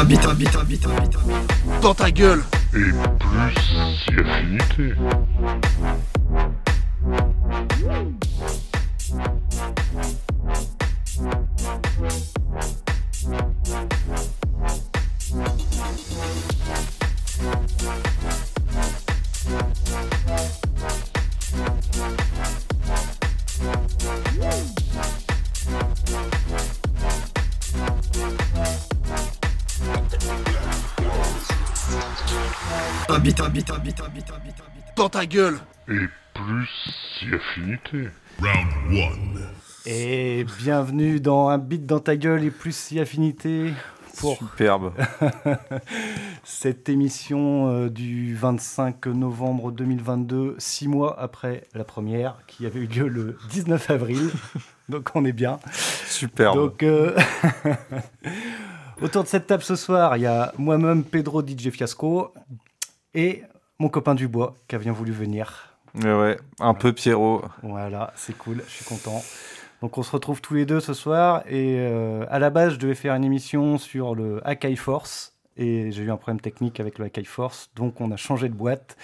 un 0.00 0.04
bit, 0.04 0.24
un 0.24 0.34
bit, 0.34 0.48
un 0.56 0.64
bit, 0.64 0.86
un 0.86 1.00
bit, 1.00 1.14
un 1.14 1.28
bit. 1.28 1.82
Dans 1.82 1.94
ta 1.94 2.10
gueule 2.10 2.42
Et 2.74 2.78
plus 2.78 3.54
si 3.98 4.14
affinité. 4.18 4.94
Dans 35.00 35.08
ta 35.08 35.24
gueule 35.24 35.58
Et 35.88 35.94
plus 36.34 36.68
si 37.18 37.34
affinité. 37.34 38.08
Et 39.86 40.44
bienvenue 40.58 41.20
dans 41.20 41.48
Un 41.48 41.56
beat 41.56 41.86
dans 41.86 42.00
ta 42.00 42.16
gueule 42.16 42.44
et 42.44 42.50
plus 42.50 42.76
si 42.76 43.00
affinité 43.00 43.72
pour 44.18 44.36
Superbe. 44.36 44.92
cette 46.44 46.90
émission 46.90 47.70
euh, 47.72 47.88
du 47.88 48.34
25 48.34 49.06
novembre 49.06 49.72
2022, 49.72 50.56
six 50.58 50.86
mois 50.86 51.18
après 51.18 51.64
la 51.72 51.84
première 51.84 52.36
qui 52.46 52.66
avait 52.66 52.80
eu 52.80 52.86
lieu 52.86 53.08
le 53.08 53.38
19 53.48 53.88
avril. 53.88 54.28
Donc 54.90 55.08
on 55.14 55.24
est 55.24 55.32
bien. 55.32 55.60
Superbe. 56.04 56.56
Donc 56.56 56.82
euh, 56.82 57.16
autour 59.00 59.22
de 59.22 59.28
cette 59.28 59.46
table 59.46 59.62
ce 59.62 59.76
soir, 59.76 60.18
il 60.18 60.24
y 60.24 60.26
a 60.26 60.52
moi-même 60.58 61.04
Pedro 61.04 61.40
DJ 61.40 61.70
Fiasco 61.70 62.34
et 63.14 63.44
mon 63.80 63.88
copain 63.88 64.14
Dubois 64.14 64.54
qui 64.68 64.76
a 64.76 64.78
bien 64.78 64.92
voulu 64.92 65.10
venir. 65.10 65.74
Ouais, 65.94 66.14
ouais, 66.14 66.36
un 66.60 66.74
peu 66.74 66.92
Pierrot. 66.92 67.42
Voilà, 67.64 68.12
c'est 68.14 68.36
cool, 68.36 68.62
je 68.68 68.72
suis 68.72 68.84
content. 68.84 69.24
Donc 69.80 69.96
on 69.98 70.02
se 70.02 70.12
retrouve 70.12 70.40
tous 70.40 70.54
les 70.54 70.66
deux 70.66 70.78
ce 70.78 70.92
soir 70.92 71.42
et 71.48 71.76
euh, 71.78 72.24
à 72.28 72.38
la 72.38 72.50
base 72.50 72.74
je 72.74 72.78
devais 72.78 72.94
faire 72.94 73.14
une 73.14 73.24
émission 73.24 73.78
sur 73.78 74.14
le 74.14 74.46
Akai 74.46 74.76
Force 74.76 75.32
et 75.56 75.90
j'ai 75.90 76.02
eu 76.02 76.10
un 76.10 76.16
problème 76.16 76.40
technique 76.40 76.80
avec 76.80 76.98
le 76.98 77.06
Akai 77.06 77.24
Force 77.24 77.70
donc 77.74 77.98
on 78.02 78.10
a 78.12 78.16
changé 78.16 78.50
de 78.50 78.54
boîte. 78.54 78.98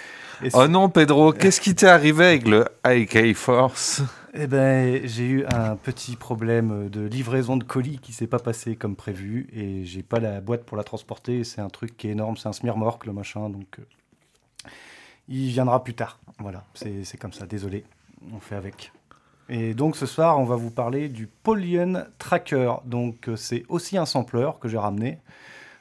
Et 0.45 0.51
Oh 0.53 0.69
non, 0.69 0.91
Pedro, 0.91 1.33
qu'est-ce 1.33 1.63
qui 1.63 1.75
t'est 1.75 1.89
arrivé 1.89 2.27
avec 2.27 2.47
le 2.47 2.67
AK 2.85 3.35
Force? 3.35 4.03
Eh 4.35 4.47
ben, 4.47 5.01
j'ai 5.05 5.27
eu 5.27 5.47
un 5.47 5.77
petit 5.77 6.15
problème 6.15 6.91
de 6.91 7.07
livraison 7.07 7.57
de 7.57 7.65
colis 7.65 7.99
qui 7.99 8.13
s'est 8.13 8.27
pas 8.27 8.39
passé 8.39 8.77
comme 8.77 8.95
prévu 8.95 9.49
et 9.55 9.87
j'ai 9.87 10.03
pas 10.03 10.21
la 10.21 10.43
boîte 10.43 10.65
pour 10.65 10.77
la 10.77 10.85
transporter. 10.85 11.43
C'est 11.43 11.63
un 11.63 11.71
truc 11.71 11.97
qui 11.97 12.09
est 12.09 12.11
énorme, 12.11 12.37
c'est 12.37 12.49
un 12.49 12.53
smirmorque 12.53 13.07
le 13.07 13.15
machin, 13.15 13.49
donc 13.49 13.79
euh, 13.79 13.83
il 15.29 15.49
viendra 15.49 15.83
plus 15.83 15.95
tard. 15.95 16.19
Voilà, 16.39 16.65
c'est 16.75 17.19
comme 17.19 17.33
ça. 17.33 17.47
Désolé, 17.47 17.85
on 18.33 18.41
fait 18.41 18.57
avec. 18.57 18.93
Et 19.49 19.75
donc 19.75 19.97
ce 19.97 20.07
soir, 20.07 20.39
on 20.39 20.45
va 20.45 20.57
vous 20.57 20.71
parler 20.71 21.09
du 21.09 21.27
Polygon 21.27 22.05
Tracker. 22.19 22.75
Donc 22.85 23.29
euh, 23.29 23.37
c'est 23.37 23.65
aussi 23.69 23.97
un 23.97 24.07
sampler 24.07 24.51
que 24.61 24.69
j'ai 24.69 24.79
ramené. 24.79 25.21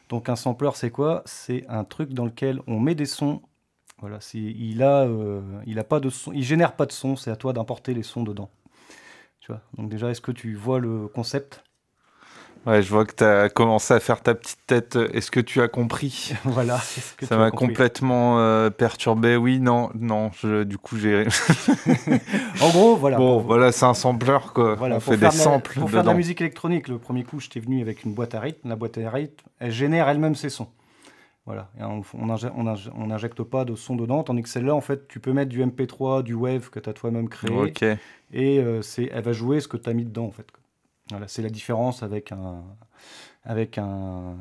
Donc 0.10 0.30
un 0.30 0.36
sampler, 0.36 0.70
c'est 0.76 0.92
quoi? 0.92 1.24
C'est 1.26 1.66
un 1.68 1.84
truc 1.84 2.14
dans 2.14 2.26
lequel 2.26 2.62
on 2.68 2.80
met 2.80 2.96
des 2.96 3.08
sons. 3.08 3.42
Voilà, 4.00 4.20
il 4.34 4.84
a, 4.84 5.04
euh, 5.04 5.42
il 5.66 5.80
a 5.80 5.84
pas 5.84 6.00
de 6.00 6.10
son, 6.10 6.32
il 6.34 6.44
génère 6.44 6.76
pas 6.76 6.86
de 6.86 6.92
son. 6.92 7.16
C'est 7.16 7.32
à 7.32 7.36
toi 7.36 7.54
d'importer 7.54 7.94
les 7.94 8.04
sons 8.04 8.24
dedans. 8.24 8.50
Tu 9.40 9.52
vois? 9.52 9.62
Donc 9.78 9.90
déjà, 9.90 10.12
est-ce 10.12 10.22
que 10.22 10.32
tu 10.32 10.54
vois 10.56 10.80
le 10.80 11.08
concept? 11.08 11.64
Ouais, 12.66 12.82
je 12.82 12.90
vois 12.90 13.06
que 13.06 13.14
t'as 13.14 13.48
commencé 13.50 13.94
à 13.94 14.00
faire 14.00 14.22
ta 14.22 14.34
petite 14.34 14.58
tête. 14.66 14.98
Est-ce 15.14 15.30
que 15.30 15.40
tu 15.40 15.62
as 15.62 15.68
compris? 15.68 16.34
Voilà. 16.46 16.78
que 17.18 17.26
Ça 17.26 17.28
tu 17.28 17.34
as 17.34 17.38
m'a 17.38 17.52
complètement 17.52 18.40
euh, 18.40 18.70
perturbé. 18.72 19.36
Oui, 19.36 19.60
non, 19.60 19.92
non. 19.94 20.32
je- 20.42 20.64
du 20.64 20.78
coup, 20.80 20.98
j'ai. 20.98 21.26
En 22.62 22.70
gros, 22.70 22.96
voilà. 22.96 23.18
bon, 23.18 23.38
pour- 23.38 23.48
voilà, 23.48 23.72
c'est 23.72 23.86
un 23.86 23.94
sampler, 23.94 24.38
quoi. 24.54 24.76
Voilà, 24.76 24.96
On 24.96 25.00
fait 25.00 25.18
des 25.18 25.24
la- 25.26 25.32
samples 25.32 25.80
Pour 25.80 25.90
faire 25.90 26.02
de 26.04 26.08
la 26.08 26.14
musique 26.16 26.42
électronique, 26.42 26.88
le 26.88 26.98
premier 26.98 27.24
coup, 27.24 27.40
je 27.40 27.50
t'ai 27.50 27.60
venu 27.60 27.82
avec 27.82 28.04
une 28.04 28.14
boîte 28.14 28.34
à 28.36 28.40
rythme. 28.40 28.68
La 28.70 28.76
boîte 28.76 28.98
à 28.98 29.10
rythme, 29.10 29.46
elle 29.60 29.72
génère 29.72 30.10
elle-même 30.10 30.36
ses 30.36 30.50
sons. 30.50 30.68
Voilà, 31.46 31.70
et 31.80 31.84
on 31.84 32.02
on 32.20 32.30
injecte, 32.32 32.54
on 32.58 32.66
injecte- 32.66 32.96
on 32.98 33.12
injecte 33.12 33.44
pas 33.44 33.66
de 33.66 33.76
son 33.76 33.96
dedans, 33.96 34.24
tandis 34.24 34.42
que 34.42 34.50
celle-là, 34.50 34.74
en 34.74 34.82
fait, 34.82 35.08
tu 35.08 35.20
peux 35.20 35.32
mettre 35.32 35.50
du 35.50 35.62
MP3, 35.64 36.24
du 36.24 36.34
Wave 36.34 36.72
que 36.72 36.80
tu 36.80 36.90
as 36.90 36.94
toi-même 36.94 37.30
créé, 37.30 37.56
Ok. 37.56 37.84
et 38.34 38.58
euh, 38.60 38.82
elle 39.12 39.24
va 39.24 39.32
jouer 39.32 39.60
ce 39.60 39.68
que 39.68 39.78
tu 39.78 39.88
as 39.88 39.94
mis 39.94 40.06
dedans, 40.06 40.26
en 40.26 40.32
fait. 40.32 40.48
Voilà, 41.12 41.28
c'est 41.28 41.42
la 41.42 41.50
différence 41.50 42.02
avec, 42.04 42.32
un, 42.32 42.64
avec 43.44 43.78
un, 43.78 44.36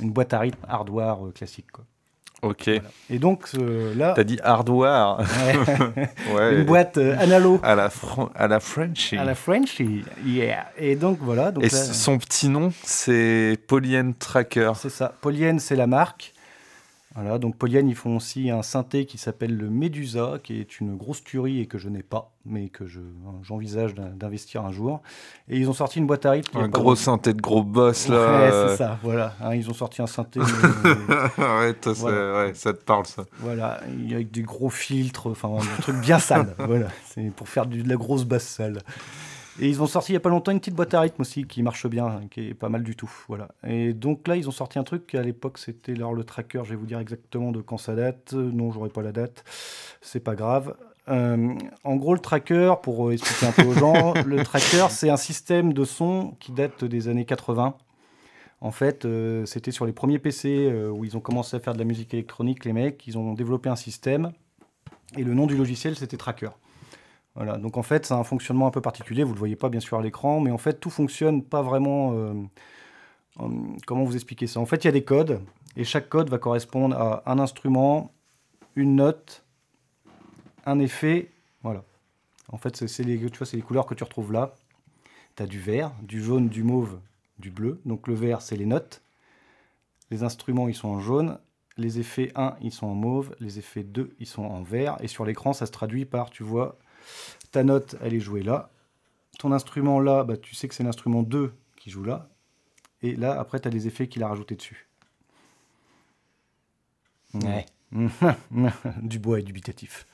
une 0.00 0.10
boîte 0.12 0.32
à 0.34 0.38
rythme 0.40 0.64
hardware 0.68 1.26
euh, 1.26 1.32
classique. 1.32 1.70
Quoi. 1.72 1.84
Ok. 2.42 2.64
Voilà. 2.66 2.80
Et 3.10 3.18
donc, 3.18 3.48
euh, 3.58 3.94
là, 3.96 4.12
T'as 4.14 4.22
dit 4.22 4.38
hardware. 4.42 5.18
ouais, 5.18 6.34
ouais. 6.34 6.54
une 6.58 6.64
boîte 6.64 6.98
euh, 6.98 7.16
analo 7.18 7.58
À 7.62 7.74
la, 7.74 7.90
fran- 7.90 8.30
à 8.36 8.46
la 8.46 8.60
Frenchie. 8.60 9.16
à 9.16 9.24
la 9.24 9.34
French, 9.34 9.80
yeah. 10.24 10.66
Et 10.78 10.94
donc, 10.96 11.18
voilà. 11.20 11.50
Donc 11.50 11.64
Et 11.64 11.68
là- 11.68 11.82
son 11.84 12.18
petit 12.18 12.48
nom, 12.48 12.72
c'est 12.84 13.58
Polyene 13.66 14.14
Tracker. 14.14 14.72
C'est 14.76 14.90
ça. 14.90 15.12
Polyene, 15.20 15.58
c'est 15.58 15.76
la 15.76 15.86
marque. 15.88 16.34
Voilà, 17.18 17.38
donc 17.38 17.56
Polyene, 17.56 17.88
ils 17.88 17.94
font 17.94 18.16
aussi 18.16 18.50
un 18.50 18.60
synthé 18.62 19.06
qui 19.06 19.16
s'appelle 19.16 19.56
le 19.56 19.70
Medusa, 19.70 20.34
qui 20.42 20.60
est 20.60 20.80
une 20.80 20.96
grosse 20.96 21.24
tuerie 21.24 21.60
et 21.60 21.66
que 21.66 21.78
je 21.78 21.88
n'ai 21.88 22.02
pas, 22.02 22.30
mais 22.44 22.68
que 22.68 22.86
je, 22.86 23.00
j'envisage 23.42 23.94
d'in- 23.94 24.10
d'investir 24.14 24.66
un 24.66 24.70
jour. 24.70 25.00
Et 25.48 25.56
ils 25.58 25.68
ont 25.70 25.72
sorti 25.72 25.98
une 25.98 26.06
boîte 26.06 26.26
à 26.26 26.32
rythme. 26.32 26.58
Un 26.58 26.68
gros 26.68 26.94
synthé 26.94 27.32
de 27.32 27.40
gros 27.40 27.62
boss, 27.62 28.08
là. 28.08 28.38
Ouais, 28.40 28.68
c'est 28.68 28.76
ça, 28.76 28.98
voilà. 29.02 29.34
Hein, 29.40 29.54
ils 29.54 29.70
ont 29.70 29.74
sorti 29.74 30.02
un 30.02 30.06
synthé, 30.06 30.40
mais- 30.40 30.46
ça- 31.94 32.00
Voilà. 32.00 32.34
ouais, 32.46 32.54
ça 32.54 32.74
te 32.74 32.84
parle, 32.84 33.06
ça. 33.06 33.24
voilà, 33.40 33.80
avec 34.10 34.30
des 34.30 34.42
gros 34.42 34.68
filtres, 34.70 35.28
enfin, 35.28 35.48
un 35.56 35.80
truc 35.80 35.96
bien 35.96 36.18
sale. 36.18 36.54
voilà, 36.58 36.88
c'est 37.06 37.30
pour 37.34 37.48
faire 37.48 37.64
de 37.64 37.82
la 37.88 37.96
grosse 37.96 38.24
basse 38.24 38.46
sale. 38.46 38.80
Et 39.60 39.68
ils 39.68 39.82
ont 39.82 39.86
sorti 39.86 40.12
il 40.12 40.14
n'y 40.14 40.18
a 40.18 40.20
pas 40.20 40.28
longtemps 40.28 40.52
une 40.52 40.60
petite 40.60 40.74
boîte 40.74 40.92
à 40.94 41.00
rythme 41.00 41.22
aussi 41.22 41.44
qui 41.44 41.62
marche 41.62 41.86
bien, 41.86 42.20
qui 42.30 42.48
est 42.48 42.54
pas 42.54 42.68
mal 42.68 42.82
du 42.82 42.94
tout. 42.94 43.10
Voilà. 43.28 43.48
Et 43.66 43.94
donc 43.94 44.28
là, 44.28 44.36
ils 44.36 44.48
ont 44.48 44.52
sorti 44.52 44.78
un 44.78 44.84
truc 44.84 45.06
qui 45.06 45.16
à 45.16 45.22
l'époque 45.22 45.58
c'était 45.58 45.94
leur 45.94 46.12
le 46.12 46.24
tracker. 46.24 46.62
Je 46.64 46.70
vais 46.70 46.76
vous 46.76 46.86
dire 46.86 46.98
exactement 46.98 47.52
de 47.52 47.60
quand 47.60 47.78
ça 47.78 47.94
date. 47.94 48.34
Non, 48.34 48.70
j'aurai 48.70 48.90
pas 48.90 49.02
la 49.02 49.12
date. 49.12 49.44
C'est 50.02 50.20
pas 50.20 50.34
grave. 50.34 50.76
Euh, 51.08 51.54
en 51.84 51.96
gros, 51.96 52.14
le 52.14 52.20
tracker, 52.20 52.74
pour 52.82 53.08
euh, 53.08 53.12
expliquer 53.12 53.46
un 53.46 53.52
peu 53.52 53.62
aux 53.62 53.74
gens, 53.74 54.14
le 54.26 54.42
tracker 54.42 54.88
c'est 54.90 55.08
un 55.08 55.16
système 55.16 55.72
de 55.72 55.84
son 55.84 56.34
qui 56.40 56.52
date 56.52 56.84
des 56.84 57.08
années 57.08 57.24
80. 57.24 57.76
En 58.60 58.70
fait, 58.70 59.04
euh, 59.04 59.44
c'était 59.44 59.70
sur 59.70 59.86
les 59.86 59.92
premiers 59.92 60.18
PC 60.18 60.68
euh, 60.70 60.88
où 60.88 61.04
ils 61.04 61.16
ont 61.16 61.20
commencé 61.20 61.56
à 61.56 61.60
faire 61.60 61.74
de 61.74 61.78
la 61.78 61.84
musique 61.84 62.14
électronique, 62.14 62.64
les 62.64 62.72
mecs, 62.72 63.06
ils 63.06 63.18
ont 63.18 63.34
développé 63.34 63.68
un 63.68 63.76
système 63.76 64.32
et 65.16 65.22
le 65.24 65.34
nom 65.34 65.46
du 65.46 65.56
logiciel 65.56 65.94
c'était 65.96 66.16
Tracker. 66.16 66.50
Voilà, 67.36 67.58
donc 67.58 67.76
en 67.76 67.82
fait, 67.82 68.06
c'est 68.06 68.14
un 68.14 68.24
fonctionnement 68.24 68.66
un 68.66 68.70
peu 68.70 68.80
particulier, 68.80 69.22
vous 69.22 69.30
ne 69.30 69.34
le 69.34 69.38
voyez 69.38 69.56
pas 69.56 69.68
bien 69.68 69.80
sûr 69.80 69.98
à 69.98 70.02
l'écran, 70.02 70.40
mais 70.40 70.50
en 70.50 70.58
fait, 70.58 70.80
tout 70.80 70.90
fonctionne 70.90 71.42
pas 71.42 71.62
vraiment. 71.62 72.12
euh, 72.14 72.32
comment 73.86 74.04
vous 74.04 74.14
expliquer 74.14 74.46
ça? 74.46 74.58
En 74.58 74.66
fait, 74.66 74.84
il 74.84 74.86
y 74.86 74.88
a 74.88 74.92
des 74.92 75.04
codes, 75.04 75.40
et 75.76 75.84
chaque 75.84 76.08
code 76.08 76.30
va 76.30 76.38
correspondre 76.38 76.96
à 76.96 77.30
un 77.30 77.38
instrument, 77.38 78.10
une 78.74 78.96
note, 78.96 79.44
un 80.64 80.78
effet. 80.78 81.30
Voilà. 81.62 81.84
En 82.48 82.56
fait, 82.56 82.86
c'est 82.86 83.04
les, 83.04 83.18
tu 83.18 83.38
vois, 83.38 83.46
c'est 83.46 83.56
les 83.56 83.62
couleurs 83.62 83.86
que 83.86 83.94
tu 83.94 84.04
retrouves 84.04 84.32
là. 84.32 84.54
Tu 85.36 85.42
as 85.42 85.46
du 85.46 85.60
vert, 85.60 85.92
du 86.02 86.22
jaune, 86.22 86.48
du 86.48 86.62
mauve, 86.62 86.98
du 87.38 87.50
bleu. 87.50 87.80
Donc 87.84 88.08
le 88.08 88.14
vert, 88.14 88.40
c'est 88.40 88.56
les 88.56 88.66
notes. 88.66 89.02
Les 90.10 90.22
instruments, 90.22 90.68
ils 90.68 90.74
sont 90.74 90.88
en 90.88 91.00
jaune. 91.00 91.38
Les 91.76 91.98
effets 91.98 92.32
1, 92.36 92.56
ils 92.62 92.72
sont 92.72 92.86
en 92.86 92.94
mauve. 92.94 93.34
Les 93.40 93.58
effets 93.58 93.82
2, 93.82 94.14
ils 94.18 94.26
sont 94.26 94.44
en 94.44 94.62
vert. 94.62 94.96
Et 95.00 95.08
sur 95.08 95.26
l'écran, 95.26 95.52
ça 95.52 95.66
se 95.66 95.72
traduit 95.72 96.06
par, 96.06 96.30
tu 96.30 96.42
vois, 96.42 96.78
ta 97.52 97.64
note, 97.64 97.96
elle 98.02 98.14
est 98.14 98.20
jouée 98.20 98.42
là. 98.42 98.70
Ton 99.38 99.52
instrument 99.52 100.00
là, 100.00 100.24
bah, 100.24 100.36
tu 100.36 100.54
sais 100.54 100.68
que 100.68 100.74
c'est 100.74 100.82
l'instrument 100.84 101.22
2 101.22 101.52
qui 101.76 101.90
joue 101.90 102.04
là. 102.04 102.28
Et 103.02 103.14
là, 103.16 103.38
après, 103.38 103.60
tu 103.60 103.68
as 103.68 103.70
des 103.70 103.86
effets 103.86 104.08
qu'il 104.08 104.22
a 104.22 104.28
rajoutés 104.28 104.56
dessus. 104.56 104.88
Ouais. 107.34 107.66
du 109.02 109.18
bois 109.18 109.38
et 109.40 109.42
dubitatif. 109.42 110.06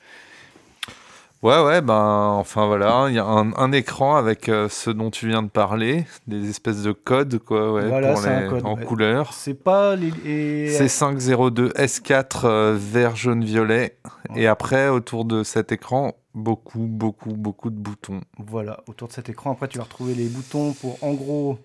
Ouais, 1.41 1.61
ouais, 1.61 1.81
ben, 1.81 2.27
enfin 2.37 2.67
voilà, 2.67 3.07
il 3.09 3.15
y 3.15 3.19
a 3.19 3.25
un, 3.25 3.51
un 3.55 3.71
écran 3.73 4.15
avec 4.15 4.47
euh, 4.47 4.69
ce 4.69 4.89
dont 4.89 5.11
tu 5.11 5.27
viens 5.27 5.43
de 5.43 5.49
parler, 5.49 6.05
des 6.25 6.49
espèces 6.49 6.83
de 6.83 6.93
codes, 6.93 7.37
quoi, 7.39 7.73
ouais, 7.73 7.85
Voilà, 7.89 8.13
pour 8.13 8.21
c'est 8.21 8.29
un 8.29 8.49
code, 8.49 8.65
en 8.65 8.77
couleur. 8.77 9.33
C'est 9.33 9.53
pas 9.53 9.97
les. 9.97 10.13
et- 10.25 10.69
C502 10.79 11.73
S4 11.73 12.45
euh, 12.45 12.77
vert, 12.79 13.17
jaune, 13.17 13.43
violet. 13.43 13.97
Ouais. 14.29 14.43
Et 14.43 14.47
après, 14.47 14.87
autour 14.87 15.25
de 15.25 15.43
cet 15.43 15.73
écran, 15.73 16.15
beaucoup, 16.33 16.85
beaucoup, 16.87 17.33
beaucoup 17.33 17.69
de 17.69 17.75
boutons. 17.77 18.21
Voilà, 18.37 18.81
autour 18.87 19.07
de 19.07 19.13
cet 19.13 19.29
écran, 19.29 19.51
après, 19.51 19.67
tu 19.67 19.77
vas 19.77 19.83
retrouver 19.83 20.15
les 20.15 20.27
boutons 20.27 20.73
pour, 20.73 21.01
en 21.03 21.13
gros, 21.13 21.59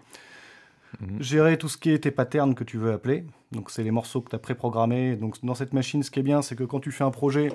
Mhm. 1.00 1.22
gérer 1.22 1.58
tout 1.58 1.68
ce 1.68 1.76
qui 1.76 1.90
est 1.90 1.98
tes 1.98 2.10
patterns 2.10 2.54
que 2.54 2.64
tu 2.64 2.78
veux 2.78 2.92
appeler. 2.92 3.26
Donc, 3.52 3.70
c'est 3.70 3.82
les 3.82 3.90
morceaux 3.90 4.22
que 4.22 4.30
tu 4.30 4.36
as 4.36 4.38
préprogrammés. 4.38 5.16
Donc, 5.16 5.36
dans 5.44 5.54
cette 5.54 5.74
machine, 5.74 6.02
ce 6.02 6.10
qui 6.10 6.18
est 6.20 6.22
bien, 6.22 6.40
c'est 6.40 6.56
que 6.56 6.64
quand 6.64 6.80
tu 6.80 6.90
fais 6.92 7.04
un 7.04 7.10
projet, 7.10 7.52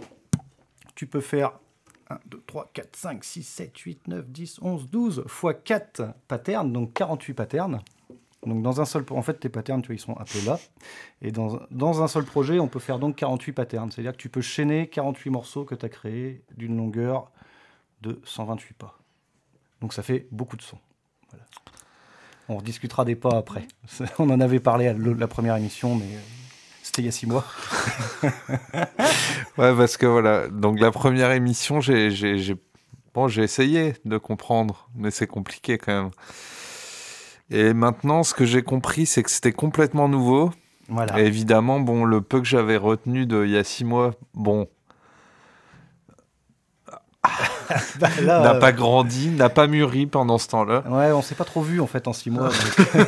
tu 0.94 1.07
peux 1.07 1.19
faire 1.19 1.60
1, 2.12 2.19
2, 2.27 2.44
3, 2.45 2.69
4, 2.74 2.95
5, 2.95 3.24
6, 3.24 3.44
7, 3.44 3.75
8, 3.80 4.07
9, 4.07 4.27
10, 4.30 4.59
11, 4.62 4.88
12 4.89 5.24
fois 5.25 5.56
4 5.56 6.13
patterns, 6.27 6.71
donc 6.71 6.94
48 6.94 7.33
patterns. 7.33 7.80
Donc 8.45 8.62
dans 8.62 8.81
un 8.81 8.86
seul, 8.86 9.06
en 9.10 9.22
fait, 9.22 9.36
tes 9.36 9.50
patterns, 9.50 9.84
ils 9.90 10.00
sont 10.00 10.18
un 10.19 10.24
peu 10.24 10.45
là. 10.45 10.60
Et 11.22 11.31
dans, 11.31 11.60
dans 11.72 12.04
un 12.04 12.07
seul 12.07 12.25
projet, 12.25 12.60
on 12.60 12.68
peut 12.68 12.80
faire 12.80 13.00
donc 13.00 13.16
48 13.16 13.54
patterns. 13.54 13.92
C'est-à-dire 13.92 14.12
que 14.13 14.18
tu 14.18 14.30
peux 14.30 14.42
chaîner 14.42 14.88
48 14.88 15.30
morceaux 15.30 15.66
que 15.66 15.75
tu 15.75 15.86
as 15.86 15.90
créés 15.90 16.44
d'une 16.57 16.75
longueur 16.75 17.31
de 18.01 18.19
128 18.25 18.78
pas. 18.78 18.98
Donc 19.81 19.94
ça 19.94 20.04
fait 20.04 20.28
beaucoup 20.31 20.57
de 20.57 20.62
sons. 20.62 20.80
On 22.50 22.57
rediscutera 22.57 23.06
des 23.06 23.16
pas 23.16 23.38
après. 23.38 23.68
On 24.19 24.30
en 24.30 24.40
avait 24.40 24.60
parlé 24.60 24.88
à 24.88 24.94
la 24.94 25.28
première 25.28 25.56
émission, 25.56 25.95
mais 25.95 26.06
euh, 26.06 26.19
c'était 26.84 27.01
il 27.01 27.06
y 27.06 27.07
a 27.07 27.12
six 27.12 27.25
mois. 27.25 27.45
ouais, 28.24 29.75
parce 29.75 29.98
que 29.98 30.06
voilà, 30.06 30.50
donc 30.50 30.80
la 30.80 30.92
première 30.92 31.31
émission, 31.31 31.80
j'ai 31.80 32.56
bon, 33.13 33.28
essayé 33.30 33.94
de 34.04 34.18
comprendre, 34.18 34.90
mais 34.95 35.10
c'est 35.10 35.28
compliqué 35.28 35.78
quand 35.78 36.04
même. 36.04 36.12
Et 37.50 37.74
maintenant, 37.74 38.24
ce 38.24 38.34
que 38.34 38.45
j'ai 38.45 38.63
compris, 38.63 39.06
c'est 39.06 39.24
que 39.24 39.31
c'était 39.31 39.51
complètement 39.51 40.07
nouveau. 40.07 40.51
Voilà. 40.90 41.19
Et 41.19 41.25
évidemment, 41.25 41.80
bon, 41.80 42.06
le 42.06 42.22
peu 42.22 42.40
que 42.40 42.48
j'avais 42.48 42.78
retenu 42.78 43.25
de 43.25 43.45
il 43.45 43.51
y 43.51 43.57
a 43.57 43.63
six 43.63 43.86
mois, 43.86 44.12
bon, 44.34 44.68
bah, 48.00 48.10
n'a 48.22 48.56
pas 48.56 48.72
grandi, 48.72 49.30
n'a 49.30 49.50
pas 49.50 49.68
mûri 49.68 50.07
pendant 50.07 50.38
ce 50.38 50.48
temps-là. 50.50 50.84
Ouais, 50.90 51.12
on 51.12 51.22
s'est 51.22 51.36
pas 51.36 51.45
trop 51.45 51.62
vu 51.62 51.80
en 51.80 51.88
fait 51.88 52.07
en 52.07 52.13
six 52.13 52.30
mois. 52.30 52.50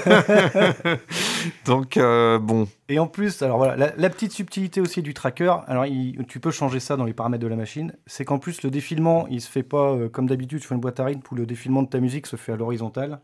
donc, 1.66 1.98
euh, 1.98 2.40
bon. 2.40 2.68
Et 2.88 3.00
en 3.00 3.08
plus, 3.08 3.42
alors 3.42 3.58
voilà, 3.58 3.94
la, 3.98 4.10
petite 4.10 4.32
subtilité 4.32 4.80
aussi 4.80 5.02
du 5.02 5.14
tracker. 5.14 5.54
Alors, 5.68 5.86
tu 6.28 6.40
peux 6.40 6.52
changer 6.52 6.80
ça 6.80 6.96
dans 6.96 7.04
les 7.04 7.14
paramètres 7.14 7.44
de 7.44 7.48
la 7.48 7.58
machine. 7.58 7.94
C'est 8.08 8.24
qu'en 8.24 8.40
plus 8.40 8.64
le 8.64 8.70
défilement, 8.70 9.28
il 9.30 9.42
se 9.42 9.50
fait 9.50 9.64
pas 9.64 9.92
euh, 9.92 10.08
comme 10.08 10.28
d'habitude 10.28 10.62
sur 10.62 10.72
une 10.74 10.82
boîte 10.82 11.00
à 11.00 11.06
rythme 11.06 11.22
où 11.32 11.36
le 11.36 11.46
défilement 11.46 11.84
de 11.84 11.90
ta 11.90 12.00
musique 12.00 12.28
se 12.28 12.38
fait 12.38 12.54
à 12.54 12.56
l'horizontale. 12.56 13.20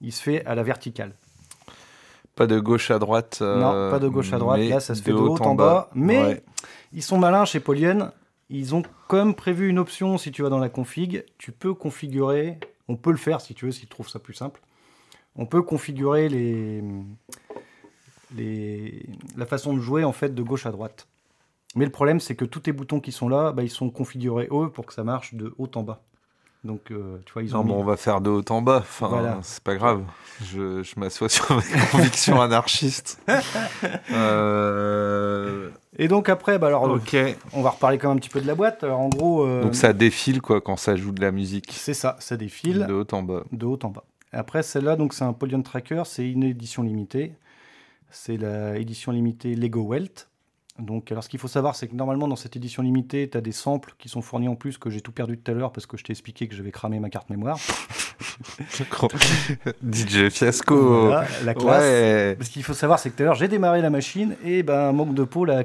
Il 0.00 0.12
se 0.12 0.22
fait 0.22 0.44
à 0.46 0.54
la 0.54 0.62
verticale. 0.62 1.12
Pas 2.34 2.46
de 2.46 2.60
gauche 2.60 2.90
à 2.90 2.98
droite. 2.98 3.40
non, 3.40 3.90
pas 3.90 3.98
de 3.98 4.08
gauche 4.08 4.32
à 4.32 4.38
droite. 4.38 4.60
Là, 4.60 4.80
ça 4.80 4.94
se 4.94 5.02
fait 5.02 5.10
de 5.10 5.16
haut, 5.16 5.40
en 5.42 5.54
bas. 5.54 5.90
Mais 5.94 6.42
ils 6.92 7.02
sont 7.02 7.18
malins 7.18 7.44
chez 7.44 7.60
Polyen 7.60 8.12
ils 8.50 8.74
ont 8.74 8.82
comme 9.08 9.34
prévu 9.34 9.68
une 9.68 9.78
option, 9.78 10.18
si 10.18 10.32
tu 10.32 10.42
vas 10.42 10.48
dans 10.48 10.58
la 10.58 10.68
config, 10.68 11.24
tu 11.36 11.52
peux 11.52 11.74
configurer, 11.74 12.58
on 12.88 12.96
peut 12.96 13.10
le 13.10 13.16
faire 13.16 13.40
si 13.40 13.54
tu 13.54 13.66
veux, 13.66 13.72
si 13.72 13.82
tu 13.82 13.86
trouves 13.88 14.08
ça 14.08 14.18
plus 14.18 14.34
simple, 14.34 14.60
on 15.36 15.46
peut 15.46 15.62
configurer 15.62 16.28
les, 16.28 16.82
les, 18.34 19.06
la 19.36 19.46
façon 19.46 19.74
de 19.74 19.80
jouer 19.80 20.04
en 20.04 20.12
fait 20.12 20.34
de 20.34 20.42
gauche 20.42 20.66
à 20.66 20.70
droite. 20.70 21.06
Mais 21.74 21.84
le 21.84 21.90
problème, 21.90 22.18
c'est 22.18 22.34
que 22.34 22.46
tous 22.46 22.60
tes 22.60 22.72
boutons 22.72 23.00
qui 23.00 23.12
sont 23.12 23.28
là, 23.28 23.52
bah, 23.52 23.62
ils 23.62 23.70
sont 23.70 23.90
configurés 23.90 24.48
eux 24.50 24.70
pour 24.70 24.86
que 24.86 24.94
ça 24.94 25.04
marche 25.04 25.34
de 25.34 25.54
haut 25.58 25.70
en 25.74 25.82
bas. 25.82 26.02
Donc, 26.68 26.90
euh, 26.90 27.16
tu 27.24 27.32
vois, 27.32 27.42
ils 27.42 27.56
ont. 27.56 27.64
Non, 27.64 27.78
on 27.78 27.82
va 27.82 27.96
faire 27.96 28.20
de 28.20 28.28
haut 28.28 28.44
en 28.50 28.60
bas. 28.60 28.80
Enfin, 28.80 29.38
c'est 29.40 29.62
pas 29.62 29.74
grave. 29.74 30.02
Je, 30.44 30.82
je 30.82 31.00
m'assois 31.00 31.30
sur 31.30 31.56
mes 31.56 31.62
convictions 31.90 32.42
anarchistes. 32.42 33.18
Euh, 34.12 35.70
Et 35.98 36.08
donc 36.08 36.28
après, 36.28 36.58
bah 36.58 36.66
alors, 36.66 37.00
on 37.54 37.62
va 37.62 37.70
reparler 37.70 37.96
quand 37.96 38.08
même 38.08 38.18
un 38.18 38.20
petit 38.20 38.28
peu 38.28 38.42
de 38.42 38.46
la 38.46 38.54
boîte. 38.54 38.84
Alors, 38.84 39.00
en 39.00 39.08
gros. 39.08 39.46
Euh, 39.46 39.62
donc 39.62 39.74
ça 39.74 39.94
défile 39.94 40.42
quoi 40.42 40.60
quand 40.60 40.76
ça 40.76 40.94
joue 40.94 41.12
de 41.12 41.22
la 41.22 41.32
musique. 41.32 41.72
C'est 41.72 41.94
ça, 41.94 42.16
ça 42.20 42.36
défile. 42.36 42.84
De 42.86 42.92
haut 42.92 43.06
en 43.12 43.22
bas. 43.22 43.44
De 43.50 43.64
haut 43.64 43.78
en 43.82 43.88
bas. 43.88 44.04
Après 44.32 44.62
celle-là, 44.62 44.96
donc 44.96 45.14
c'est 45.14 45.24
un 45.24 45.32
Polygon 45.32 45.62
Tracker, 45.62 46.02
c'est 46.04 46.30
une 46.30 46.42
édition 46.44 46.82
limitée. 46.82 47.32
C'est 48.10 48.36
la 48.36 48.76
édition 48.76 49.10
limitée 49.10 49.54
Lego 49.54 49.80
Welt. 49.80 50.28
Donc, 50.78 51.10
alors 51.10 51.24
ce 51.24 51.28
qu'il 51.28 51.40
faut 51.40 51.48
savoir, 51.48 51.74
c'est 51.74 51.88
que 51.88 51.94
normalement 51.94 52.28
dans 52.28 52.36
cette 52.36 52.54
édition 52.54 52.82
limitée, 52.82 53.28
tu 53.28 53.36
as 53.36 53.40
des 53.40 53.52
samples 53.52 53.94
qui 53.98 54.08
sont 54.08 54.22
fournis 54.22 54.48
en 54.48 54.54
plus 54.54 54.78
que 54.78 54.90
j'ai 54.90 55.00
tout 55.00 55.10
perdu 55.10 55.36
tout 55.36 55.50
à 55.50 55.54
l'heure 55.54 55.72
parce 55.72 55.86
que 55.86 55.96
je 55.96 56.04
t'ai 56.04 56.12
expliqué 56.12 56.46
que 56.46 56.54
je 56.54 56.62
vais 56.62 56.70
cramer 56.70 57.00
ma 57.00 57.10
carte 57.10 57.30
mémoire. 57.30 57.58
DJ 59.92 60.28
Fiasco. 60.30 61.10
la 61.44 61.54
classe. 61.54 62.36
Parce 62.36 62.50
qu'il 62.50 62.62
faut 62.62 62.74
savoir, 62.74 62.98
c'est 62.98 63.10
que 63.10 63.16
tout 63.16 63.22
à 63.22 63.26
l'heure, 63.26 63.34
j'ai 63.34 63.48
démarré 63.48 63.82
la 63.82 63.90
machine 63.90 64.36
et 64.44 64.62
ben, 64.62 64.92
manque 64.92 65.14
de 65.14 65.24
peau, 65.24 65.44
là, 65.44 65.64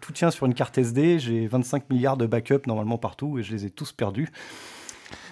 tout 0.00 0.12
tient 0.12 0.30
sur 0.30 0.46
une 0.46 0.54
carte 0.54 0.78
SD. 0.78 1.18
J'ai 1.18 1.46
25 1.46 1.88
milliards 1.90 2.16
de 2.16 2.26
backups 2.26 2.66
normalement 2.66 2.98
partout 2.98 3.38
et 3.38 3.42
je 3.42 3.52
les 3.52 3.66
ai 3.66 3.70
tous 3.70 3.92
perdus. 3.92 4.28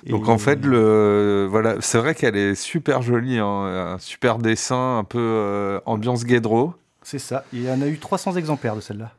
Donc 0.06 0.28
en 0.28 0.38
fait, 0.38 0.64
le, 0.64 1.46
voilà, 1.50 1.76
c'est 1.80 1.98
vrai 1.98 2.14
qu'elle 2.14 2.36
est 2.36 2.54
super 2.54 3.02
jolie, 3.02 3.38
hein, 3.38 3.46
un 3.94 3.98
super 3.98 4.38
dessin, 4.38 4.98
un 4.98 5.04
peu 5.04 5.18
euh, 5.18 5.80
ambiance 5.86 6.24
Guédro. 6.24 6.74
C'est 7.10 7.18
ça. 7.18 7.42
Il 7.54 7.62
y 7.62 7.70
en 7.70 7.80
a 7.80 7.86
eu 7.86 7.98
300 7.98 8.36
exemplaires 8.36 8.76
de 8.76 8.82
celle-là. 8.82 9.14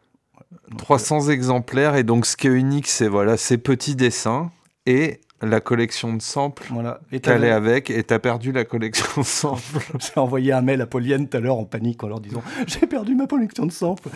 300 0.78 1.30
exemplaires 1.30 1.96
et 1.96 2.04
donc 2.04 2.28
ce 2.28 2.38
qui 2.38 2.46
est 2.46 2.52
unique, 2.52 2.88
c'est 2.88 3.08
voilà 3.08 3.36
ces 3.36 3.58
petits 3.58 3.96
dessins 3.96 4.52
et 4.86 5.22
la 5.42 5.62
collection 5.62 6.14
de 6.14 6.22
samples 6.22 6.68
voilà. 6.72 7.00
qu'elle 7.22 7.46
avec 7.46 7.90
et 7.90 8.04
t'as 8.04 8.20
perdu 8.20 8.52
la 8.52 8.66
collection 8.66 9.22
de 9.22 9.26
samples. 9.26 9.80
J'ai 10.00 10.20
envoyé 10.20 10.52
un 10.52 10.62
mail 10.62 10.82
à 10.82 10.86
Polienne 10.86 11.28
tout 11.28 11.38
à 11.38 11.40
l'heure 11.40 11.58
en 11.58 11.66
panique 11.66 12.04
en 12.04 12.08
leur 12.08 12.20
disant 12.20 12.44
j'ai 12.68 12.86
perdu 12.88 13.16
ma 13.16 13.28
collection 13.28 13.66
de 13.66 13.72
samples. 13.72 14.10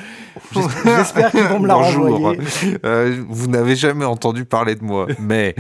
J'espère 0.85 1.31
qu'ils 1.31 1.43
vont 1.43 1.59
me 1.59 1.67
la 1.67 1.75
renvoyer. 1.75 2.39
Euh, 2.85 3.23
vous 3.29 3.47
n'avez 3.47 3.75
jamais 3.75 4.05
entendu 4.05 4.45
parler 4.45 4.75
de 4.75 4.83
moi, 4.83 5.07
mais 5.19 5.55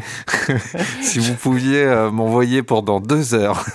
si 1.01 1.19
vous 1.19 1.35
pouviez 1.35 1.83
euh, 1.83 2.11
m'envoyer 2.11 2.63
pendant 2.63 2.99
deux 2.99 3.33
heures. 3.33 3.65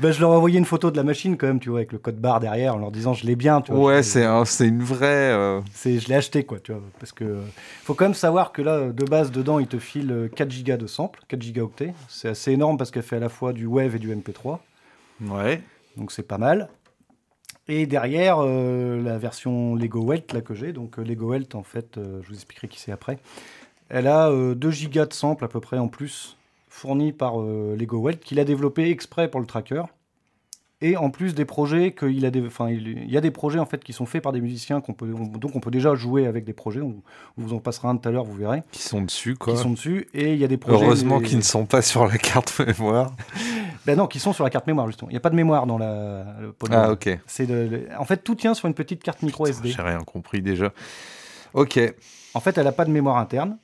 ben, 0.00 0.12
je 0.12 0.20
leur 0.20 0.32
ai 0.32 0.36
envoyé 0.36 0.58
une 0.58 0.64
photo 0.64 0.90
de 0.90 0.96
la 0.96 1.04
machine 1.04 1.36
quand 1.36 1.46
même, 1.46 1.60
tu 1.60 1.70
vois, 1.70 1.80
avec 1.80 1.92
le 1.92 1.98
code 1.98 2.18
barre 2.18 2.40
derrière 2.40 2.74
en 2.74 2.78
leur 2.78 2.90
disant 2.90 3.14
je 3.14 3.26
l'ai 3.26 3.36
bien. 3.36 3.60
Tu 3.60 3.72
vois, 3.72 3.94
ouais, 3.94 4.02
c'est 4.02 4.24
un, 4.24 4.44
une 4.60 4.82
vraie. 4.82 5.32
Euh, 5.32 5.60
je 5.84 6.08
l'ai 6.08 6.14
acheté 6.14 6.44
quoi, 6.44 6.58
tu 6.58 6.72
vois, 6.72 6.82
parce 6.98 7.12
que 7.12 7.38
faut 7.84 7.94
quand 7.94 8.04
même 8.04 8.14
savoir 8.14 8.52
que 8.52 8.62
là 8.62 8.88
de 8.88 9.04
base 9.04 9.30
dedans 9.30 9.58
il 9.58 9.66
te 9.66 9.78
file 9.78 10.30
4 10.34 10.50
gigas 10.50 10.76
de 10.76 10.86
samples, 10.86 11.20
4 11.28 11.40
gigaoctets. 11.40 11.94
C'est 12.08 12.28
assez 12.28 12.52
énorme 12.52 12.76
parce 12.76 12.90
qu'elle 12.90 13.02
fait 13.02 13.16
à 13.16 13.20
la 13.20 13.28
fois 13.28 13.52
du 13.52 13.66
WAV 13.66 13.96
et 13.96 13.98
du 13.98 14.14
MP3. 14.14 14.58
Ouais. 15.22 15.62
Donc 15.96 16.12
c'est 16.12 16.22
pas 16.22 16.38
mal. 16.38 16.68
Et 17.66 17.86
derrière, 17.86 18.38
euh, 18.40 19.02
la 19.02 19.16
version 19.16 19.74
Lego 19.74 20.02
Welt 20.02 20.32
là, 20.32 20.42
que 20.42 20.54
j'ai, 20.54 20.72
donc 20.72 20.98
euh, 20.98 21.02
Lego 21.02 21.28
Welt, 21.28 21.54
en 21.54 21.62
fait, 21.62 21.96
euh, 21.96 22.20
je 22.22 22.28
vous 22.28 22.34
expliquerai 22.34 22.68
qui 22.68 22.78
c'est 22.78 22.92
après, 22.92 23.18
elle 23.88 24.06
a 24.06 24.30
2 24.30 24.70
gigas 24.70 25.06
de 25.06 25.12
samples 25.12 25.44
à 25.44 25.48
peu 25.48 25.60
près 25.60 25.78
en 25.78 25.88
plus, 25.88 26.36
fournis 26.68 27.12
par 27.12 27.38
Lego 27.38 27.98
Welt, 27.98 28.20
qu'il 28.20 28.40
a 28.40 28.44
développé 28.44 28.90
exprès 28.90 29.28
pour 29.28 29.40
le 29.40 29.46
tracker. 29.46 29.84
Et 30.80 30.96
en 30.96 31.10
plus 31.10 31.34
des 31.34 31.44
projets 31.44 31.92
qu'il 31.92 32.26
a 32.26 32.30
des, 32.30 32.44
enfin, 32.44 32.68
il 32.68 33.10
y 33.10 33.16
a 33.16 33.20
des 33.20 33.30
projets 33.30 33.58
en 33.58 33.64
fait 33.64 33.82
qui 33.82 33.92
sont 33.92 34.06
faits 34.06 34.22
par 34.22 34.32
des 34.32 34.40
musiciens 34.40 34.80
qu'on 34.80 34.92
peut, 34.92 35.06
donc 35.06 35.54
on 35.54 35.60
peut 35.60 35.70
déjà 35.70 35.94
jouer 35.94 36.26
avec 36.26 36.44
des 36.44 36.52
projets. 36.52 36.80
On, 36.80 36.96
vous 37.36 37.54
en 37.54 37.58
passera 37.58 37.88
un 37.88 37.96
tout 37.96 38.08
à 38.08 38.12
l'heure, 38.12 38.24
vous 38.24 38.34
verrez. 38.34 38.62
Qui 38.72 38.82
sont 38.82 39.00
dessus, 39.00 39.34
quoi. 39.36 39.54
Qui 39.54 39.60
sont 39.60 39.70
dessus. 39.70 40.08
Et 40.12 40.32
il 40.32 40.38
y 40.38 40.44
a 40.44 40.48
des 40.48 40.56
projets. 40.56 40.84
Heureusement 40.84 41.20
qu'ils 41.20 41.38
ne 41.38 41.42
sont 41.42 41.64
pas 41.64 41.80
sur 41.80 42.06
la 42.06 42.18
carte 42.18 42.60
mémoire. 42.66 43.14
ben 43.86 43.96
non, 43.96 44.06
qui 44.06 44.18
sont 44.18 44.32
sur 44.32 44.44
la 44.44 44.50
carte 44.50 44.66
mémoire 44.66 44.86
justement. 44.88 45.10
Il 45.10 45.14
n'y 45.14 45.18
a 45.18 45.20
pas 45.20 45.30
de 45.30 45.36
mémoire 45.36 45.66
dans 45.66 45.78
la. 45.78 46.26
ah 46.70 46.90
ok. 46.90 47.18
C'est 47.26 47.46
de, 47.46 47.86
en 47.98 48.04
fait 48.04 48.18
tout 48.18 48.34
tient 48.34 48.54
sur 48.54 48.66
une 48.68 48.74
petite 48.74 49.02
carte 49.02 49.22
micro 49.22 49.46
SD. 49.46 49.70
J'ai 49.70 49.82
rien 49.82 50.00
compris 50.00 50.42
déjà. 50.42 50.72
Ok. 51.54 51.80
En 52.34 52.40
fait, 52.40 52.58
elle 52.58 52.64
n'a 52.64 52.72
pas 52.72 52.84
de 52.84 52.90
mémoire 52.90 53.16
interne. 53.16 53.56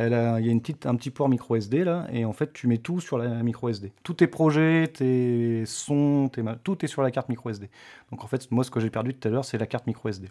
Elle 0.00 0.12
il 0.40 0.46
y 0.46 0.48
a 0.48 0.52
une 0.52 0.60
petite, 0.62 0.86
un 0.86 0.94
petit 0.94 1.10
port 1.10 1.28
micro 1.28 1.56
SD 1.56 1.84
là, 1.84 2.06
et 2.10 2.24
en 2.24 2.32
fait 2.32 2.54
tu 2.54 2.66
mets 2.66 2.78
tout 2.78 3.00
sur 3.00 3.18
la 3.18 3.42
micro 3.42 3.68
SD. 3.68 3.92
Tous 4.02 4.14
tes 4.14 4.26
projets, 4.26 4.86
tes 4.86 5.64
sons, 5.66 6.30
tes, 6.32 6.42
tout 6.64 6.82
est 6.82 6.88
sur 6.88 7.02
la 7.02 7.10
carte 7.10 7.28
micro 7.28 7.50
SD. 7.50 7.68
Donc 8.10 8.24
en 8.24 8.26
fait, 8.26 8.50
moi 8.50 8.64
ce 8.64 8.70
que 8.70 8.80
j'ai 8.80 8.88
perdu 8.88 9.12
tout 9.12 9.28
à 9.28 9.30
l'heure, 9.30 9.44
c'est 9.44 9.58
la 9.58 9.66
carte 9.66 9.86
micro 9.86 10.08
SD. 10.08 10.30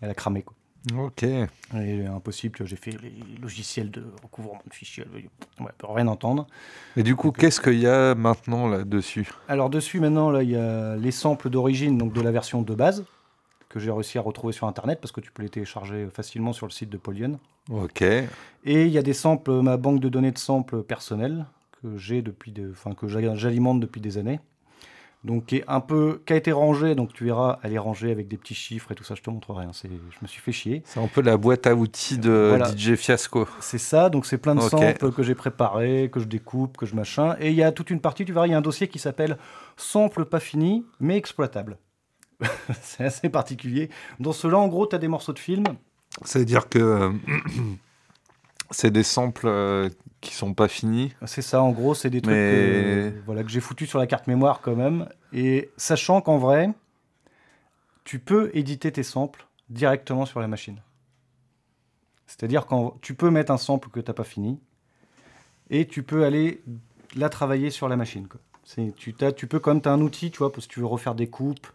Elle 0.00 0.10
a 0.10 0.14
cramé 0.14 0.42
quoi. 0.42 0.54
Ok. 0.96 1.24
Et 1.24 2.06
impossible, 2.06 2.64
j'ai 2.64 2.76
fait 2.76 2.92
les 3.02 3.12
logiciels 3.42 3.90
de 3.90 4.04
recouvrement 4.22 4.62
de 4.66 4.72
fichiers, 4.72 5.04
ouais, 5.60 5.70
rien 5.82 6.06
entendre. 6.06 6.46
Et 6.96 7.02
du 7.02 7.16
coup, 7.16 7.32
qu'est-ce 7.32 7.60
qu'il 7.60 7.80
y 7.80 7.86
a 7.88 8.14
maintenant 8.14 8.68
là-dessus 8.68 9.28
Alors 9.48 9.68
dessus 9.68 10.00
maintenant, 10.00 10.30
là, 10.30 10.42
il 10.42 10.50
y 10.50 10.56
a 10.56 10.96
les 10.96 11.10
samples 11.10 11.50
d'origine, 11.50 11.98
donc 11.98 12.12
de 12.12 12.20
la 12.20 12.30
version 12.30 12.62
de 12.62 12.74
base, 12.74 13.04
que 13.68 13.78
j'ai 13.78 13.90
réussi 13.90 14.16
à 14.16 14.22
retrouver 14.22 14.54
sur 14.54 14.68
Internet, 14.68 15.00
parce 15.02 15.12
que 15.12 15.20
tu 15.20 15.30
peux 15.32 15.42
les 15.42 15.50
télécharger 15.50 16.08
facilement 16.10 16.52
sur 16.52 16.66
le 16.66 16.72
site 16.72 16.88
de 16.88 16.96
Polygon. 16.96 17.38
Ok. 17.70 18.02
Et 18.02 18.84
il 18.84 18.90
y 18.90 18.98
a 18.98 19.02
des 19.02 19.14
samples, 19.14 19.52
ma 19.62 19.76
banque 19.76 20.00
de 20.00 20.08
données 20.08 20.32
de 20.32 20.38
samples 20.38 20.82
personnels 20.82 21.46
que 21.82 21.96
j'ai 21.96 22.20
depuis, 22.20 22.52
enfin 22.70 22.94
que 22.94 23.08
j'alimente 23.08 23.80
depuis 23.80 24.00
des 24.00 24.18
années. 24.18 24.40
Donc 25.22 25.46
qui 25.46 25.56
est 25.56 25.64
un 25.68 25.80
peu, 25.80 26.22
qui 26.24 26.32
a 26.32 26.36
été 26.36 26.50
rangée, 26.50 26.94
donc 26.94 27.12
tu 27.12 27.24
verras, 27.24 27.58
elle 27.62 27.74
est 27.74 27.78
rangée 27.78 28.10
avec 28.10 28.26
des 28.26 28.38
petits 28.38 28.54
chiffres 28.54 28.90
et 28.90 28.94
tout 28.94 29.04
ça. 29.04 29.14
Je 29.14 29.22
te 29.22 29.28
montrerai. 29.28 29.64
Hein, 29.64 29.72
je 29.74 29.88
me 30.22 30.26
suis 30.26 30.40
fait 30.40 30.52
chier. 30.52 30.82
C'est 30.86 31.00
un 31.00 31.08
peu 31.08 31.20
la 31.20 31.36
boîte 31.36 31.66
à 31.66 31.74
outils 31.74 32.16
de 32.16 32.58
DJ 32.74 32.94
Fiasco. 32.94 33.46
C'est 33.60 33.78
ça. 33.78 34.08
Donc 34.08 34.24
c'est 34.24 34.38
plein 34.38 34.54
de 34.54 34.60
samples 34.60 35.12
que 35.12 35.22
j'ai 35.22 35.34
préparés, 35.34 36.10
que 36.10 36.20
je 36.20 36.24
découpe, 36.24 36.78
que 36.78 36.86
je 36.86 36.94
machin. 36.94 37.36
Et 37.38 37.50
il 37.50 37.54
y 37.54 37.62
a 37.62 37.70
toute 37.70 37.90
une 37.90 38.00
partie. 38.00 38.24
Tu 38.24 38.32
verras, 38.32 38.46
il 38.46 38.50
y 38.50 38.54
a 38.54 38.58
un 38.58 38.62
dossier 38.62 38.88
qui 38.88 38.98
s'appelle 38.98 39.36
samples 39.76 40.24
pas 40.24 40.40
finis 40.40 40.86
mais 41.00 41.16
exploitables. 41.16 41.76
c'est 42.82 43.04
assez 43.04 43.28
particulier. 43.28 43.90
Dans 44.20 44.32
cela, 44.32 44.56
en 44.56 44.68
gros, 44.68 44.86
tu 44.86 44.96
as 44.96 44.98
des 44.98 45.08
morceaux 45.08 45.34
de 45.34 45.38
film 45.38 45.64
c'est-à-dire 46.24 46.68
que 46.68 46.78
euh, 46.78 47.12
c'est 48.70 48.90
des 48.90 49.02
samples 49.02 49.46
euh, 49.46 49.88
qui 50.20 50.34
sont 50.34 50.54
pas 50.54 50.68
finis. 50.68 51.12
C'est 51.26 51.42
ça, 51.42 51.62
en 51.62 51.70
gros, 51.70 51.94
c'est 51.94 52.10
des 52.10 52.20
trucs 52.20 52.34
que, 52.36 53.12
voilà, 53.26 53.42
que 53.42 53.50
j'ai 53.50 53.60
foutu 53.60 53.86
sur 53.86 53.98
la 53.98 54.06
carte 54.06 54.26
mémoire 54.26 54.60
quand 54.60 54.76
même. 54.76 55.08
Et 55.32 55.70
sachant 55.76 56.20
qu'en 56.20 56.38
vrai, 56.38 56.70
tu 58.04 58.18
peux 58.18 58.50
éditer 58.54 58.92
tes 58.92 59.02
samples 59.02 59.46
directement 59.68 60.26
sur 60.26 60.40
la 60.40 60.48
machine. 60.48 60.80
C'est-à-dire 62.26 62.66
que 62.66 62.74
tu 63.00 63.14
peux 63.14 63.30
mettre 63.30 63.50
un 63.52 63.58
sample 63.58 63.88
que 63.88 64.00
tu 64.00 64.08
n'as 64.08 64.14
pas 64.14 64.24
fini 64.24 64.60
et 65.68 65.86
tu 65.86 66.02
peux 66.02 66.24
aller 66.24 66.62
la 67.16 67.28
travailler 67.28 67.70
sur 67.70 67.88
la 67.88 67.96
machine. 67.96 68.28
Tu, 68.96 69.14
t'as- 69.14 69.32
tu 69.32 69.46
peux 69.48 69.58
quand 69.58 69.72
même, 69.72 69.82
tu 69.82 69.88
as 69.88 69.92
un 69.92 70.00
outil, 70.00 70.30
tu 70.30 70.38
vois, 70.38 70.52
parce 70.52 70.66
que 70.68 70.72
tu 70.72 70.80
veux 70.80 70.86
refaire 70.86 71.14
des 71.16 71.28
coupes. 71.28 71.66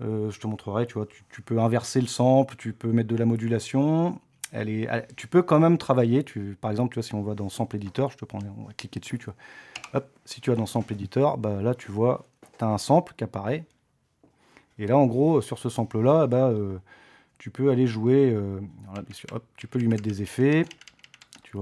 Euh, 0.00 0.30
je 0.30 0.38
te 0.38 0.46
montrerai, 0.46 0.86
tu 0.86 0.94
vois, 0.94 1.06
tu, 1.06 1.42
peux 1.42 1.58
inverser 1.58 2.00
le 2.00 2.06
sample, 2.06 2.56
tu 2.56 2.72
peux 2.72 2.92
mettre 2.92 3.08
de 3.08 3.16
la 3.16 3.24
modulation. 3.24 4.20
Tu 5.16 5.26
peux 5.26 5.42
quand 5.42 5.60
même 5.60 5.76
travailler. 5.76 6.24
Par 6.60 6.70
exemple, 6.70 7.02
si 7.02 7.14
on 7.14 7.22
va 7.22 7.34
dans 7.34 7.48
Sample 7.48 7.76
Editor, 7.76 8.10
je 8.10 8.16
te 8.16 8.24
prends, 8.24 8.38
on 8.56 8.64
va 8.64 8.72
cliquer 8.72 9.00
dessus, 9.00 9.18
tu 9.18 9.26
vois. 9.26 10.02
Si 10.24 10.40
tu 10.40 10.50
vas 10.50 10.56
dans 10.56 10.66
Sample 10.66 10.94
Editor, 10.94 11.38
bah, 11.38 11.60
là, 11.60 11.74
tu 11.74 11.90
vois, 11.90 12.26
tu 12.58 12.64
as 12.64 12.68
un 12.68 12.78
sample 12.78 13.14
qui 13.16 13.24
apparaît. 13.24 13.64
Et 14.78 14.86
là, 14.86 14.96
en 14.96 15.06
gros, 15.06 15.40
sur 15.40 15.58
ce 15.58 15.68
sample-là, 15.68 16.26
bah, 16.26 16.48
euh, 16.48 16.78
tu 17.38 17.50
peux 17.50 17.70
aller 17.70 17.86
jouer. 17.86 18.30
euh, 18.30 18.60
tu 19.56 19.66
peux 19.66 19.78
lui 19.78 19.88
mettre 19.88 20.02
des 20.02 20.22
effets, 20.22 20.64
tu. 21.42 21.58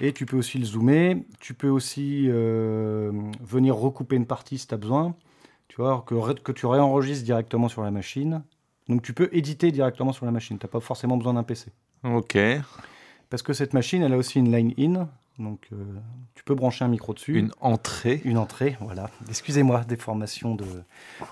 Et 0.00 0.12
tu 0.12 0.26
peux 0.26 0.36
aussi 0.36 0.58
le 0.58 0.64
zoomer. 0.64 1.16
Tu 1.40 1.54
peux 1.54 1.68
aussi 1.68 2.26
euh, 2.28 3.12
venir 3.40 3.76
recouper 3.76 4.16
une 4.16 4.26
partie 4.26 4.58
si 4.58 4.66
tu 4.66 4.74
as 4.74 4.78
besoin. 4.78 5.14
Tu 5.68 5.76
vois, 5.76 6.04
que, 6.06 6.52
tu 6.52 6.66
réenregistres 6.66 7.24
directement 7.24 7.68
sur 7.68 7.82
la 7.82 7.90
machine. 7.90 8.42
Donc 8.88 9.02
tu 9.02 9.12
peux 9.12 9.28
éditer 9.32 9.70
directement 9.70 10.12
sur 10.12 10.26
la 10.26 10.32
machine. 10.32 10.58
Tu 10.58 10.66
n'as 10.66 10.70
pas 10.70 10.80
forcément 10.80 11.16
besoin 11.16 11.34
d'un 11.34 11.42
PC. 11.42 11.70
Ok. 12.04 12.38
Parce 13.30 13.42
que 13.42 13.52
cette 13.52 13.74
machine, 13.74 14.02
elle 14.02 14.14
a 14.14 14.16
aussi 14.16 14.38
une 14.38 14.50
line 14.50 14.72
in. 14.78 15.08
Donc 15.38 15.68
euh, 15.72 15.84
tu 16.34 16.42
peux 16.42 16.54
brancher 16.54 16.84
un 16.84 16.88
micro 16.88 17.12
dessus. 17.14 17.38
Une 17.38 17.52
entrée. 17.60 18.20
Une 18.24 18.38
entrée, 18.38 18.76
voilà. 18.80 19.10
Excusez-moi, 19.28 19.84
des 19.84 19.96
formations 19.96 20.54
de, 20.54 20.66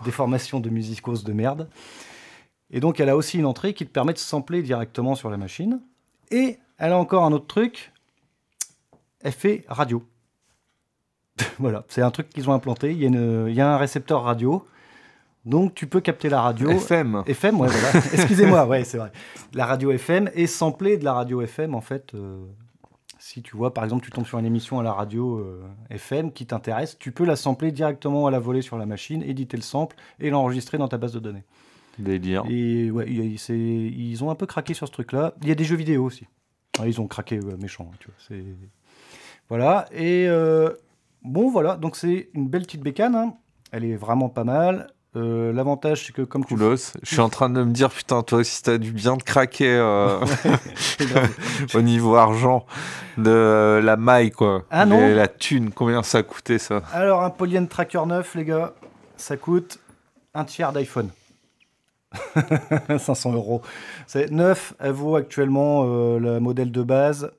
des 0.05 0.11
formations 0.11 0.61
de 0.61 0.69
musicos 0.71 1.25
de 1.25 1.33
merde. 1.33 1.69
Et 2.71 2.81
donc, 2.81 3.01
elle 3.01 3.09
a 3.09 3.17
aussi 3.17 3.39
une 3.39 3.47
entrée 3.47 3.75
qui 3.75 3.87
te 3.87 3.91
permet 3.91 4.13
de 4.13 4.19
sampler 4.19 4.63
directement 4.63 5.15
sur 5.15 5.31
la 5.31 5.37
machine. 5.37 5.81
Et 6.31 6.59
elle 6.79 6.93
a 6.93 6.99
encore 6.99 7.25
un 7.25 7.33
autre 7.33 7.47
truc. 7.47 7.93
Elle 9.21 9.33
fait 9.33 9.65
radio. 9.69 10.05
voilà, 11.59 11.85
c'est 11.89 12.03
un 12.03 12.11
truc 12.11 12.29
qu'ils 12.31 12.49
ont 12.49 12.53
implanté. 12.53 12.93
Il 12.93 12.99
y, 12.99 13.05
a 13.05 13.09
une- 13.09 13.47
il 13.49 13.55
y 13.55 13.61
a 13.61 13.73
un 13.75 13.77
récepteur 13.77 14.23
radio. 14.23 14.65
Donc, 15.45 15.75
tu 15.75 15.87
peux 15.87 16.01
capter 16.01 16.29
la 16.29 16.41
radio. 16.41 16.69
FM. 16.71 17.23
FM, 17.27 17.61
ouais, 17.61 17.69
voilà. 17.69 18.05
Excusez-moi, 18.13 18.67
ouais, 18.67 18.83
c'est 18.85 18.99
vrai. 18.99 19.13
La 19.55 19.65
radio 19.67 19.93
FM 19.93 20.29
et 20.35 20.47
sampler 20.49 20.97
de 20.97 21.05
la 21.05 21.13
radio 21.13 21.41
FM, 21.43 21.75
en 21.75 21.81
fait. 21.81 22.15
euh, 22.15 22.45
si 23.19 23.43
tu 23.43 23.57
vois, 23.57 23.73
par 23.75 23.83
exemple, 23.85 24.05
tu 24.05 24.11
tombes 24.11 24.27
sur 24.27 24.39
une 24.39 24.45
émission 24.47 24.79
à 24.81 24.83
la 24.83 24.93
radio 24.93 25.39
euh, 25.39 25.63
FM 25.91 26.33
qui 26.33 26.47
t'intéresse, 26.47 26.97
tu 26.99 27.11
peux 27.13 27.25
la 27.25 27.35
sampler 27.37 27.73
directement 27.73 28.27
à 28.27 28.31
la 28.31 28.39
volée 28.39 28.63
sur 28.63 28.77
la 28.79 28.87
machine, 28.87 29.23
éditer 29.23 29.57
le 29.57 29.63
sample 29.65 29.97
et 30.21 30.31
l'enregistrer 30.31 30.79
dans 30.79 30.87
ta 30.89 30.97
base 30.99 31.13
de 31.13 31.19
données. 31.21 31.45
Délire. 31.99 32.45
Et 32.49 32.91
ouais, 32.91 33.07
ils 33.09 34.23
ont 34.25 34.31
un 34.31 34.35
peu 34.35 34.47
craqué 34.47 34.75
sur 34.75 34.87
ce 34.87 34.93
truc-là. 34.93 35.33
Il 35.43 35.49
y 35.49 35.51
a 35.51 35.55
des 35.55 35.65
jeux 35.65 35.77
vidéo 35.77 36.05
aussi. 36.05 36.27
Ouais, 36.79 36.89
ils 36.91 37.01
ont 37.01 37.07
craqué 37.07 37.39
euh, 37.39 37.57
méchant, 37.61 37.91
tu 38.01 38.09
vois. 38.29 38.39
Voilà. 39.49 39.87
Et 39.93 40.27
euh, 40.29 40.71
bon, 41.27 41.51
voilà. 41.51 41.77
Donc 41.77 41.97
c'est 41.97 42.29
une 42.35 42.49
belle 42.49 42.63
petite 42.63 42.83
bécane. 42.83 43.15
hein. 43.15 43.35
Elle 43.73 43.85
est 43.85 43.97
vraiment 43.97 44.29
pas 44.29 44.45
mal. 44.45 44.89
Euh, 45.17 45.51
L'avantage, 45.53 46.05
c'est 46.07 46.13
que 46.13 46.23
comme 46.23 46.45
tu 46.45 46.55
Coolos. 46.57 46.93
Je 47.03 47.07
suis 47.15 47.21
en 47.21 47.31
train 47.31 47.49
de 47.49 47.63
me 47.63 47.73
dire, 47.73 47.89
putain, 47.91 48.23
toi 48.23 48.39
aussi, 48.41 48.63
t'as 48.63 48.77
dû 48.77 48.93
bien 48.93 49.17
te 49.17 49.25
craquer 49.25 49.71
euh, 49.75 50.19
au 51.75 51.81
niveau 51.81 52.17
argent 52.17 52.67
de 53.17 53.31
euh, 53.31 53.81
la 53.81 53.97
maille, 53.97 54.31
quoi. 54.31 54.65
Ah 54.71 54.85
non. 54.85 54.99
Les- 54.99 55.15
La 55.15 55.27
thune, 55.29 55.71
combien 55.71 56.03
ça 56.03 56.19
a 56.19 56.23
coûté, 56.23 56.59
ça? 56.59 56.83
Alors, 56.93 57.23
un 57.23 57.31
Polyend 57.31 57.67
Tracker 57.67 58.03
9, 58.07 58.35
les 58.35 58.45
gars, 58.45 58.75
ça 59.17 59.37
coûte 59.39 59.79
un 60.35 60.45
tiers 60.45 60.73
d'iPhone. 60.73 61.09
500 62.99 63.33
euros. 63.33 63.63
C'est 64.07 64.31
neuf, 64.31 64.75
elle 64.81 64.93
vaut 64.93 65.17
actuellement 65.17 65.85
euh, 65.87 66.19
le 66.19 66.41
modèle 66.41 66.71
de 66.71 66.83
base. 66.83 67.31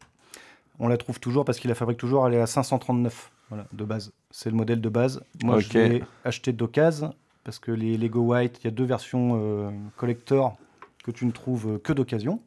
On 0.79 0.87
la 0.87 0.97
trouve 0.97 1.19
toujours 1.19 1.45
parce 1.45 1.59
qu'il 1.59 1.69
la 1.69 1.75
fabrique 1.75 1.97
toujours. 1.97 2.27
Elle 2.27 2.35
est 2.35 2.41
à 2.41 2.47
539 2.47 3.31
voilà, 3.49 3.65
de 3.71 3.83
base. 3.85 4.11
C'est 4.31 4.49
le 4.49 4.55
modèle 4.55 4.81
de 4.81 4.89
base. 4.89 5.21
Moi, 5.43 5.59
je 5.59 5.73
l'ai 5.77 6.03
acheté 6.25 6.51
d'occasion 6.53 7.13
parce 7.43 7.59
que 7.59 7.71
les 7.71 7.97
Lego 7.97 8.19
White, 8.21 8.59
il 8.61 8.65
y 8.65 8.67
a 8.67 8.71
deux 8.71 8.83
versions 8.83 9.39
euh, 9.41 9.69
collector 9.95 10.57
que 11.03 11.11
tu 11.11 11.25
ne 11.25 11.31
trouves 11.31 11.79
que 11.79 11.93
d'occasion. 11.93 12.41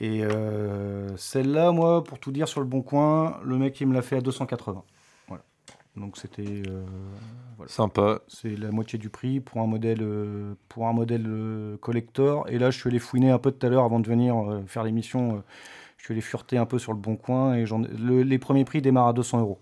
Et 0.00 0.22
euh, 0.22 1.16
celle-là, 1.16 1.72
moi, 1.72 2.04
pour 2.04 2.18
tout 2.20 2.30
dire, 2.30 2.46
sur 2.46 2.60
le 2.60 2.66
bon 2.66 2.82
coin, 2.82 3.40
le 3.44 3.56
mec, 3.58 3.80
il 3.80 3.88
me 3.88 3.94
l'a 3.94 4.02
fait 4.02 4.16
à 4.18 4.20
280. 4.20 4.84
Voilà. 5.26 5.42
Donc 5.96 6.16
c'était. 6.16 6.62
euh, 6.68 6.84
Sympa. 7.66 8.20
c'est 8.28 8.54
la 8.56 8.70
moitié 8.70 8.98
du 8.98 9.08
prix 9.08 9.40
pour 9.40 9.60
un 9.62 9.66
modèle, 9.66 10.06
pour 10.68 10.86
un 10.86 10.92
modèle 10.92 11.26
collector. 11.80 12.48
Et 12.50 12.58
là, 12.58 12.70
je 12.70 12.78
suis 12.78 12.88
allé 12.88 12.98
fouiner 12.98 13.30
un 13.30 13.38
peu 13.38 13.50
tout 13.50 13.66
à 13.66 13.70
l'heure 13.70 13.84
avant 13.84 13.98
de 13.98 14.06
venir 14.06 14.36
faire 14.66 14.84
l'émission. 14.84 15.42
Je 16.06 16.12
allé 16.12 16.20
fureter 16.20 16.58
un 16.58 16.66
peu 16.66 16.78
sur 16.78 16.92
le 16.92 16.98
bon 16.98 17.16
coin 17.16 17.54
et 17.54 17.66
j'en 17.66 17.82
ai- 17.82 17.88
le- 17.88 18.22
les 18.22 18.38
premiers 18.38 18.64
prix 18.64 18.80
démarrent 18.82 19.08
à 19.08 19.12
200 19.12 19.40
euros. 19.40 19.58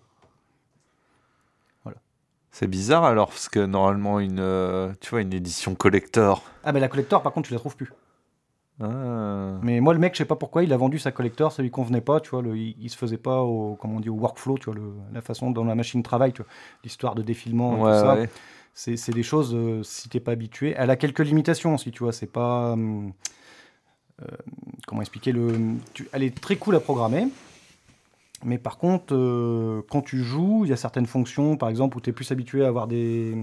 C'est 2.51 2.69
bizarre 2.69 3.03
alors, 3.03 3.31
parce 3.31 3.49
que 3.49 3.59
normalement, 3.59 4.21
une, 4.21 4.39
euh, 4.39 4.93
tu 5.01 5.11
vois, 5.11 5.23
une 5.23 5.33
édition 5.35 5.75
collector. 5.75 6.45
Ah, 6.63 6.71
ben 6.71 6.79
la 6.79 6.87
collector, 6.87 7.21
par 7.21 7.33
contre, 7.33 7.49
tu 7.49 7.53
la 7.53 7.59
trouves 7.59 7.75
plus. 7.77 7.93
Ah. 8.81 9.59
Mais 9.63 9.81
moi, 9.81 9.93
le 9.93 9.99
mec, 9.99 10.15
je 10.15 10.19
sais 10.19 10.25
pas 10.25 10.37
pourquoi, 10.37 10.63
il 10.63 10.73
a 10.73 10.77
vendu 10.77 11.01
sa 11.01 11.11
collector, 11.11 11.51
ça 11.51 11.63
lui 11.65 11.73
convenait 11.73 12.01
pas, 12.01 12.21
tu 12.21 12.31
vois, 12.31 12.43
le, 12.43 12.57
il, 12.57 12.77
il 12.81 12.91
se 12.91 12.97
faisait 12.97 13.17
pas 13.19 13.43
au, 13.43 13.75
comment 13.75 13.97
on 13.97 14.01
dit, 14.01 14.09
au 14.09 14.15
workflow, 14.15 14.57
tu 14.59 14.67
vois, 14.67 14.75
le- 14.77 14.93
la 15.13 15.21
façon 15.21 15.51
dont 15.51 15.65
la 15.65 15.75
machine 15.75 16.05
travaille, 16.05 16.33
tu 16.33 16.43
vois, 16.43 16.51
l'histoire 16.85 17.17
de 17.17 17.23
défilement 17.23 17.77
et 17.77 17.81
Ouais, 17.81 17.91
tout 17.93 17.99
ça. 18.01 18.15
ouais. 18.15 18.29
C'est 18.73 18.97
c'est 18.97 19.13
des 19.13 19.23
choses, 19.25 19.53
euh, 19.55 19.83
si 19.83 20.09
t'es 20.09 20.21
pas 20.21 20.31
habitué. 20.33 20.75
Elle 20.77 20.91
a 20.91 20.97
quelques 20.97 21.21
limitations 21.25 21.75
aussi, 21.75 21.91
tu 21.91 22.05
vois. 22.05 22.13
C'est 22.13 22.27
pas. 22.31 22.73
hum, 22.75 23.13
comment 24.87 25.01
expliquer 25.03 25.33
le. 25.33 25.57
tu- 25.93 26.09
elle 26.13 26.23
est 26.23 26.39
très 26.39 26.57
cool 26.57 26.77
à 26.77 26.81
programmer. 26.81 27.29
Mais 28.45 28.59
par 28.59 28.77
contre, 28.77 29.15
euh, 29.15 29.81
quand 29.91 30.03
tu 30.03 30.23
joues, 30.23 30.63
il 30.65 30.71
y 30.71 30.73
a 30.73 30.77
certaines 30.77 31.07
fonctions, 31.07 31.57
par 31.57 31.71
exemple, 31.71 31.97
où 31.97 32.01
tu 32.01 32.11
es 32.11 32.13
plus 32.13 32.31
habitué 32.31 32.63
à 32.65 32.69
avoir 32.69 32.87
des, 32.87 33.35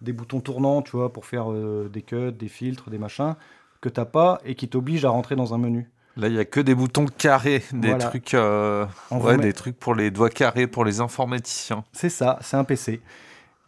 des 0.00 0.12
boutons 0.14 0.40
tournants, 0.40 0.80
tu 0.80 0.92
vois, 0.92 1.12
pour 1.12 1.26
faire 1.26 1.52
euh, 1.52 1.90
des 1.92 2.00
cuts, 2.00 2.32
des 2.32 2.48
filtres, 2.48 2.88
des 2.88 2.96
machins, 2.96 3.34
que 3.82 3.90
t'as 3.90 4.06
pas 4.06 4.40
et 4.46 4.54
qui 4.54 4.66
t'obligent 4.68 5.04
à 5.04 5.10
rentrer 5.10 5.36
dans 5.36 5.52
un 5.52 5.58
menu. 5.58 5.90
Là, 6.16 6.28
il 6.28 6.34
y 6.34 6.38
a 6.38 6.44
que 6.46 6.60
des 6.60 6.74
boutons 6.74 7.04
carrés, 7.06 7.62
des 7.72 7.88
Voilà. 7.88 8.06
trucs, 8.08 8.32
euh, 8.34 8.86
ouais, 9.10 9.36
met- 9.36 9.42
des 9.42 9.52
trucs 9.52 9.78
pour 9.78 9.94
les 9.94 10.10
doigts 10.10 10.30
carrés 10.30 10.66
pour 10.68 10.84
les 10.86 11.00
informaticiens. 11.00 11.84
C'est 11.92 12.08
ça, 12.08 12.38
c'est 12.40 12.56
un 12.56 12.64
PC. 12.64 13.02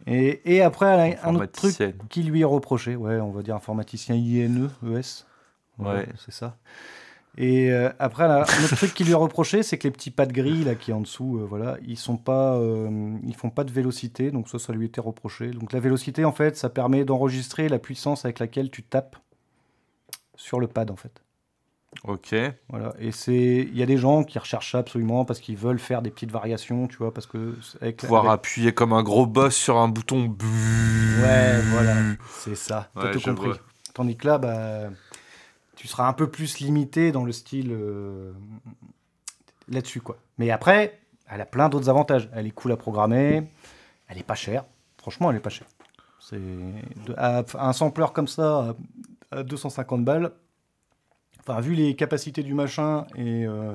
Et, 0.07 0.55
et 0.55 0.61
après, 0.61 0.85
elle 0.87 1.17
a 1.19 1.27
un 1.27 1.35
autre 1.35 1.51
truc 1.51 1.75
qui 2.09 2.23
lui 2.23 2.41
est 2.41 2.45
reproché. 2.45 2.95
Ouais, 2.95 3.19
on 3.19 3.31
va 3.31 3.43
dire 3.43 3.55
informaticien 3.55 4.15
INE, 4.15 4.69
ES. 4.83 5.25
Ouais. 5.79 6.07
c'est 6.25 6.33
ça. 6.33 6.57
Et 7.39 7.71
euh, 7.71 7.89
après, 7.99 8.23
un 8.23 8.41
autre 8.41 8.75
truc 8.77 8.93
qui 8.95 9.03
lui 9.03 9.11
est 9.11 9.15
reproché, 9.15 9.61
c'est 9.61 9.77
que 9.77 9.83
les 9.87 9.91
petits 9.91 10.09
pads 10.09 10.25
gris 10.25 10.63
là 10.63 10.73
qui 10.73 10.89
est 10.89 10.93
en 10.95 11.01
dessous, 11.01 11.37
euh, 11.37 11.45
voilà, 11.47 11.77
ils 11.85 11.97
sont 11.97 12.17
pas, 12.17 12.55
euh, 12.55 13.15
ils 13.23 13.35
font 13.35 13.51
pas 13.51 13.63
de 13.63 13.71
vélocité, 13.71 14.31
donc 14.31 14.49
ça, 14.49 14.57
ça 14.57 14.73
lui 14.73 14.87
était 14.87 15.01
reproché. 15.01 15.51
Donc 15.51 15.71
la 15.71 15.79
vélocité, 15.79 16.25
en 16.25 16.31
fait, 16.31 16.57
ça 16.57 16.69
permet 16.69 17.05
d'enregistrer 17.05 17.69
la 17.69 17.77
puissance 17.77 18.25
avec 18.25 18.39
laquelle 18.39 18.71
tu 18.71 18.81
tapes 18.81 19.17
sur 20.35 20.59
le 20.59 20.67
pad, 20.67 20.89
en 20.89 20.95
fait. 20.95 21.21
Ok. 22.03 22.35
Voilà. 22.69 22.93
Et 22.99 23.11
c'est, 23.11 23.67
il 23.71 23.77
y 23.77 23.81
a 23.83 23.85
des 23.85 23.97
gens 23.97 24.23
qui 24.23 24.37
recherchent 24.39 24.71
ça 24.71 24.79
absolument 24.79 25.23
parce 25.23 25.39
qu'ils 25.39 25.57
veulent 25.57 25.79
faire 25.79 26.01
des 26.01 26.09
petites 26.09 26.31
variations, 26.31 26.87
tu 26.87 26.97
vois, 26.97 27.13
parce 27.13 27.27
que 27.27 27.55
avec, 27.81 27.97
Pouvoir 27.97 28.23
avec- 28.23 28.33
appuyer 28.33 28.73
comme 28.73 28.93
un 28.93 29.03
gros 29.03 29.25
boss 29.27 29.55
sur 29.55 29.77
un 29.77 29.87
bouton. 29.87 30.35
Ouais, 31.21 31.61
voilà, 31.71 31.95
c'est 32.29 32.55
ça. 32.55 32.89
T'as 32.99 33.11
tout 33.11 33.21
compris. 33.21 33.51
Tandis 33.93 34.15
que 34.15 34.27
là, 34.27 34.37
bah, 34.37 34.89
tu 35.77 35.87
seras 35.87 36.07
un 36.07 36.13
peu 36.13 36.29
plus 36.29 36.59
limité 36.59 37.11
dans 37.13 37.23
le 37.23 37.31
style 37.31 37.69
euh, 37.71 38.33
là-dessus. 39.69 40.01
Mais 40.37 40.49
après, 40.51 40.99
elle 41.29 41.39
a 41.41 41.45
plein 41.45 41.69
d'autres 41.69 41.89
avantages. 41.89 42.29
Elle 42.33 42.47
est 42.47 42.51
cool 42.51 42.71
à 42.73 42.77
programmer. 42.77 43.43
Elle 44.07 44.17
est 44.17 44.23
pas 44.23 44.35
chère. 44.35 44.65
Franchement, 44.97 45.29
elle 45.31 45.37
est 45.37 45.41
pas 45.41 45.49
chère. 45.49 45.67
C'est 46.19 46.41
un 47.17 47.73
sampler 47.73 48.05
comme 48.13 48.27
ça 48.27 48.75
à, 49.31 49.37
à 49.39 49.43
250 49.43 50.03
balles. 50.03 50.31
Enfin, 51.39 51.61
vu 51.61 51.73
les 51.75 51.95
capacités 51.95 52.43
du 52.43 52.53
machin 52.53 53.05
et 53.15 53.45
euh, 53.45 53.73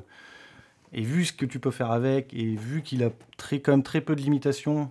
et 0.92 1.00
vu 1.02 1.24
ce 1.24 1.32
que 1.32 1.46
tu 1.46 1.58
peux 1.58 1.70
faire 1.70 1.90
avec 1.90 2.34
et 2.34 2.54
vu 2.56 2.82
qu'il 2.82 3.02
a 3.02 3.08
très 3.38 3.60
quand 3.60 3.72
même 3.72 3.82
très 3.82 4.02
peu 4.02 4.14
de 4.14 4.20
limitations 4.20 4.90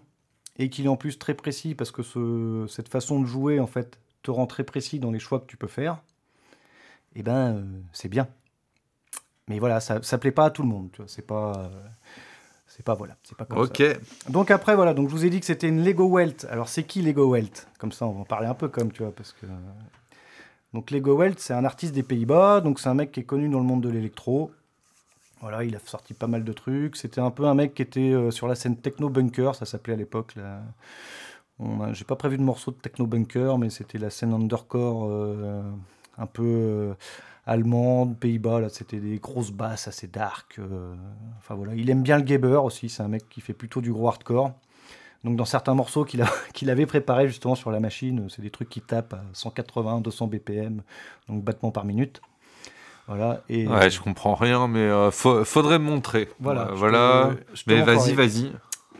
et 0.57 0.69
qu'il 0.71 0.85
est 0.85 0.89
en 0.89 0.95
plus 0.95 1.19
très 1.19 1.35
précis 1.35 1.75
parce 1.75 1.91
que 1.91 2.01
ce- 2.01 2.65
cette 2.67 2.89
façon 2.89 3.21
de 3.21 3.27
jouer 3.27 3.59
en 3.59 3.67
fait 3.67 3.99
te 4.23 4.31
rend 4.31 4.47
très 4.47 4.63
précis 4.63 4.97
dans 4.99 5.11
les 5.11 5.19
choix 5.19 5.39
que 5.39 5.45
tu 5.45 5.57
peux 5.57 5.67
faire, 5.67 6.01
et 7.15 7.23
ben 7.23 7.55
euh, 7.55 7.63
c'est 7.93 8.09
bien. 8.09 8.27
Mais 9.47 9.59
voilà, 9.59 9.79
ça, 9.79 10.01
ça 10.01 10.17
plaît 10.17 10.31
pas 10.31 10.45
à 10.45 10.49
tout 10.49 10.61
le 10.63 10.69
monde. 10.69 10.89
C'est 11.07 11.25
pas, 11.25 11.53
euh, 11.57 11.69
c'est 12.67 12.83
pas 12.85 12.93
voilà, 12.95 13.17
c'est 13.23 13.35
pas 13.37 13.45
comme 13.45 13.59
Ok. 13.59 13.77
ça. 13.77 14.31
Donc 14.31 14.51
après 14.51 14.75
voilà, 14.75 14.93
donc 14.93 15.09
je 15.09 15.13
vous 15.15 15.25
ai 15.25 15.29
dit 15.29 15.39
que 15.39 15.45
c'était 15.45 15.67
une 15.67 15.83
Lego 15.83 16.05
Welt. 16.07 16.47
Alors 16.49 16.69
c'est 16.69 16.83
qui 16.83 17.01
Lego 17.01 17.27
Welt? 17.29 17.67
Comme 17.79 17.91
ça, 17.91 18.05
on 18.05 18.11
va 18.13 18.19
en 18.21 18.25
parler 18.25 18.47
un 18.47 18.53
peu 18.53 18.69
comme 18.69 18.91
tu 18.91 19.03
vois, 19.03 19.11
parce 19.13 19.33
que 19.33 19.45
donc 20.73 20.89
Lego 20.91 21.15
Welt, 21.17 21.39
c'est 21.39 21.53
un 21.53 21.65
artiste 21.65 21.93
des 21.93 22.03
Pays-Bas, 22.03 22.61
donc 22.61 22.79
c'est 22.79 22.87
un 22.87 22.93
mec 22.93 23.11
qui 23.11 23.19
est 23.19 23.25
connu 23.25 23.49
dans 23.49 23.59
le 23.59 23.65
monde 23.65 23.81
de 23.81 23.89
l'électro. 23.89 24.51
Voilà, 25.41 25.63
il 25.63 25.75
a 25.75 25.79
sorti 25.79 26.13
pas 26.13 26.27
mal 26.27 26.43
de 26.45 26.53
trucs. 26.53 26.95
C'était 26.95 27.19
un 27.19 27.31
peu 27.31 27.45
un 27.45 27.55
mec 27.55 27.73
qui 27.73 27.81
était 27.81 27.99
euh, 28.13 28.31
sur 28.31 28.47
la 28.47 28.55
scène 28.55 28.77
Techno 28.77 29.09
Bunker, 29.09 29.55
ça 29.55 29.65
s'appelait 29.65 29.95
à 29.95 29.97
l'époque. 29.97 30.35
là. 30.35 30.61
J'ai 31.93 32.05
pas 32.05 32.15
prévu 32.15 32.37
de 32.37 32.43
morceau 32.43 32.71
de 32.71 32.77
Techno 32.77 33.05
Bunker, 33.05 33.57
mais 33.57 33.69
c'était 33.69 33.97
la 33.97 34.09
scène 34.09 34.33
undercore 34.33 35.07
euh, 35.09 35.61
un 36.21 36.25
peu 36.27 36.43
euh, 36.45 36.93
allemande, 37.45 38.17
Pays-Bas. 38.17 38.59
Là, 38.61 38.69
c'était 38.69 38.99
des 38.99 39.17
grosses 39.17 39.51
basses 39.51 39.87
assez 39.87 40.07
dark. 40.07 40.55
euh, 40.59 40.93
Enfin 41.39 41.55
voilà, 41.55 41.73
il 41.75 41.89
aime 41.89 42.03
bien 42.03 42.17
le 42.17 42.23
Gabber 42.23 42.57
aussi. 42.63 42.89
C'est 42.89 43.03
un 43.03 43.07
mec 43.07 43.27
qui 43.29 43.41
fait 43.41 43.53
plutôt 43.53 43.81
du 43.81 43.91
gros 43.91 44.07
hardcore. 44.07 44.51
Donc 45.23 45.35
dans 45.35 45.45
certains 45.45 45.75
morceaux 45.75 46.03
qu'il 46.05 46.21
avait 46.69 46.85
préparés 46.85 47.27
justement 47.27 47.55
sur 47.55 47.69
la 47.71 47.79
machine, 47.79 48.27
c'est 48.29 48.41
des 48.41 48.49
trucs 48.49 48.69
qui 48.69 48.81
tapent 48.81 49.13
à 49.13 49.21
180, 49.33 50.01
200 50.01 50.27
BPM, 50.27 50.81
donc 51.29 51.43
battements 51.43 51.71
par 51.71 51.85
minute. 51.85 52.21
Voilà. 53.07 53.41
Et 53.49 53.67
Ouais, 53.67 53.89
je 53.89 53.99
comprends 54.01 54.35
rien, 54.35 54.67
mais 54.67 54.79
euh, 54.79 55.11
faut- 55.11 55.43
faudrait 55.43 55.79
me 55.79 55.83
montrer. 55.85 56.29
Voilà, 56.39 56.69
voilà. 56.73 57.31
te 57.53 57.61
mais 57.67 57.81
vas-y, 57.81 58.13
vas-y. 58.13 58.51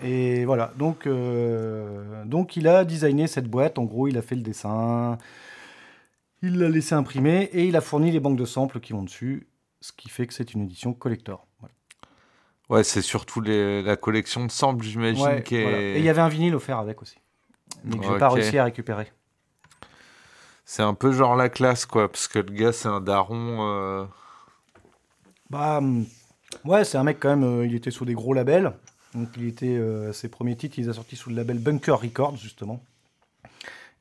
Et 0.03 0.45
voilà, 0.45 0.73
donc, 0.77 1.05
euh, 1.07 2.23
donc 2.25 2.55
il 2.55 2.67
a 2.67 2.83
designé 2.85 3.27
cette 3.27 3.47
boîte, 3.47 3.77
en 3.77 3.83
gros 3.83 4.07
il 4.07 4.17
a 4.17 4.21
fait 4.23 4.35
le 4.35 4.41
dessin, 4.41 5.17
il 6.41 6.57
l'a 6.57 6.69
laissé 6.69 6.95
imprimer 6.95 7.49
et 7.53 7.65
il 7.65 7.75
a 7.75 7.81
fourni 7.81 8.11
les 8.11 8.19
banques 8.19 8.37
de 8.37 8.45
samples 8.45 8.79
qui 8.79 8.93
vont 8.93 9.03
dessus, 9.03 9.47
ce 9.79 9.91
qui 9.91 10.09
fait 10.09 10.27
que 10.27 10.33
c'est 10.33 10.53
une 10.53 10.63
édition 10.63 10.93
collector. 10.93 11.45
Voilà. 11.59 11.73
Ouais, 12.69 12.83
c'est 12.83 13.01
surtout 13.01 13.41
les- 13.41 13.81
la 13.81 13.95
collection 13.97 14.45
de 14.45 14.51
samples, 14.51 14.83
j'imagine, 14.85 15.23
Ouais, 15.25 15.43
qui 15.43 15.55
est. 15.55 15.61
voilà. 15.63 15.81
Et 15.81 15.97
il 15.99 16.03
y 16.05 16.09
avait 16.09 16.21
un 16.21 16.29
vinyle 16.29 16.55
offert 16.55 16.77
avec 16.79 17.01
aussi, 17.01 17.17
mais 17.83 17.97
que 17.97 18.03
je 18.03 18.11
n'ai 18.11 18.17
pas 18.17 18.29
réussi 18.29 18.57
à 18.57 18.63
récupérer. 18.63 19.11
C'est 20.65 20.83
un 20.83 20.93
peu 20.93 21.11
genre 21.11 21.35
la 21.35 21.49
classe, 21.49 21.85
quoi, 21.85 22.09
parce 22.09 22.27
que 22.27 22.39
le 22.39 22.51
gars, 22.53 22.71
c'est 22.71 22.87
un 22.87 23.01
daron. 23.01 23.57
euh, 23.67 24.05
Bah, 25.49 25.79
hum, 25.79 26.05
ouais, 26.63 26.85
c'est 26.85 26.97
un 26.97 27.03
mec 27.03 27.17
quand 27.19 27.29
même, 27.29 27.43
euh, 27.43 27.65
il 27.65 27.75
était 27.75 27.91
sous 27.91 28.05
des 28.05 28.13
gros 28.13 28.33
labels. 28.33 28.71
Donc 29.13 29.27
il 29.35 29.47
était, 29.47 29.67
euh, 29.77 30.13
ses 30.13 30.29
premiers 30.29 30.55
titres, 30.55 30.79
il 30.79 30.83
les 30.85 30.89
a 30.89 30.93
sortis 30.93 31.17
sous 31.17 31.29
le 31.29 31.35
label 31.35 31.59
Bunker 31.59 31.99
Records, 31.99 32.37
justement. 32.37 32.81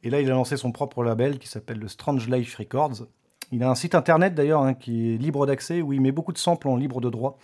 Et 0.02 0.10
là, 0.10 0.20
il 0.20 0.30
a 0.30 0.34
lancé 0.34 0.56
son 0.56 0.72
propre 0.72 1.04
label 1.04 1.38
qui 1.38 1.48
s'appelle 1.48 1.78
le 1.78 1.88
Strange 1.88 2.28
Life 2.28 2.56
Records. 2.56 3.06
Il 3.52 3.62
a 3.62 3.70
un 3.70 3.74
site 3.74 3.94
internet 3.94 4.34
d'ailleurs 4.34 4.62
hein, 4.62 4.74
qui 4.74 5.14
est 5.14 5.16
libre 5.16 5.46
d'accès 5.46 5.82
où 5.82 5.92
il 5.92 6.00
met 6.00 6.12
beaucoup 6.12 6.32
de 6.32 6.38
samples 6.38 6.68
en 6.68 6.76
libre 6.76 7.00
de 7.00 7.10
droit. 7.10 7.38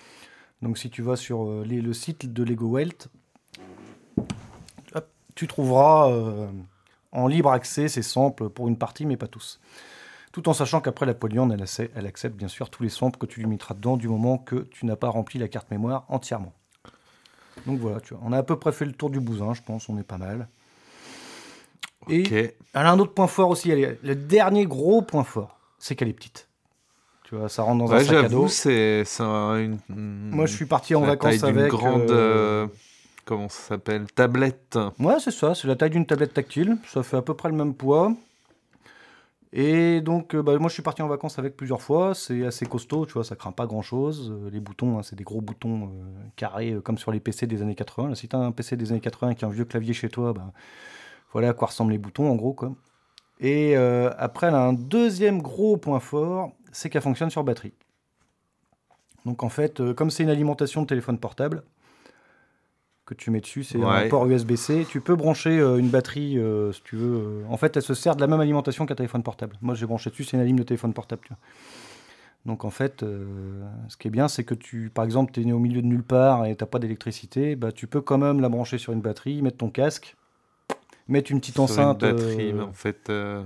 Donc 0.62 0.78
si 0.78 0.88
tu 0.88 1.02
vas 1.02 1.16
sur 1.16 1.44
euh, 1.44 1.64
le 1.64 1.92
site 1.92 2.32
de 2.32 2.42
Lego 2.42 2.68
Welt, 2.68 3.08
tu 5.36 5.46
trouveras 5.46 6.10
euh, 6.10 6.48
en 7.12 7.28
libre 7.28 7.50
accès 7.52 7.86
ces 7.86 8.02
samples 8.02 8.48
pour 8.48 8.66
une 8.66 8.76
partie, 8.76 9.06
mais 9.06 9.16
pas 9.16 9.28
tous. 9.28 9.60
Tout 10.32 10.48
en 10.48 10.52
sachant 10.52 10.80
qu'après 10.80 11.06
la 11.06 11.14
Polyone, 11.14 11.52
elle, 11.52 11.88
elle 11.94 12.06
accepte 12.06 12.36
bien 12.36 12.48
sûr 12.48 12.68
tous 12.68 12.82
les 12.82 12.88
samples 12.88 13.18
que 13.18 13.26
tu 13.26 13.40
lui 13.40 13.46
mettras 13.46 13.74
dedans 13.74 13.96
du 13.96 14.08
moment 14.08 14.38
que 14.38 14.56
tu 14.70 14.84
n'as 14.86 14.96
pas 14.96 15.08
rempli 15.08 15.38
la 15.38 15.48
carte 15.48 15.70
mémoire 15.70 16.04
entièrement. 16.08 16.52
Donc 17.66 17.78
voilà, 17.78 18.00
tu 18.00 18.14
on 18.20 18.32
a 18.32 18.38
à 18.38 18.42
peu 18.42 18.58
près 18.58 18.72
fait 18.72 18.84
le 18.84 18.92
tour 18.92 19.10
du 19.10 19.20
bousin, 19.20 19.54
je 19.54 19.62
pense, 19.62 19.88
on 19.88 19.98
est 19.98 20.02
pas 20.02 20.18
mal. 20.18 20.48
Et 22.08 22.54
elle 22.74 22.86
a 22.86 22.90
un 22.92 22.98
autre 22.98 23.12
point 23.12 23.26
fort 23.26 23.50
aussi, 23.50 23.70
elle 23.70 23.80
est- 23.80 23.98
le 24.02 24.14
dernier 24.14 24.66
gros 24.66 25.02
point 25.02 25.24
fort, 25.24 25.58
c'est 25.78 25.96
qu'elle 25.96 26.08
est 26.08 26.12
petite. 26.12 26.48
Tu 27.24 27.34
vois, 27.34 27.48
ça 27.48 27.62
rentre 27.64 27.78
dans 27.84 27.92
un 27.92 27.98
sac 28.04 28.24
à 28.24 28.28
dos. 28.28 28.46
c'est 28.46 29.02
c'est 29.04 29.22
un- 29.24 29.56
une. 29.58 29.78
Moi, 29.88 30.46
je 30.46 30.54
suis 30.54 30.66
parti 30.66 30.94
en 30.94 31.00
taille 31.00 31.08
vacances 31.10 31.36
d'une 31.38 31.58
avec. 31.58 31.70
grande. 31.70 32.10
euh, 32.10 32.64
euh, 32.64 32.66
Comment 33.24 33.48
ça 33.48 33.60
s'appelle 33.70 34.06
Tablette. 34.12 34.78
Ouais, 35.00 35.16
c'est 35.18 35.32
ça, 35.32 35.52
c'est 35.56 35.66
la 35.66 35.74
taille 35.74 35.90
d'une 35.90 36.06
tablette 36.06 36.32
tactile. 36.34 36.78
Ça 36.86 37.02
fait 37.02 37.16
à 37.16 37.22
peu 37.22 37.34
près 37.34 37.48
le 37.48 37.56
même 37.56 37.74
poids. 37.74 38.12
Et 39.52 40.00
donc, 40.00 40.34
euh, 40.34 40.42
bah, 40.42 40.56
moi, 40.58 40.68
je 40.68 40.74
suis 40.74 40.82
parti 40.82 41.02
en 41.02 41.08
vacances 41.08 41.38
avec 41.38 41.56
plusieurs 41.56 41.80
fois. 41.80 42.14
C'est 42.14 42.44
assez 42.44 42.66
costaud, 42.66 43.06
tu 43.06 43.14
vois, 43.14 43.24
ça 43.24 43.36
craint 43.36 43.52
pas 43.52 43.66
grand 43.66 43.82
chose. 43.82 44.32
les 44.52 44.60
boutons, 44.60 44.98
hein, 44.98 45.02
c'est 45.02 45.16
des 45.16 45.24
gros 45.24 45.40
boutons 45.40 45.84
euh, 45.86 45.88
carrés, 46.36 46.72
euh, 46.72 46.80
comme 46.80 46.98
sur 46.98 47.10
les 47.10 47.20
PC 47.20 47.46
des 47.46 47.62
années 47.62 47.74
80. 47.74 48.10
Là, 48.10 48.14
si 48.14 48.28
tu 48.28 48.36
as 48.36 48.38
un 48.38 48.52
PC 48.52 48.76
des 48.76 48.90
années 48.92 49.00
80 49.00 49.34
qui 49.34 49.44
a 49.44 49.48
un 49.48 49.50
vieux 49.50 49.64
clavier 49.64 49.94
chez 49.94 50.08
toi, 50.08 50.32
bah, 50.32 50.52
voilà 51.32 51.50
à 51.50 51.52
quoi 51.52 51.68
ressemblent 51.68 51.92
les 51.92 51.98
boutons, 51.98 52.30
en 52.30 52.34
gros. 52.34 52.52
Quoi. 52.52 52.72
Et 53.40 53.76
euh, 53.76 54.10
après, 54.18 54.48
elle 54.48 54.54
a 54.54 54.62
un 54.62 54.72
deuxième 54.72 55.42
gros 55.42 55.76
point 55.76 56.00
fort, 56.00 56.52
c'est 56.72 56.90
qu'elle 56.90 57.02
fonctionne 57.02 57.30
sur 57.30 57.44
batterie. 57.44 57.74
Donc, 59.24 59.42
en 59.42 59.48
fait, 59.48 59.80
euh, 59.80 59.94
comme 59.94 60.10
c'est 60.10 60.22
une 60.22 60.30
alimentation 60.30 60.82
de 60.82 60.86
téléphone 60.86 61.18
portable, 61.18 61.62
que 63.04 63.14
tu 63.14 63.30
mets 63.30 63.40
dessus, 63.40 63.62
c'est 63.62 63.80
un 63.80 64.08
port 64.08 64.26
USB-C. 64.26 64.84
Tu 64.88 65.00
peux 65.00 65.14
brancher 65.14 65.60
euh, 65.60 65.76
une 65.76 65.90
batterie, 65.90 66.40
si 66.72 66.82
tu 66.82 66.96
veux. 66.96 67.44
En 67.48 67.56
fait, 67.56 67.76
elle 67.76 67.82
se 67.82 67.94
sert 67.94 68.16
de 68.16 68.20
la 68.20 68.26
même 68.26 68.40
alimentation 68.40 68.84
qu'un 68.84 68.96
téléphone 68.96 69.22
portable. 69.22 69.56
Moi, 69.62 69.76
j'ai 69.76 69.86
branché 69.86 70.10
dessus, 70.10 70.24
c'est 70.24 70.36
une 70.36 70.42
alim 70.42 70.58
de 70.58 70.64
téléphone 70.64 70.92
portable. 70.92 71.22
tu 71.22 71.28
vois. 71.28 71.38
Donc, 72.46 72.64
en 72.64 72.70
fait, 72.70 73.02
euh, 73.02 73.60
ce 73.88 73.96
qui 73.96 74.06
est 74.06 74.10
bien, 74.10 74.28
c'est 74.28 74.44
que 74.44 74.54
tu, 74.54 74.88
par 74.88 75.04
exemple, 75.04 75.32
tu 75.32 75.40
es 75.40 75.44
né 75.44 75.52
au 75.52 75.58
milieu 75.58 75.82
de 75.82 75.86
nulle 75.86 76.04
part 76.04 76.46
et 76.46 76.54
tu 76.54 76.62
n'as 76.62 76.68
pas 76.68 76.78
d'électricité, 76.78 77.56
bah, 77.56 77.72
tu 77.72 77.88
peux 77.88 78.00
quand 78.00 78.18
même 78.18 78.40
la 78.40 78.48
brancher 78.48 78.78
sur 78.78 78.92
une 78.92 79.00
batterie, 79.00 79.42
mettre 79.42 79.56
ton 79.56 79.68
casque, 79.68 80.16
mettre 81.08 81.30
une 81.30 81.40
petite 81.40 81.54
Sur 81.54 81.64
enceinte. 81.64 82.02
Une 82.02 82.12
batterie, 82.12 82.52
euh, 82.52 82.62
en 82.64 82.72
fait. 82.72 83.10
euh, 83.10 83.42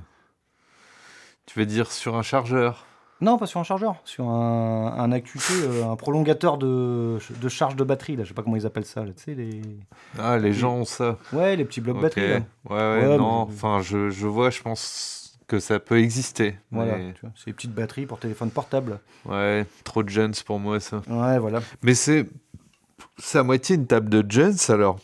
Tu 1.46 1.58
veux 1.58 1.66
dire 1.66 1.90
sur 1.90 2.16
un 2.16 2.22
chargeur 2.22 2.86
Non, 3.20 3.36
pas 3.38 3.46
sur 3.46 3.60
un 3.60 3.64
chargeur, 3.64 3.96
sur 4.04 4.28
un, 4.28 4.94
un 4.98 5.12
AQT, 5.12 5.38
euh, 5.62 5.84
un 5.90 5.96
prolongateur 5.96 6.58
de, 6.58 7.18
de 7.40 7.48
charge 7.48 7.76
de 7.76 7.84
batterie. 7.84 8.16
Là, 8.16 8.24
je 8.24 8.28
sais 8.28 8.34
pas 8.34 8.42
comment 8.42 8.56
ils 8.56 8.66
appellent 8.66 8.84
ça. 8.86 9.04
Là, 9.04 9.12
tu 9.12 9.22
sais, 9.24 9.34
les... 9.34 9.60
Ah, 10.18 10.38
les 10.38 10.52
gens 10.52 10.76
ont 10.76 10.84
ça. 10.84 11.18
Ouais, 11.32 11.56
les 11.56 11.64
petits 11.64 11.80
blocs 11.80 11.96
Ok. 11.96 12.02
batterie. 12.02 12.28
là. 12.28 12.36
Ouais, 12.68 12.76
ouais, 12.76 13.08
Ouais, 13.08 13.16
non. 13.18 13.46
mais- 13.46 13.52
Enfin, 13.54 13.80
je, 13.82 14.10
je 14.10 14.26
vois, 14.26 14.50
je 14.50 14.62
pense 14.62 15.38
que 15.48 15.58
ça 15.58 15.80
peut 15.80 15.98
exister. 15.98 16.56
Voilà, 16.70 16.96
mais- 16.96 17.12
tu 17.14 17.22
vois, 17.22 17.30
c'est 17.34 17.52
petites 17.52 17.74
batteries 17.74 18.06
pour 18.06 18.18
téléphone 18.20 18.50
portable. 18.50 19.00
Ouais, 19.26 19.66
trop 19.84 20.02
de 20.04 20.08
jeunes 20.08 20.32
pour 20.46 20.60
moi, 20.60 20.78
ça. 20.80 21.02
Ouais, 21.08 21.38
voilà. 21.40 21.60
Mais 21.82 21.94
c'est. 21.94 22.26
C'est 23.18 23.38
à 23.38 23.42
moitié 23.42 23.76
une 23.76 23.86
table 23.86 24.08
de 24.08 24.24
jeunes, 24.30 24.56
alors. 24.68 24.98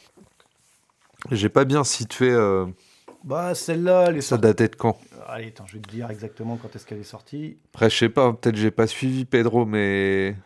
J'ai 1.30 1.48
pas 1.48 1.64
bien 1.64 1.82
situé. 1.84 2.30
euh, 2.30 2.66
Bah, 3.24 3.54
celle-là, 3.54 4.06
elle 4.08 4.18
est 4.18 4.20
Ça 4.20 4.36
datait 4.38 4.68
de 4.68 4.76
quand? 4.76 4.98
Allez, 5.28 5.48
attends, 5.48 5.66
je 5.66 5.74
vais 5.74 5.80
te 5.82 5.90
dire 5.90 6.10
exactement 6.10 6.56
quand 6.56 6.74
est-ce 6.76 6.86
qu'elle 6.86 7.00
est 7.00 7.02
sortie. 7.02 7.58
Après, 7.74 7.90
je 7.90 7.96
sais 7.96 8.08
pas, 8.08 8.32
peut-être 8.32 8.56
j'ai 8.56 8.70
pas 8.70 8.86
suivi 8.86 9.24
Pedro, 9.24 9.66
mais 9.66 10.36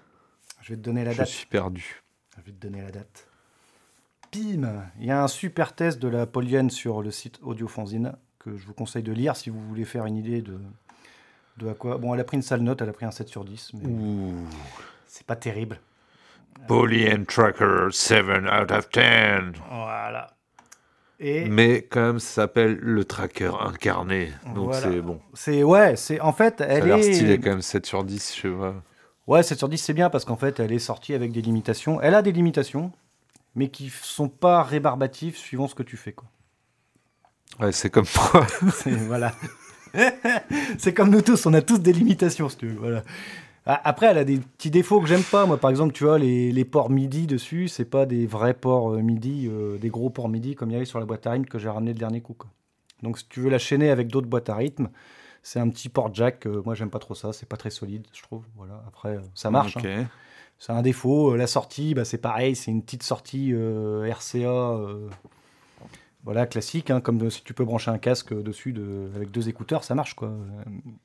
Je 0.63 0.71
vais 0.71 0.77
te 0.77 0.83
donner 0.83 1.05
la 1.05 1.13
je 1.13 1.19
date. 1.19 1.27
suis 1.29 1.47
perdu. 1.47 2.03
Je 2.39 2.43
vais 2.43 2.53
te 2.53 2.67
donner 2.67 2.81
la 2.83 2.91
date. 2.91 3.27
Bim 4.33 4.85
Il 5.01 5.07
y 5.07 5.11
a 5.11 5.23
un 5.23 5.29
super 5.29 5.75
test 5.75 5.99
de 5.99 6.09
la 6.09 6.25
Polienne 6.27 6.71
sur 6.71 7.03
le 7.03 7.11
site 7.11 7.39
Audiofanzine 7.43 8.13
que 8.39 8.57
je 8.57 8.65
vous 8.67 8.73
conseille 8.75 9.03
de 9.03 9.13
lire 9.13 9.37
si 9.37 9.51
vous 9.51 9.61
voulez 9.61 9.85
faire 9.85 10.07
une 10.07 10.17
idée 10.17 10.41
de, 10.41 10.59
de 11.59 11.69
à 11.69 11.75
quoi. 11.75 11.99
Bon, 11.99 12.15
elle 12.15 12.21
a 12.21 12.25
pris 12.25 12.37
une 12.39 12.43
sale 12.43 12.61
note, 12.63 12.81
elle 12.81 12.89
a 12.89 12.93
pris 12.93 13.05
un 13.05 13.11
7 13.11 13.29
sur 13.29 13.45
10, 13.45 13.73
mais 13.75 13.87
Ouh. 13.87 14.35
c'est 15.07 15.27
pas 15.27 15.37
terrible. 15.37 15.81
Poly 16.69 17.13
and 17.13 17.25
Tracker 17.25 17.89
7 17.91 18.25
out 18.47 18.71
of 18.71 18.89
10. 18.91 19.53
Voilà. 19.69 20.31
Et 21.23 21.49
Mais 21.49 21.83
quand 21.83 22.01
même, 22.01 22.19
ça 22.19 22.43
s'appelle 22.43 22.79
le 22.81 23.05
tracker 23.05 23.53
incarné. 23.61 24.33
Donc 24.55 24.71
Voilà. 24.73 24.81
c'est 24.81 25.01
bon. 25.01 25.21
c'est 25.35 25.63
ouais, 25.63 25.95
c'est 25.97 26.19
en 26.21 26.33
fait 26.33 26.57
Ça 26.59 26.65
elle 26.65 26.83
a 26.83 26.87
l'air 26.87 26.97
est 26.97 27.13
stylé 27.13 27.39
quand 27.39 27.51
même, 27.51 27.63
7 27.63 27.85
sur 27.85 28.03
10, 28.05 28.35
je 28.37 28.41
sais 28.41 28.49
pas. 28.49 28.75
Ouais, 29.27 29.43
7 29.43 29.59
sur 29.59 29.69
10 29.69 29.77
c'est 29.77 29.93
bien 29.93 30.09
parce 30.09 30.25
qu'en 30.25 30.37
fait 30.37 30.59
elle 30.61 30.73
est 30.73 30.79
sortie 30.79 31.13
avec 31.13 31.31
des 31.33 31.43
limitations. 31.43 32.01
Elle 32.01 32.15
a 32.15 32.23
des 32.23 32.33
limitations, 32.33 32.91
mais 33.55 33.69
qui 33.69 33.91
sont 33.91 34.29
pas 34.29 34.63
rébarbatives 34.63 35.37
suivant 35.37 35.69
ce 35.69 35.75
que 35.75 35.83
tu 35.83 35.99
fais 35.99 36.13
quoi. 36.13 36.29
Ouais, 37.61 37.73
c'est 37.73 37.91
comme 37.91 38.07
moi. 38.33 38.47
Voilà. 39.07 39.33
c'est 40.79 40.95
comme 40.95 41.11
nous 41.11 41.21
tous, 41.21 41.45
on 41.47 41.53
a 41.53 41.61
tous 41.61 41.79
des 41.79 41.93
limitations, 41.93 42.49
si 42.49 42.57
tu 42.57 42.69
veux. 42.69 42.79
Voilà. 42.79 43.03
A- 43.67 43.89
Après, 43.89 44.07
elle 44.07 44.19
a 44.19 44.25
des 44.25 44.39
petits 44.39 44.71
défauts 44.71 45.01
que 45.01 45.07
j'aime 45.07 45.23
pas. 45.23 45.47
Moi, 45.47 45.57
par 45.59 45.71
exemple, 45.71 45.93
tu 45.93 46.05
vois, 46.05 46.19
les, 46.19 46.51
les 46.53 46.65
ports 46.65 46.91
MIDI 46.91 47.27
dessus, 47.27 47.69
c'est 47.69 47.85
pas 47.85 48.07
des 48.07 48.27
vrais 48.27 48.55
ports 48.55 48.93
euh, 48.95 49.03
MIDI, 49.03 49.49
euh, 49.49 49.79
des 49.79 49.89
gros 49.91 50.11
ports 50.11 50.29
MIDI 50.29 50.55
comme 50.55 50.71
il 50.71 50.75
y 50.75 50.77
avait 50.77 50.85
sur 50.85 50.99
la 50.99 51.07
boîte 51.07 51.27
à 51.27 51.33
rythme 51.33 51.45
que 51.47 51.59
j'ai 51.59 51.69
ramené 51.69 51.93
le 51.93 51.99
dernier 51.99 52.21
coup. 52.21 52.35
Quoi. 52.35 52.51
Donc, 53.03 53.19
si 53.19 53.27
tu 53.29 53.41
veux 53.41 53.51
la 53.51 53.59
chaîner 53.59 53.91
avec 53.91 54.09
d'autres 54.09 54.29
boîtes 54.29 54.49
à 54.49 54.55
rythme, 54.57 54.89
c'est 55.43 55.61
un 55.61 55.69
petit 55.69 55.89
port 55.89 56.13
jack. 56.15 56.47
euh, 56.47 56.63
moi, 56.65 56.75
j'aime 56.75 56.91
pas 56.91 56.99
trop 56.99 57.15
ça. 57.15 57.33
C'est 57.33 57.49
pas 57.49 57.57
très 57.57 57.71
solide, 57.71 58.07
je 58.13 58.23
trouve. 58.23 58.45
Voilà. 58.57 58.83
Après, 58.89 59.17
euh, 59.17 59.21
ça 59.35 59.51
marche. 59.51 59.77
Hein. 59.77 59.81
C'est 60.59 60.73
un 60.73 60.83
défaut. 60.83 61.37
La 61.37 61.47
sortie, 61.47 61.95
bah, 61.95 62.05
c'est 62.05 62.19
pareil, 62.19 62.55
c'est 62.57 62.71
une 62.71 62.83
petite 62.83 63.03
sortie 63.03 63.53
RCA. 63.55 64.79
Voilà, 66.25 66.47
classique, 66.47 66.91
hein, 66.91 67.01
comme 67.01 67.31
si 67.31 67.43
tu 67.43 67.55
peux 67.55 67.65
brancher 67.65 67.91
un 67.91 67.99
casque 67.99 68.35
dessus 68.35 68.73
de, 68.73 69.11
avec 69.17 69.31
deux 69.31 69.49
écouteurs, 69.49 69.85
ça 69.85 69.95
marche 69.95 70.15
quoi. 70.15 70.29
Euh, 70.29 70.43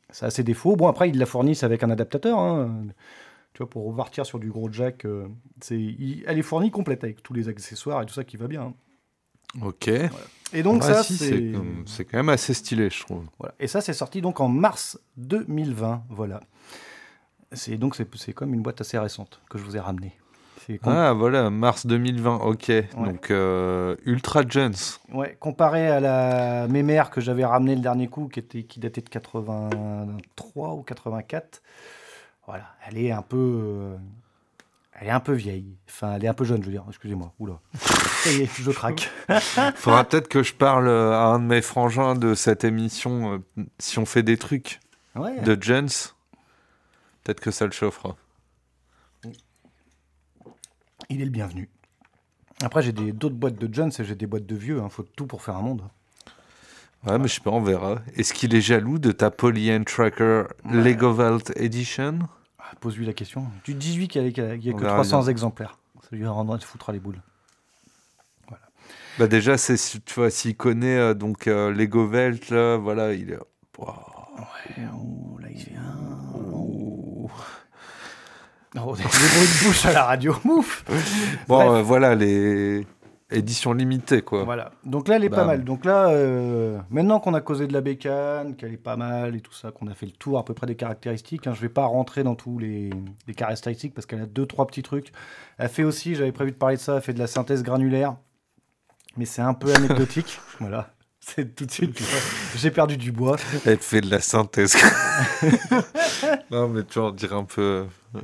Ça 0.10 0.25
a 0.28 0.30
ses 0.30 0.43
défauts. 0.43 0.75
Bon, 0.75 0.88
après, 0.88 1.10
ils 1.10 1.17
la 1.17 1.25
fournissent 1.25 1.63
avec 1.63 1.84
un 1.84 1.89
adaptateur. 1.89 2.38
hein. 2.39 2.84
Tu 3.54 3.60
vois, 3.60 3.69
pour 3.69 3.86
repartir 3.86 4.25
sur 4.25 4.38
du 4.39 4.49
gros 4.51 4.69
jack, 4.71 5.06
euh, 5.06 5.28
c'est, 5.62 5.80
il- 5.80 6.23
elle 6.28 6.38
est 6.38 6.41
fournie 6.41 6.71
complète 6.71 7.04
avec 7.06 7.23
tous 7.23 7.34
les 7.34 7.47
accessoires 7.47 8.01
et 8.01 8.06
tout 8.06 8.13
ça 8.13 8.25
qui 8.25 8.36
va 8.36 8.47
bien. 8.47 8.62
hein. 8.63 8.73
Ok. 9.62 9.88
Et 10.54 10.63
donc, 10.63 10.82
Ah, 10.84 10.95
ça, 10.95 11.04
si, 11.04 11.15
c'est. 11.17 11.30
c'est 11.30 11.51
comme- 11.54 11.84
c'est 11.88 12.04
quand 12.04 12.17
même 12.17 12.28
assez 12.30 12.54
stylé, 12.54 12.89
je 12.89 12.99
trouve. 13.01 13.23
Voilà. 13.39 13.56
Et 13.62 13.67
ça, 13.67 13.80
c'est 13.80 13.93
sorti 13.93 14.21
donc 14.21 14.41
en 14.41 14.49
mars 14.49 14.99
2020. 15.15 16.04
Voilà. 16.10 16.41
C'est 17.54 17.78
donc 17.78 17.95
c'est, 17.95 18.13
c'est 18.15 18.34
comme 18.34 18.54
une 18.54 18.62
boîte 18.62 18.82
assez 18.82 18.97
récente 18.99 19.39
que 19.49 19.58
je 19.58 19.63
vous 19.63 19.78
ai 19.78 19.80
ramenée. 19.80 20.12
Ah, 20.84 21.13
voilà, 21.13 21.49
mars 21.49 21.86
2020, 21.86 22.36
ok. 22.38 22.71
Donc, 22.95 23.32
euh, 23.32 23.95
Ultra 24.06 24.41
Jones. 24.47 24.73
Ouais, 25.13 25.38
comparé 25.39 25.88
à 25.88 25.99
la 25.99 26.67
mémère 26.67 27.10
que 27.12 27.21
j'avais 27.21 27.45
ramenée 27.45 27.75
le 27.75 27.82
dernier 27.82 28.08
coup, 28.08 28.28
qui, 28.28 28.39
était, 28.39 28.63
qui 28.63 28.80
datait 28.80 29.01
de 29.01 29.10
83 29.10 30.73
ou 30.73 30.82
84, 30.84 31.62
voilà, 32.47 32.63
elle 32.88 32.97
est 32.97 33.12
un 33.12 33.21
peu, 33.21 33.38
euh, 33.38 33.95
elle 34.93 35.08
est 35.08 35.12
un 35.12 35.19
peu 35.19 35.34
vieille. 35.34 35.75
Enfin, 35.89 36.13
elle 36.15 36.25
est 36.25 36.28
un 36.28 36.34
peu 36.34 36.45
jeune, 36.45 36.62
je 36.62 36.65
veux 36.67 36.71
dire. 36.71 36.84
Excusez-moi. 36.88 37.34
Oula. 37.39 37.60
Ça 37.75 38.32
y 38.32 38.41
est, 38.43 38.49
je 38.62 38.71
craque. 38.71 39.10
Faudra 39.75 40.04
peut-être 40.04 40.28
que 40.28 40.43
je 40.43 40.54
parle 40.54 40.88
euh, 40.88 41.13
à 41.13 41.25
un 41.25 41.39
de 41.39 41.45
mes 41.45 41.62
frangins 41.62 42.15
de 42.15 42.34
cette 42.34 42.63
émission, 42.63 43.34
euh, 43.58 43.63
si 43.80 43.99
on 43.99 44.06
fait 44.06 44.23
des 44.23 44.38
trucs 44.38 44.80
Ouais. 45.15 45.39
de 45.41 45.58
Jones. 45.62 45.89
Peut-être 47.23 47.39
que 47.39 47.49
ça 47.51 47.65
le 47.65 47.71
chauffera. 47.71 48.15
Il 51.09 51.21
est 51.21 51.25
le 51.25 51.31
bienvenu. 51.31 51.69
Après, 52.61 52.81
j'ai 52.81 52.91
des- 52.93 53.11
d'autres 53.11 53.35
boîtes 53.35 53.55
de 53.59 53.73
jeunes, 53.73 53.91
et 53.97 54.03
j'ai 54.03 54.15
des 54.15 54.27
boîtes 54.27 54.45
de 54.45 54.55
vieux. 54.55 54.81
Il 54.83 54.89
faut 54.89 55.03
tout 55.03 55.27
pour 55.27 55.41
faire 55.41 55.57
un 55.57 55.61
monde. 55.61 55.83
Ouais, 57.05 57.19
mais 57.19 57.27
je 57.27 57.35
sais 57.35 57.41
pas, 57.41 57.51
on 57.51 57.61
verra. 57.61 58.01
Est-ce 58.15 58.33
qu'il 58.33 58.55
est 58.55 58.61
jaloux 58.61 58.97
de 58.97 59.11
ta 59.11 59.29
Polyend 59.29 59.83
Tracker 59.85 60.43
Lego 60.71 61.13
Vault 61.13 61.51
Edition? 61.55 62.19
Ah, 62.57 62.71
Pose-lui 62.79 63.05
la 63.05 63.13
question. 63.13 63.45
Du 63.63 63.75
18, 63.75 64.07
qu'il 64.07 64.23
n'y 64.23 64.39
a, 64.39 64.49
a 64.51 64.57
que 64.57 64.69
verra 64.79 64.93
300 64.95 65.21
bien. 65.21 65.29
exemplaires. 65.29 65.77
Ça 66.09 66.15
lui 66.15 66.25
rendra, 66.25 66.57
te 66.57 66.65
foutra 66.65 66.91
les 66.93 66.99
boules. 66.99 67.21
Bah 69.17 69.27
déjà, 69.27 69.57
c'est 69.57 69.77
tu 70.03 70.13
vois, 70.15 70.29
s'il 70.29 70.57
connaît 70.57 70.97
euh, 70.97 71.13
donc 71.13 71.47
euh, 71.47 71.71
là, 72.49 72.77
voilà, 72.77 73.13
il 73.13 73.31
est. 73.31 73.39
Waouh. 73.77 73.93
Oh, 74.93 75.37
là, 75.39 75.47
il 75.49 75.59
fait 75.61 75.75
un... 75.75 76.37
Ouh. 76.37 77.31
Oh, 78.77 78.95
des 78.95 79.03
bruits 79.03 79.11
de 79.11 79.65
bouche 79.67 79.85
à 79.85 79.93
la 79.93 80.03
radio. 80.03 80.35
Mouf 80.43 80.83
Bon, 81.47 81.75
euh, 81.75 81.81
voilà 81.81 82.15
les 82.15 82.85
éditions 83.31 83.73
limitées, 83.73 84.21
quoi. 84.21 84.43
Voilà. 84.43 84.71
Donc 84.83 85.07
là, 85.07 85.15
elle 85.15 85.23
est 85.23 85.29
pas 85.29 85.45
mal. 85.45 85.63
Donc 85.63 85.85
là, 85.85 86.09
euh, 86.09 86.79
maintenant 86.89 87.19
qu'on 87.19 87.33
a 87.33 87.41
causé 87.41 87.67
de 87.67 87.73
la 87.73 87.81
bécane, 87.81 88.55
qu'elle 88.55 88.73
est 88.73 88.77
pas 88.77 88.97
mal 88.97 89.35
et 89.35 89.41
tout 89.41 89.53
ça, 89.53 89.71
qu'on 89.71 89.88
a 89.88 89.93
fait 89.93 90.05
le 90.05 90.11
tour 90.11 90.38
à 90.38 90.45
peu 90.45 90.53
près 90.53 90.67
des 90.67 90.75
caractéristiques, 90.75 91.47
hein, 91.47 91.53
je 91.53 91.61
vais 91.61 91.69
pas 91.69 91.85
rentrer 91.85 92.23
dans 92.23 92.35
tous 92.35 92.59
les, 92.59 92.91
les 93.27 93.33
caractéristiques 93.33 93.93
parce 93.93 94.05
qu'elle 94.05 94.21
a 94.21 94.25
deux, 94.25 94.45
trois 94.45 94.67
petits 94.67 94.83
trucs. 94.83 95.11
Elle 95.57 95.69
fait 95.69 95.83
aussi, 95.83 96.15
j'avais 96.15 96.31
prévu 96.31 96.51
de 96.51 96.57
parler 96.57 96.75
de 96.75 96.81
ça, 96.81 96.97
elle 96.97 97.01
fait 97.01 97.13
de 97.13 97.19
la 97.19 97.27
synthèse 97.27 97.63
granulaire, 97.63 98.17
mais 99.17 99.25
c'est 99.25 99.41
un 99.41 99.53
peu 99.53 99.73
anecdotique. 99.75 100.39
voilà. 100.59 100.91
C'est 101.19 101.55
tout 101.55 101.65
de 101.65 101.71
suite, 101.71 101.99
j'ai 102.55 102.69
perdu 102.69 102.97
du 102.97 103.11
bois. 103.11 103.38
Elle 103.65 103.79
fait 103.79 104.01
de 104.01 104.11
la 104.11 104.19
synthèse. 104.19 104.75
non, 106.51 106.67
mais 106.67 106.83
tu 106.83 106.99
vois, 106.99 107.07
on 107.07 107.11
dirait 107.11 107.35
un 107.35 107.45
peu 107.45 107.88
euh, 108.13 108.19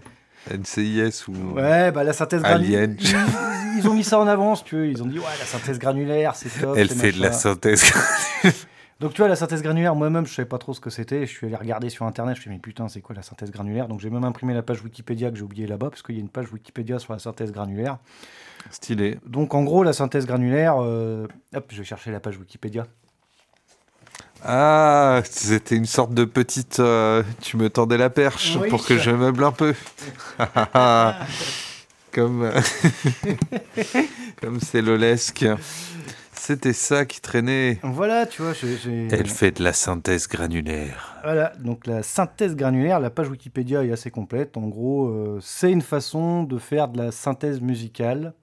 NCIS 0.49 1.27
ou. 1.27 1.55
Ouais, 1.55 1.91
bah 1.91 2.03
la 2.03 2.13
synthèse 2.13 2.41
granulaire. 2.41 2.83
Alien. 2.83 2.97
Ils, 2.99 3.79
ils 3.79 3.87
ont 3.87 3.93
mis 3.93 4.03
ça 4.03 4.19
en 4.19 4.27
avance, 4.27 4.63
tu 4.63 4.75
vois. 4.75 4.85
Ils 4.87 5.01
ont 5.03 5.05
dit, 5.05 5.19
ouais, 5.19 5.25
la 5.39 5.45
synthèse 5.45 5.79
granulaire, 5.79 6.35
c'est 6.35 6.49
top. 6.59 6.75
Elle 6.77 6.89
fait 6.89 7.11
de 7.11 7.21
la 7.21 7.31
synthèse. 7.31 7.91
Donc 9.01 9.13
tu 9.13 9.21
vois, 9.21 9.27
la 9.27 9.35
synthèse 9.35 9.63
granulaire, 9.63 9.95
moi-même, 9.95 10.27
je 10.27 10.33
savais 10.33 10.47
pas 10.47 10.59
trop 10.59 10.75
ce 10.75 10.79
que 10.79 10.91
c'était. 10.91 11.25
Je 11.25 11.31
suis 11.31 11.47
allé 11.47 11.55
regarder 11.55 11.89
sur 11.89 12.05
Internet, 12.05 12.35
je 12.35 12.39
me 12.39 12.41
suis 12.41 12.49
dit, 12.51 12.55
mais 12.57 12.61
putain, 12.61 12.87
c'est 12.87 13.01
quoi 13.01 13.15
la 13.15 13.23
synthèse 13.23 13.49
granulaire? 13.49 13.87
Donc 13.87 13.99
j'ai 13.99 14.11
même 14.11 14.23
imprimé 14.23 14.53
la 14.53 14.61
page 14.61 14.83
Wikipédia 14.83 15.31
que 15.31 15.37
j'ai 15.37 15.43
oublié 15.43 15.65
là-bas, 15.65 15.89
parce 15.89 16.03
qu'il 16.03 16.13
y 16.13 16.19
a 16.19 16.21
une 16.21 16.29
page 16.29 16.51
Wikipédia 16.53 16.99
sur 16.99 17.13
la 17.13 17.17
synthèse 17.17 17.51
granulaire. 17.51 17.97
Stylé. 18.69 19.17
Donc 19.25 19.55
en 19.55 19.63
gros, 19.63 19.81
la 19.81 19.93
synthèse 19.93 20.27
granulaire, 20.27 20.75
euh, 20.79 21.25
hop, 21.55 21.65
je 21.71 21.79
vais 21.79 21.83
chercher 21.83 22.11
la 22.11 22.19
page 22.19 22.37
Wikipédia. 22.37 22.85
Ah, 24.43 25.21
c'était 25.29 25.75
une 25.75 25.85
sorte 25.85 26.13
de 26.13 26.25
petite. 26.25 26.79
euh, 26.79 27.23
tu 27.41 27.57
me 27.57 27.69
tendais 27.69 27.97
la 27.97 28.09
perche 28.09 28.57
Oui. 28.59 28.69
pour 28.69 28.85
que 28.85 28.97
je 28.97 29.11
meuble 29.11 29.43
un 29.43 29.51
peu. 29.51 29.73
Comme. 32.11 32.51
Comme 34.41 34.59
c'est 34.59 34.81
lolesque. 34.81 35.45
C'était 36.33 36.73
ça 36.73 37.05
qui 37.05 37.21
traînait. 37.21 37.79
Voilà, 37.83 38.25
tu 38.25 38.41
vois, 38.41 38.53
j'ai... 38.53 38.75
j'ai- 38.77 39.07
Elle 39.11 39.27
fait 39.27 39.51
de 39.51 39.63
la 39.63 39.73
synthèse 39.73 40.27
granulaire. 40.27 41.15
Voilà, 41.23 41.53
donc 41.59 41.85
la 41.85 42.01
synthèse 42.01 42.55
granulaire, 42.55 42.99
la 42.99 43.11
page 43.11 43.29
Wikipédia 43.29 43.83
est 43.85 43.91
assez 43.91 44.09
complète. 44.09 44.57
En 44.57 44.67
gros, 44.67 45.07
euh, 45.07 45.39
c'est 45.41 45.71
une 45.71 45.83
façon 45.83 46.41
de 46.43 46.57
faire 46.57 46.87
de 46.87 46.97
la 46.97 47.11
synthèse 47.11 47.61
musicale 47.61 48.33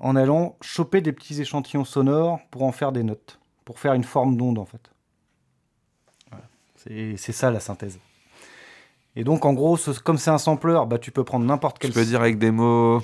en 0.00 0.16
allant 0.16 0.56
choper 0.60 1.00
des 1.00 1.12
petits 1.12 1.40
échantillons 1.40 1.84
sonores 1.84 2.40
pour 2.50 2.64
en 2.64 2.72
faire 2.72 2.90
des 2.90 3.04
notes, 3.04 3.38
pour 3.68 3.78
faire 3.78 3.92
une 3.92 4.02
forme 4.04 4.38
d'onde 4.38 4.58
en 4.58 4.64
fait. 4.64 4.90
Voilà. 6.30 6.44
C'est 7.18 7.32
ça 7.32 7.50
la 7.50 7.60
synthèse. 7.60 7.98
Et 9.14 9.24
donc 9.24 9.44
en 9.44 9.52
gros, 9.52 9.76
ce- 9.76 9.90
comme 10.00 10.16
c'est 10.16 10.30
un 10.30 10.38
sampler, 10.38 10.80
bah, 10.86 10.98
tu 10.98 11.10
peux 11.10 11.22
prendre 11.22 11.44
n'importe 11.44 11.78
Tu 11.78 11.82
quel... 11.82 11.92
peux 11.92 12.02
dire 12.06 12.22
avec 12.22 12.38
des 12.38 12.50
mots 12.50 13.02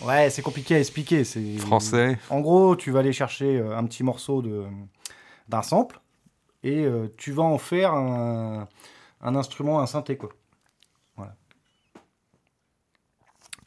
Ouais, 0.00 0.30
c'est 0.30 0.40
compliqué 0.40 0.76
à 0.76 0.78
expliquer. 0.78 1.24
c'est- 1.24 1.58
français. 1.58 2.18
en 2.30 2.40
gros, 2.40 2.74
tu 2.74 2.90
vas 2.90 3.00
aller 3.00 3.12
chercher 3.12 3.58
euh, 3.58 3.76
un 3.76 3.84
petit 3.84 4.02
morceau 4.02 4.40
de- 4.40 4.64
d'un 5.50 5.60
sample 5.60 6.00
et 6.62 6.84
euh, 6.86 7.08
tu 7.18 7.32
vas 7.32 7.42
en 7.42 7.58
faire 7.58 7.92
un, 7.92 8.66
un 9.20 9.36
instrument, 9.36 9.78
un 9.80 9.86
synthé. 9.86 10.16
Quoi. 10.16 10.30
Voilà. 11.16 11.36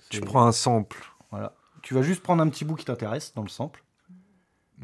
Tu 0.09 0.21
prends 0.21 0.43
un 0.47 0.51
sample. 0.51 1.05
voilà. 1.29 1.53
Tu 1.83 1.93
vas 1.93 2.01
juste 2.01 2.23
prendre 2.23 2.41
un 2.41 2.49
petit 2.49 2.65
bout 2.65 2.77
qui 2.77 2.85
t'intéresse 2.85 3.31
dans 3.35 3.43
le 3.43 3.49
sample. 3.49 3.83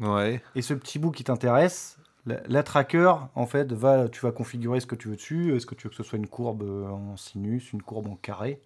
Ouais. 0.00 0.42
Et 0.54 0.62
ce 0.62 0.74
petit 0.74 0.98
bout 0.98 1.10
qui 1.10 1.24
t'intéresse, 1.24 1.98
la, 2.26 2.36
la 2.46 2.62
tracker, 2.62 3.12
en 3.34 3.46
fait, 3.46 3.72
va, 3.72 4.08
tu 4.08 4.20
vas 4.20 4.32
configurer 4.32 4.80
ce 4.80 4.86
que 4.86 4.94
tu 4.94 5.08
veux 5.08 5.16
dessus. 5.16 5.56
Est-ce 5.56 5.66
que 5.66 5.74
tu 5.74 5.84
veux 5.84 5.90
que 5.90 5.96
ce 5.96 6.02
soit 6.02 6.18
une 6.18 6.26
courbe 6.26 6.62
euh, 6.62 6.88
en 6.88 7.16
sinus, 7.16 7.72
une 7.72 7.82
courbe 7.82 8.06
en 8.08 8.16
carré? 8.16 8.60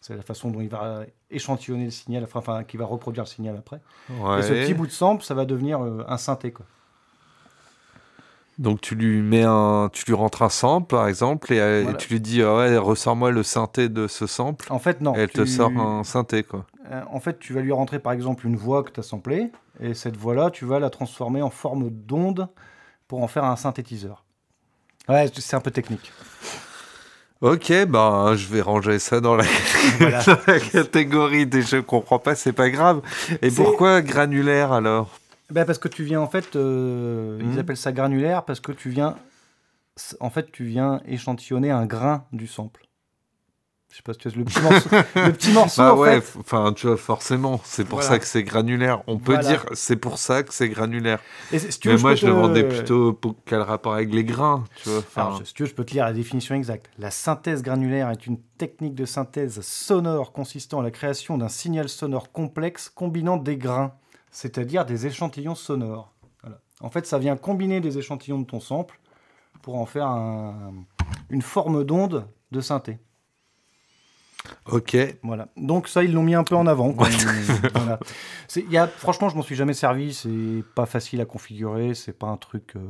C'est 0.00 0.16
la 0.16 0.22
façon 0.22 0.50
dont 0.50 0.60
il 0.60 0.68
va 0.68 1.04
échantillonner 1.30 1.84
le 1.84 1.90
signal, 1.90 2.26
enfin, 2.32 2.64
qui 2.64 2.76
va 2.76 2.86
reproduire 2.86 3.24
le 3.24 3.28
signal 3.28 3.56
après. 3.56 3.80
ouais. 4.10 4.40
Et 4.40 4.42
ce 4.42 4.52
petit 4.52 4.74
bout 4.74 4.86
de 4.86 4.92
sample, 4.92 5.22
ça 5.22 5.34
va 5.34 5.44
devenir 5.44 5.80
euh, 5.80 6.04
un 6.08 6.16
synthé. 6.16 6.50
Quoi. 6.50 6.66
Donc 8.58 8.80
tu 8.80 8.94
lui 8.94 9.22
mets 9.22 9.44
un, 9.44 9.88
tu 9.92 10.04
lui 10.06 10.14
rentres 10.14 10.42
un 10.42 10.48
sample 10.48 10.86
par 10.88 11.08
exemple 11.08 11.52
et, 11.52 11.58
euh, 11.58 11.94
tu 11.94 12.12
lui 12.12 12.20
dis 12.20 12.42
ah 12.42 12.56
ouais 12.56 12.76
ressors-moi 12.76 13.30
le 13.30 13.42
synthé 13.42 13.88
de 13.88 14.06
ce 14.06 14.26
sample. 14.26 14.66
En 14.70 14.78
fait, 14.78 15.00
non. 15.00 15.14
et 15.14 15.20
elle 15.20 15.30
te 15.30 15.44
sort 15.46 15.70
un 15.70 16.04
synthé 16.04 16.42
quoi. 16.42 16.66
En 17.10 17.20
fait, 17.20 17.38
tu 17.38 17.54
vas 17.54 17.62
lui 17.62 17.72
rentrer 17.72 17.98
par 17.98 18.12
exemple 18.12 18.46
une 18.46 18.56
voix 18.56 18.82
que 18.82 18.90
tu 18.90 19.00
as 19.00 19.02
samplée, 19.02 19.50
et 19.82 19.94
cette 19.94 20.16
voix-là, 20.16 20.50
tu 20.50 20.64
vas 20.64 20.78
la 20.78 20.90
transformer 20.90 21.42
en 21.42 21.50
forme 21.50 21.90
d'onde 21.90 22.48
pour 23.08 23.22
en 23.22 23.28
faire 23.28 23.44
un 23.44 23.56
synthétiseur. 23.56 24.24
Ouais, 25.08 25.30
c'est 25.34 25.56
un 25.56 25.60
peu 25.60 25.70
technique. 25.70 26.12
Ok, 27.40 27.72
ben 27.88 28.36
je 28.36 28.46
vais 28.46 28.60
ranger 28.60 29.00
ça 29.00 29.20
dans 29.20 29.34
la, 29.34 29.44
Voilà. 29.98 30.22
dans 30.22 30.38
la 30.46 30.60
catégorie 30.60 31.44
des 31.44 31.62
je 31.62 31.78
comprends 31.78 32.20
pas, 32.20 32.36
c'est 32.36 32.52
pas 32.52 32.70
grave. 32.70 33.02
Et 33.42 33.50
pourquoi 33.50 34.00
granulaire 34.00 34.70
alors? 34.70 35.18
Ben, 35.50 35.64
parce 35.64 35.78
que 35.78 35.88
tu 35.88 36.04
viens 36.04 36.20
en 36.20 36.28
fait, 36.28 36.54
euh, 36.54 37.40
ils 37.42 37.58
appellent 37.58 37.76
ça 37.76 37.90
granulaire 37.90 38.44
parce 38.44 38.60
que 38.60 38.70
tu 38.70 38.90
viens, 38.90 39.16
en 40.20 40.30
fait, 40.30 40.52
tu 40.52 40.64
viens 40.64 41.00
échantillonner 41.04 41.72
un 41.72 41.84
grain 41.84 42.24
du 42.32 42.46
sample. 42.46 42.86
Je 43.92 43.98
sais 43.98 44.02
pas 44.02 44.14
si 44.14 44.20
tu 44.20 44.28
vois 44.30 44.38
le 44.38 44.44
petit 44.46 44.60
morceau. 44.62 44.88
le 45.16 45.32
petit 45.32 45.52
morceau, 45.52 45.82
Bah 45.82 45.94
ouais, 45.94 46.22
enfin 46.40 46.72
tu 46.72 46.86
vois 46.86 46.96
forcément, 46.96 47.60
c'est 47.62 47.84
pour 47.84 47.98
Voilà. 47.98 48.14
ça 48.14 48.18
que 48.18 48.24
c'est 48.24 48.42
granulaire. 48.42 49.02
On 49.06 49.18
peut 49.18 49.34
Voilà. 49.34 49.46
dire 49.46 49.66
c'est 49.74 49.96
pour 49.96 50.16
ça 50.16 50.42
que 50.42 50.54
c'est 50.54 50.70
granulaire. 50.70 51.20
Et 51.52 51.58
si 51.58 51.78
tu 51.78 51.88
Mais 51.88 51.98
moi 51.98 52.14
je 52.14 52.24
le 52.26 52.32
vendais 52.32 52.66
plutôt 52.66 53.12
pour 53.12 53.34
quel 53.44 53.60
rapport 53.60 53.92
avec 53.92 54.10
les 54.14 54.24
grains, 54.24 54.64
tu 54.82 54.88
vois. 54.88 55.02
Alors, 55.16 55.46
si 55.46 55.52
tu 55.52 55.64
veux, 55.64 55.68
je 55.68 55.74
peux 55.74 55.84
te 55.84 55.92
lire 55.92 56.06
la 56.06 56.14
définition 56.14 56.54
exacte. 56.54 56.88
La 56.98 57.10
synthèse 57.10 57.62
granulaire 57.62 58.08
est 58.08 58.26
une 58.26 58.38
technique 58.56 58.94
de 58.94 59.04
synthèse 59.04 59.60
sonore 59.60 60.32
consistant 60.32 60.80
à 60.80 60.82
la 60.82 60.90
création 60.90 61.36
d'un 61.36 61.50
signal 61.50 61.90
sonore 61.90 62.32
complexe 62.32 62.88
combinant 62.88 63.36
des 63.36 63.58
grains, 63.58 63.92
c'est-à-dire 64.30 64.86
des 64.86 65.06
échantillons 65.06 65.54
sonores. 65.54 66.10
Voilà. 66.42 66.60
En 66.80 66.88
fait, 66.88 67.06
ça 67.06 67.18
vient 67.18 67.36
combiner 67.36 67.82
des 67.82 67.98
échantillons 67.98 68.38
de 68.38 68.46
ton 68.46 68.58
sample 68.60 68.98
pour 69.60 69.76
en 69.76 69.84
faire 69.84 70.06
un- 70.06 70.72
une 71.28 71.42
forme 71.42 71.84
d'onde 71.84 72.26
de 72.52 72.60
synthé. 72.62 72.98
Ok. 74.70 74.96
Voilà. 75.22 75.48
Donc 75.56 75.88
ça, 75.88 76.02
ils 76.02 76.12
l'ont 76.12 76.22
mis 76.22 76.34
un 76.34 76.44
peu 76.44 76.56
en 76.56 76.66
avant. 76.66 76.92
Voilà. 77.74 77.98
C'est- 78.48 78.60
il 78.62 78.70
Y 78.72 78.76
a, 78.78 78.86
franchement, 78.88 79.28
je 79.28 79.36
m'en 79.36 79.42
suis 79.42 79.54
jamais 79.56 79.74
servi. 79.74 80.12
C'est 80.14 80.64
pas 80.74 80.86
facile 80.86 81.20
à 81.20 81.24
configurer. 81.24 81.94
C'est 81.94 82.12
pas 82.18 82.26
un 82.26 82.36
truc. 82.36 82.72
euh, 82.76 82.80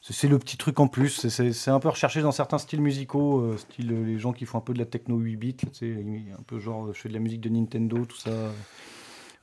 c'est- 0.00 0.26
le 0.28 0.38
petit 0.38 0.56
truc 0.56 0.80
en 0.80 0.88
plus. 0.88 1.28
C'est- 1.28 1.70
un 1.70 1.78
peu 1.80 1.88
recherché 1.88 2.22
dans 2.22 2.32
certains 2.32 2.58
styles 2.58 2.80
musicaux, 2.82 3.40
euh, 3.40 3.56
style 3.56 3.92
euh, 3.92 4.04
les 4.04 4.18
gens 4.18 4.32
qui 4.32 4.44
font 4.46 4.58
un 4.58 4.62
peu 4.62 4.72
de 4.74 4.78
la 4.80 4.84
techno 4.86 5.16
8 5.16 5.36
bits, 5.36 5.56
un 5.82 6.42
peu 6.46 6.58
genre 6.58 6.92
je 6.92 7.00
fais 7.00 7.08
de 7.08 7.14
la 7.14 7.20
musique 7.20 7.40
de 7.40 7.48
Nintendo, 7.48 8.04
tout 8.04 8.16
ça. 8.18 8.30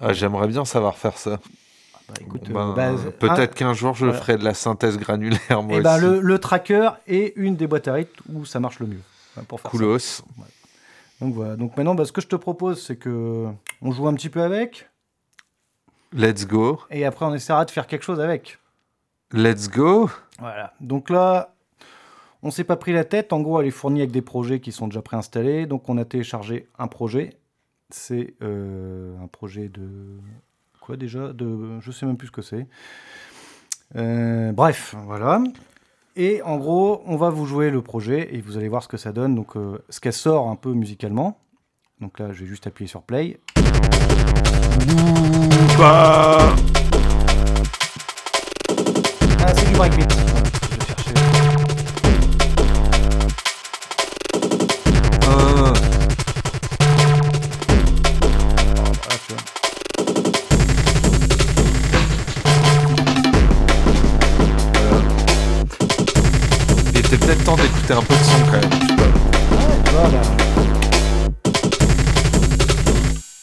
Ah, 0.02 0.14
J'aimerais 0.14 0.48
bien 0.48 0.66
savoir 0.66 0.98
faire 0.98 1.18
ça. 1.18 1.40
Bah, 2.10 2.14
écoute, 2.22 2.50
Ben, 2.50 2.72
euh, 2.72 2.74
bah, 2.74 3.12
Peut-être 3.20 3.54
qu'un 3.56 3.74
jour 3.74 3.94
je 3.94 4.06
voilà. 4.06 4.20
ferai 4.20 4.38
de 4.38 4.44
la 4.44 4.54
synthèse 4.54 4.98
granulaire 4.98 5.62
moi 5.62 5.78
Et 5.78 5.82
ben 5.82 5.96
aussi. 5.98 6.06
le, 6.06 6.20
le 6.22 6.40
tracker 6.40 6.90
est 7.08 7.34
une 7.36 7.56
des 7.56 7.68
boîtes 7.68 7.88
à 7.88 7.94
rythme 7.94 8.22
où 8.34 8.46
ça 8.46 8.60
marche 8.60 8.80
le 8.80 8.88
mieux. 8.88 9.02
Enfin, 9.36 9.44
Pour 9.48 9.62
faire 9.62 9.70
ça. 9.72 9.78
Coolos. 9.78 10.24
Donc 11.21 11.34
voilà. 11.34 11.55
Donc 11.55 11.75
maintenant, 11.77 11.95
bah, 11.95 12.05
ce 12.05 12.12
que 12.12 12.21
je 12.21 12.27
te 12.27 12.36
propose, 12.36 12.82
c'est 12.84 12.95
que 12.95 13.47
on 13.82 13.91
joue 13.91 14.08
un 14.08 14.13
petit 14.13 14.29
peu 14.29 14.41
avec, 14.41 14.89
Let's 16.13 16.47
go. 16.47 16.79
et 16.89 17.05
après 17.05 17.25
on 17.25 17.34
essaiera 17.34 17.65
de 17.65 17.71
faire 17.71 17.88
quelque 17.88 18.03
chose 18.03 18.19
avec. 18.19 18.58
Let's 19.32 19.69
go. 19.69 20.10
Voilà. 20.39 20.73
Donc 20.79 21.10
là, 21.10 21.53
on 22.41 22.51
s'est 22.51 22.63
pas 22.63 22.77
pris 22.77 22.93
la 22.93 23.03
tête. 23.03 23.32
En 23.34 23.41
gros, 23.41 23.60
elle 23.62 23.67
est 23.67 23.71
fournie 23.71 23.99
avec 23.99 24.12
des 24.12 24.21
projets 24.21 24.60
qui 24.60 24.71
sont 24.71 24.88
déjà 24.88 25.01
préinstallés. 25.01 25.65
Donc 25.65 25.88
on 25.89 25.97
a 25.97 26.05
téléchargé 26.05 26.67
un 26.79 26.88
projet. 26.88 27.38
C'est 27.91 28.34
euh, 28.41 29.15
un 29.21 29.27
projet 29.27 29.67
de 29.67 30.17
quoi 30.82 30.95
déjà? 30.95 31.34
De 31.34 31.79
je 31.79 31.91
sais 31.91 32.05
même 32.05 32.17
plus 32.17 32.27
ce 32.27 32.32
que 32.32 32.41
c'est. 32.41 32.65
Euh, 33.95 34.51
bref, 34.51 34.95
voilà. 35.05 35.41
Et 36.15 36.41
en 36.41 36.58
gros, 36.58 37.02
on 37.06 37.15
va 37.15 37.30
vous 37.30 37.45
jouer 37.45 37.69
le 37.69 37.82
projet 37.82 38.36
et 38.36 38.41
vous 38.41 38.58
allez 38.58 38.67
voir 38.67 38.84
ce 38.84 38.88
que 38.88 38.98
ça 38.98 39.12
donne. 39.12 39.36
Donc, 39.36 39.56
euh, 39.56 39.80
ce 39.89 40.00
qu'elle 40.00 40.13
sort 40.13 40.50
un 40.50 40.56
peu 40.56 40.74
musicalement. 40.74 41.39
Donc 42.02 42.19
là, 42.19 42.32
je 42.32 42.41
vais 42.41 42.45
juste 42.45 42.67
appuyer 42.67 42.88
sur 42.88 43.04
play. 43.04 43.39
Ah, 45.82 46.56
c'est 49.56 49.69
du 49.69 49.76
breakbeat. 49.76 50.29
Un 67.93 68.02
peu 68.02 68.13
de 68.13 68.23
son 68.23 68.45
quand 68.45 68.62
même. 68.62 69.89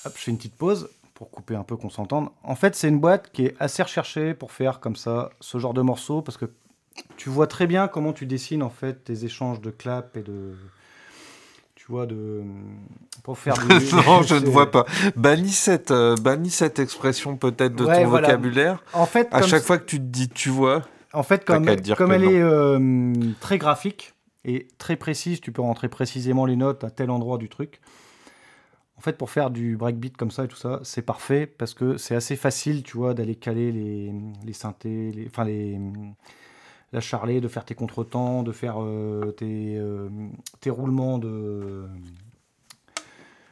Hop, 0.05 0.13
je 0.17 0.23
fais 0.23 0.31
une 0.31 0.37
petite 0.37 0.55
pause 0.57 0.89
pour 1.15 1.31
couper 1.31 1.57
un 1.57 1.63
peu 1.63 1.77
qu'on 1.77 1.91
s'entende. 1.91 2.29
En 2.43 2.55
fait, 2.55 2.75
c'est 2.77 2.89
une 2.89 3.01
boîte 3.01 3.31
qui 3.33 3.47
est 3.47 3.55
assez 3.59 3.83
recherchée 3.83 4.35
pour 4.35 4.53
faire 4.53 4.81
comme 4.81 4.97
ça 4.97 5.31
ce 5.41 5.59
genre 5.59 5.75
de 5.75 5.81
morceaux 5.83 6.23
parce 6.23 6.37
que 6.39 6.47
tu 7.17 7.29
vois 7.29 7.47
très 7.47 7.67
bien 7.67 7.89
comment 7.89 8.13
tu 8.13 8.27
dessines 8.27 8.63
en 8.63 8.71
fait 8.71 9.05
tes 9.05 9.25
échanges 9.25 9.61
de 9.61 9.71
clap 9.71 10.17
et 10.17 10.23
de 10.23 10.55
tu 11.75 11.87
vois 11.89 12.07
de 12.07 12.43
pour 13.23 13.39
faire 13.39 13.55
du... 13.55 13.67
non, 13.95 14.23
je 14.23 14.35
ne 14.37 14.47
vois 14.49 14.71
pas. 14.71 14.87
Bannis 15.17 15.53
cette, 15.53 15.91
euh, 15.91 16.15
bannis 16.17 16.51
cette 16.51 16.79
expression 16.79 17.37
peut-être 17.37 17.75
de 17.75 17.85
Ouais, 17.85 18.03
ton 18.03 18.09
voilà. 18.09 18.29
vocabulaire. 18.29 18.83
En 18.93 19.07
fait, 19.07 19.29
À 19.33 19.43
chaque 19.43 19.63
fois 19.63 19.79
que 19.79 19.85
tu 19.85 19.99
te 19.99 20.05
dis 20.05 20.29
tu 20.29 20.51
vois, 20.51 20.83
En 21.13 21.23
fait, 21.23 21.45
comme, 21.45 21.67
comme 21.97 22.13
elle 22.13 22.25
est 22.25 22.41
euh, 22.41 23.11
très 23.41 23.59
graphique 23.59 24.15
et 24.49 24.69
très 24.79 24.97
précise, 24.97 25.41
tu 25.41 25.51
peux 25.53 25.61
rentrer 25.61 25.89
précisément 25.89 26.47
les 26.47 26.57
notes 26.57 26.85
à 26.85 26.91
tel 26.91 27.11
endroit 27.11 27.37
du 27.37 27.49
truc. 27.49 27.81
En 28.97 29.01
fait, 29.03 29.19
pour 29.19 29.29
faire 29.29 29.51
du 29.51 29.77
breakbeat 29.77 30.17
comme 30.17 30.31
ça 30.31 30.45
et 30.45 30.49
tout 30.49 30.57
ça, 30.57 30.81
c'est 30.83 31.03
parfait 31.03 31.47
parce 31.47 31.75
que 31.75 31.99
c'est 31.99 32.15
assez 32.15 32.37
facile, 32.37 32.83
tu 32.83 32.97
vois, 32.97 33.13
d'aller 33.13 33.35
caler 33.35 33.71
les, 33.73 34.13
les 34.45 34.53
synthés, 34.55 35.11
les, 35.13 35.27
enfin 35.27 35.45
les, 35.45 35.79
la 36.93 37.01
charlet, 37.01 37.41
de 37.43 37.49
faire 37.49 37.65
tes 37.65 37.75
contretemps, 37.75 38.43
de 38.43 38.53
faire 38.53 38.77
euh, 38.81 39.33
tes, 39.37 39.77
euh, 39.77 40.09
tes 40.61 40.71
roulements 40.71 41.19
de, 41.19 41.87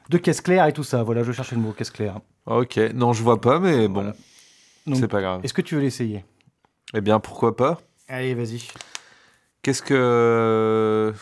de 0.09 0.19
caisse 0.19 0.41
claire 0.41 0.67
et 0.67 0.73
tout 0.73 0.85
ça. 0.85 1.03
Voilà, 1.03 1.23
je 1.25 1.33
cherchais 1.33 1.57
le 1.57 1.63
mot 1.63 1.73
caisse 1.73 1.91
claire. 1.91 2.21
ok, 2.47 2.79
non 2.95 3.13
je 3.13 3.23
vois 3.23 3.41
pas, 3.41 3.59
mais 3.59 3.89
bon, 3.89 3.95
Voilà. 3.95 4.15
C'est 4.99 5.09
pas 5.09 5.21
grave. 5.21 5.41
Est-ce 5.45 5.55
que 5.55 5.63
tu 5.63 5.75
veux 5.75 5.81
l'essayer? 5.83 6.25
Eh 6.95 7.01
bien 7.01 7.19
pourquoi 7.21 7.57
pas? 7.57 7.81
Allez, 8.09 8.35
vas-y. 8.35 8.63
Qu'est-ce 9.65 9.81
que 9.81 11.15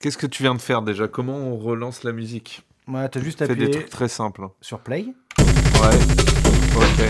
qu'est-ce 0.00 0.18
que 0.18 0.26
tu 0.26 0.42
viens 0.42 0.56
de 0.56 0.60
faire 0.60 0.82
déjà? 0.82 1.06
Comment 1.06 1.36
on 1.36 1.56
relance 1.56 2.02
la 2.02 2.10
musique? 2.10 2.64
Voilà, 2.88 3.08
t'as 3.08 3.20
juste 3.20 3.38
Fais 3.38 3.46
des 3.46 3.52
appuyé 3.52 3.70
trucs 3.70 3.88
très 3.88 4.08
simples. 4.08 4.48
sur 4.60 4.80
play. 4.80 5.06
Ouais. 5.38 5.98
Ok. 6.76 7.04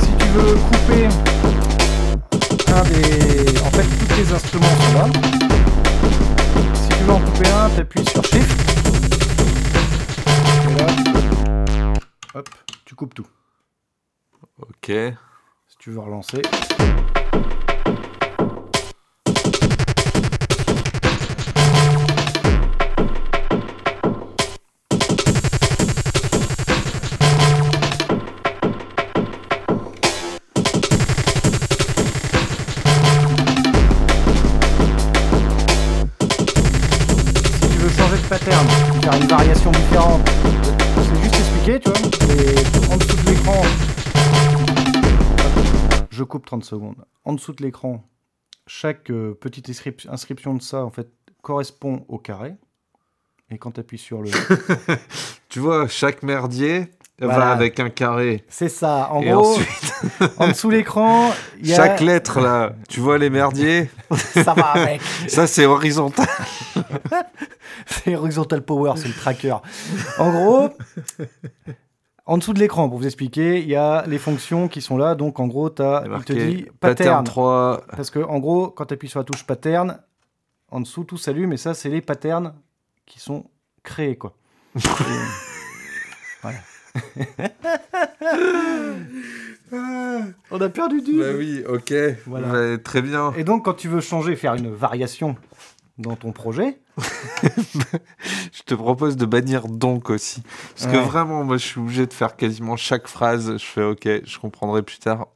Si 0.00 0.16
tu 0.16 0.26
veux 0.26 0.54
couper 0.54 1.06
un 2.72 2.82
des. 2.84 3.58
En 3.62 3.70
fait, 3.72 3.82
tous 3.98 4.14
tes 4.14 4.32
instruments 4.32 4.76
sont 4.76 4.94
là. 4.94 5.06
Si 6.74 6.88
tu 6.90 7.02
veux 7.02 7.10
en 7.12 7.20
couper 7.20 7.48
un, 7.48 7.68
t'appuies 7.70 8.08
sur 8.10 8.24
Shift. 8.26 8.60
Et 10.68 10.74
là, 10.78 10.86
hop, 12.34 12.48
tu 12.84 12.94
coupes 12.94 13.14
tout. 13.14 13.26
Ok. 14.60 14.86
Si 15.66 15.76
tu 15.80 15.90
veux 15.90 15.98
relancer. 15.98 16.42
Secondes. 46.68 46.96
En 47.24 47.32
dessous 47.32 47.52
de 47.52 47.62
l'écran, 47.62 48.04
chaque 48.66 49.10
euh, 49.10 49.34
petite 49.40 49.68
inscrip- 49.68 50.08
inscription 50.08 50.54
de 50.54 50.62
ça, 50.62 50.84
en 50.84 50.90
fait, 50.90 51.08
correspond 51.42 52.04
au 52.08 52.18
carré. 52.18 52.54
Et 53.50 53.58
quand 53.58 53.72
tu 53.72 53.80
appuies 53.80 53.98
sur 53.98 54.22
le. 54.22 54.30
Tu 55.48 55.60
vois, 55.60 55.88
chaque 55.88 56.22
merdier 56.22 56.90
Voilà. 57.18 57.38
va 57.38 57.50
avec 57.52 57.80
un 57.80 57.88
carré. 57.88 58.44
C'est 58.50 58.68
ça. 58.68 59.08
En 59.10 59.22
Et 59.22 59.30
gros, 59.30 59.54
ensuite, 59.54 59.94
en 60.36 60.48
dessous 60.48 60.68
de 60.70 60.76
l'écran, 60.76 61.30
il 61.58 61.68
y 61.68 61.72
a. 61.72 61.76
chaque 61.76 62.00
lettre 62.00 62.40
là, 62.40 62.74
tu 62.90 63.00
vois 63.00 63.16
les 63.16 63.30
merdiers? 63.30 63.88
Ça 64.34 64.52
va 64.52 64.66
avec. 64.72 65.00
Ça 65.26 65.46
c'est 65.46 65.64
horizontal. 65.64 66.28
C'est 67.86 68.14
Horizontal 68.14 68.62
Power, 68.62 68.92
c'est 68.96 69.08
le 69.08 69.14
tracker. 69.14 69.56
En 70.18 70.30
gros, 70.30 70.68
en 72.28 72.36
dessous 72.38 72.52
de 72.52 72.58
l'écran, 72.60 72.88
pour 72.90 72.98
vous 72.98 73.06
expliquer, 73.06 73.60
il 73.60 73.68
y 73.68 73.74
a 73.74 74.04
les 74.06 74.18
fonctions 74.18 74.68
qui 74.68 74.82
sont 74.82 74.98
là. 74.98 75.14
Donc, 75.14 75.40
en 75.40 75.46
gros, 75.46 75.70
as, 75.80 76.04
il 76.06 76.24
te 76.24 76.32
dit 76.34 76.66
pattern. 76.78 76.96
pattern 76.96 77.24
3. 77.24 77.84
Parce 77.96 78.10
que, 78.10 78.18
en 78.20 78.38
gros, 78.38 78.68
quand 78.68 78.84
tu 78.86 78.94
appuies 78.94 79.08
sur 79.08 79.18
la 79.18 79.24
touche 79.24 79.44
pattern, 79.44 79.98
en 80.70 80.80
dessous, 80.80 81.04
tout 81.04 81.16
s'allume. 81.16 81.52
Et 81.54 81.56
ça, 81.56 81.72
c'est 81.72 81.88
les 81.88 82.02
patterns 82.02 82.52
qui 83.06 83.18
sont 83.18 83.46
créés, 83.82 84.16
quoi. 84.16 84.34
Et- 84.76 84.80
voilà. 86.42 86.58
On 90.50 90.60
a 90.60 90.68
perdu 90.68 91.02
du. 91.02 91.18
Bah 91.18 91.32
oui, 91.36 91.62
ok. 91.68 91.92
Voilà. 92.26 92.48
Bah, 92.48 92.78
très 92.78 93.02
bien. 93.02 93.32
Et 93.36 93.44
donc, 93.44 93.64
quand 93.64 93.74
tu 93.74 93.88
veux 93.88 94.00
changer, 94.00 94.36
faire 94.36 94.54
une 94.54 94.70
variation 94.70 95.36
dans 95.98 96.16
ton 96.16 96.32
projet, 96.32 96.78
Je 98.52 98.62
te 98.64 98.74
propose 98.74 99.16
de 99.16 99.26
bannir 99.26 99.68
donc 99.68 100.10
aussi. 100.10 100.42
Parce 100.76 100.90
que 100.90 100.96
vraiment, 100.98 101.44
moi 101.44 101.56
je 101.56 101.66
suis 101.66 101.80
obligé 101.80 102.06
de 102.06 102.12
faire 102.12 102.36
quasiment 102.36 102.76
chaque 102.76 103.06
phrase. 103.06 103.56
Je 103.56 103.64
fais 103.64 103.82
ok, 103.82 104.08
je 104.24 104.38
comprendrai 104.38 104.82
plus 104.82 104.98
tard. 104.98 105.28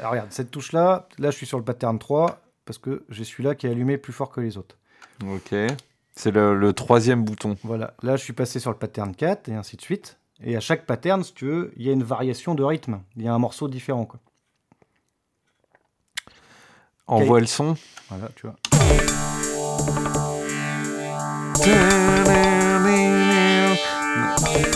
Alors 0.00 0.12
regarde, 0.12 0.30
cette 0.30 0.50
touche-là, 0.50 1.08
là 1.18 1.30
je 1.30 1.36
suis 1.36 1.46
sur 1.46 1.58
le 1.58 1.64
pattern 1.64 1.98
3, 1.98 2.40
parce 2.64 2.78
que 2.78 3.04
j'ai 3.08 3.24
celui-là 3.24 3.54
qui 3.54 3.66
est 3.66 3.70
allumé 3.70 3.98
plus 3.98 4.12
fort 4.12 4.30
que 4.30 4.40
les 4.40 4.58
autres. 4.58 4.76
Ok. 5.26 5.54
C'est 6.14 6.30
le, 6.30 6.58
le 6.58 6.72
troisième 6.72 7.24
bouton. 7.24 7.56
Voilà, 7.62 7.94
là 8.02 8.16
je 8.16 8.22
suis 8.22 8.32
passé 8.32 8.60
sur 8.60 8.70
le 8.70 8.76
pattern 8.76 9.14
4, 9.14 9.48
et 9.48 9.54
ainsi 9.54 9.76
de 9.76 9.82
suite. 9.82 10.18
Et 10.42 10.56
à 10.56 10.60
chaque 10.60 10.84
pattern, 10.84 11.24
si 11.24 11.32
tu 11.32 11.46
veux, 11.46 11.72
il 11.76 11.86
y 11.86 11.88
a 11.88 11.92
une 11.92 12.02
variation 12.02 12.54
de 12.54 12.62
rythme. 12.62 13.00
Il 13.16 13.22
y 13.22 13.28
a 13.28 13.32
un 13.32 13.38
morceau 13.38 13.68
différent. 13.68 14.04
Quoi. 14.04 14.20
Envoie 17.06 17.40
le 17.40 17.46
son. 17.46 17.76
Voilà, 18.10 18.28
tu 18.36 18.46
vois. 18.46 18.56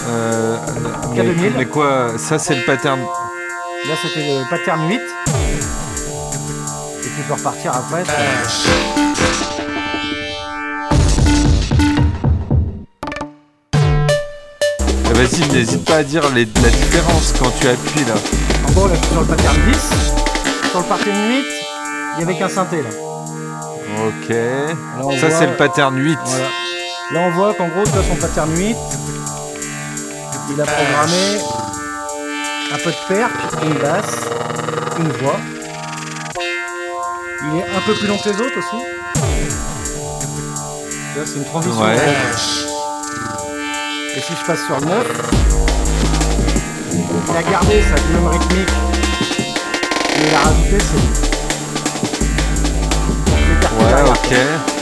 Euh, 0.08 0.56
mais, 1.14 1.22
K2000. 1.22 1.52
mais 1.56 1.66
quoi 1.66 2.12
Ça 2.18 2.38
c'est 2.38 2.54
le 2.54 2.62
pattern. 2.64 3.00
Là 3.00 3.94
c'était 4.02 4.20
le 4.26 4.48
pattern 4.50 4.88
8. 4.88 4.94
Et 4.96 5.00
tu 7.16 7.22
peux 7.26 7.34
repartir 7.34 7.72
après. 7.74 8.02
Eh, 13.72 15.12
Vas-y, 15.14 15.48
n'hésite 15.52 15.84
pas 15.84 15.96
à 15.96 16.02
dire 16.02 16.22
les- 16.34 16.48
la 16.62 16.68
différence 16.70 17.34
quand 17.38 17.50
tu 17.60 17.68
appuies 17.68 18.04
là. 18.06 18.14
En 18.68 18.72
gros, 18.72 18.86
là 18.88 18.94
je 18.94 19.00
suis 19.00 19.12
sur 19.12 19.20
le 19.20 19.26
pattern 19.26 19.56
10. 19.66 19.90
Sur 20.70 20.78
le 20.80 20.84
pattern 20.86 21.28
8, 21.28 21.44
il 22.16 22.20
y 22.20 22.22
avait 22.22 22.38
qu'un 22.38 22.48
synthé 22.48 22.76
là. 22.82 22.88
Ok. 24.06 24.28
Là, 24.30 24.74
on 25.02 25.10
Ça 25.18 25.26
voit- 25.28 25.30
c'est 25.38 25.46
le 25.46 25.56
pattern 25.56 25.96
8. 25.98 26.18
Voilà. 26.24 26.46
Là, 27.12 27.20
on 27.26 27.30
voit 27.32 27.54
qu'en 27.54 27.66
gros, 27.66 27.82
tu 27.84 27.90
son 27.90 28.14
pattern 28.20 28.56
8. 28.56 28.76
Il 30.50 30.60
a 30.60 30.64
programmé 30.64 31.40
un 32.72 32.78
peu 32.78 32.90
de 32.90 32.96
perc, 33.08 33.32
une 33.64 33.74
basse, 33.74 34.28
une 34.96 35.10
voix. 35.12 35.40
Il 37.42 37.58
est 37.58 37.64
un 37.76 37.80
peu 37.84 37.94
plus 37.94 38.06
long 38.06 38.16
que 38.16 38.28
les 38.28 38.40
autres 38.40 38.58
aussi. 38.58 38.76
Là, 41.16 41.22
c'est 41.26 41.38
une 41.38 41.44
transition. 41.46 41.82
Ouais. 41.82 41.96
Et 44.16 44.20
si 44.20 44.32
je 44.40 44.44
passe 44.46 44.64
sur 44.66 44.78
le 44.78 44.86
9, 44.86 45.06
il 47.28 47.36
a 47.36 47.42
gardé 47.42 47.82
sa 47.82 47.96
même 48.12 48.28
rythmique. 48.28 48.68
Et 50.16 50.28
il 50.28 50.34
a 50.34 50.38
rajouté 50.38 50.78
ses. 50.78 51.00
Ouais, 53.84 54.02
ok. 54.10 54.79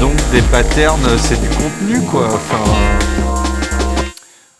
Donc 0.00 0.14
des 0.32 0.42
patterns, 0.50 1.18
c'est 1.18 1.40
du 1.40 1.48
contenu 1.48 2.00
quoi. 2.10 2.26
Enfin, 2.26 2.58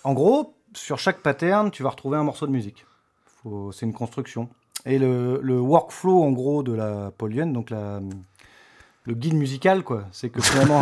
En 0.05 0.12
gros, 0.14 0.55
sur 0.75 0.99
chaque 0.99 1.20
pattern, 1.20 1.70
tu 1.70 1.83
vas 1.83 1.90
retrouver 1.90 2.16
un 2.16 2.23
morceau 2.25 2.47
de 2.47 2.53
musique. 2.53 2.87
Faut- 3.42 3.73
C'est 3.73 3.87
une 3.87 3.92
construction. 3.92 4.49
Et 4.87 4.99
le, 4.99 5.40
le 5.42 5.59
workflow, 5.61 6.23
en 6.23 6.31
gros, 6.33 6.62
de 6.62 6.73
la 6.73 7.11
Polienne, 7.16 7.53
donc 7.53 7.70
la, 7.70 8.01
le 9.05 9.14
guide 9.14 9.35
musical, 9.35 9.83
quoi, 9.83 10.05
c'est 10.12 10.29
que 10.29 10.42
finalement, 10.42 10.81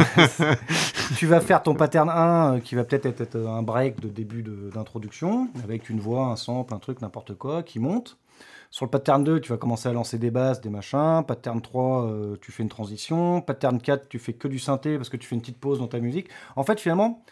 tu 1.16 1.26
vas 1.26 1.40
faire 1.40 1.62
ton 1.62 1.74
pattern 1.74 2.08
1, 2.10 2.54
euh, 2.54 2.58
qui 2.60 2.74
va 2.74 2.82
peut-être 2.84 3.20
être 3.20 3.36
un 3.36 3.62
break 3.62 4.00
de 4.00 4.08
début 4.08 4.44
d'introduction, 4.74 5.48
avec 5.62 5.88
une 5.88 6.00
voix, 6.00 6.26
un 6.26 6.36
sample, 6.36 6.74
un 6.74 6.78
truc, 6.78 7.00
n'importe 7.00 7.34
quoi, 7.36 7.62
qui 7.62 7.78
monte. 7.78 8.16
Sur 8.72 8.86
le 8.86 8.90
pattern 8.90 9.22
2, 9.22 9.40
tu 9.42 9.50
vas 9.50 9.58
commencer 9.58 9.90
à 9.90 9.92
lancer 9.92 10.16
des 10.18 10.30
basses, 10.30 10.62
des 10.62 10.70
machins. 10.70 11.22
Pattern 11.28 11.60
3, 11.60 12.06
euh, 12.06 12.36
tu 12.40 12.52
fais 12.52 12.62
une 12.62 12.70
transition. 12.70 13.42
Pattern 13.42 13.78
4, 13.78 14.08
tu 14.08 14.18
fais 14.18 14.32
que 14.32 14.48
du 14.48 14.58
synthé 14.58 14.96
parce 14.96 15.10
que 15.10 15.18
tu 15.18 15.28
fais 15.28 15.34
une 15.34 15.42
petite 15.42 15.60
pause 15.60 15.78
dans 15.78 15.88
ta 15.88 15.98
musique. 16.00 16.28
En 16.56 16.64
fait, 16.64 16.80
finalement, 16.80 17.22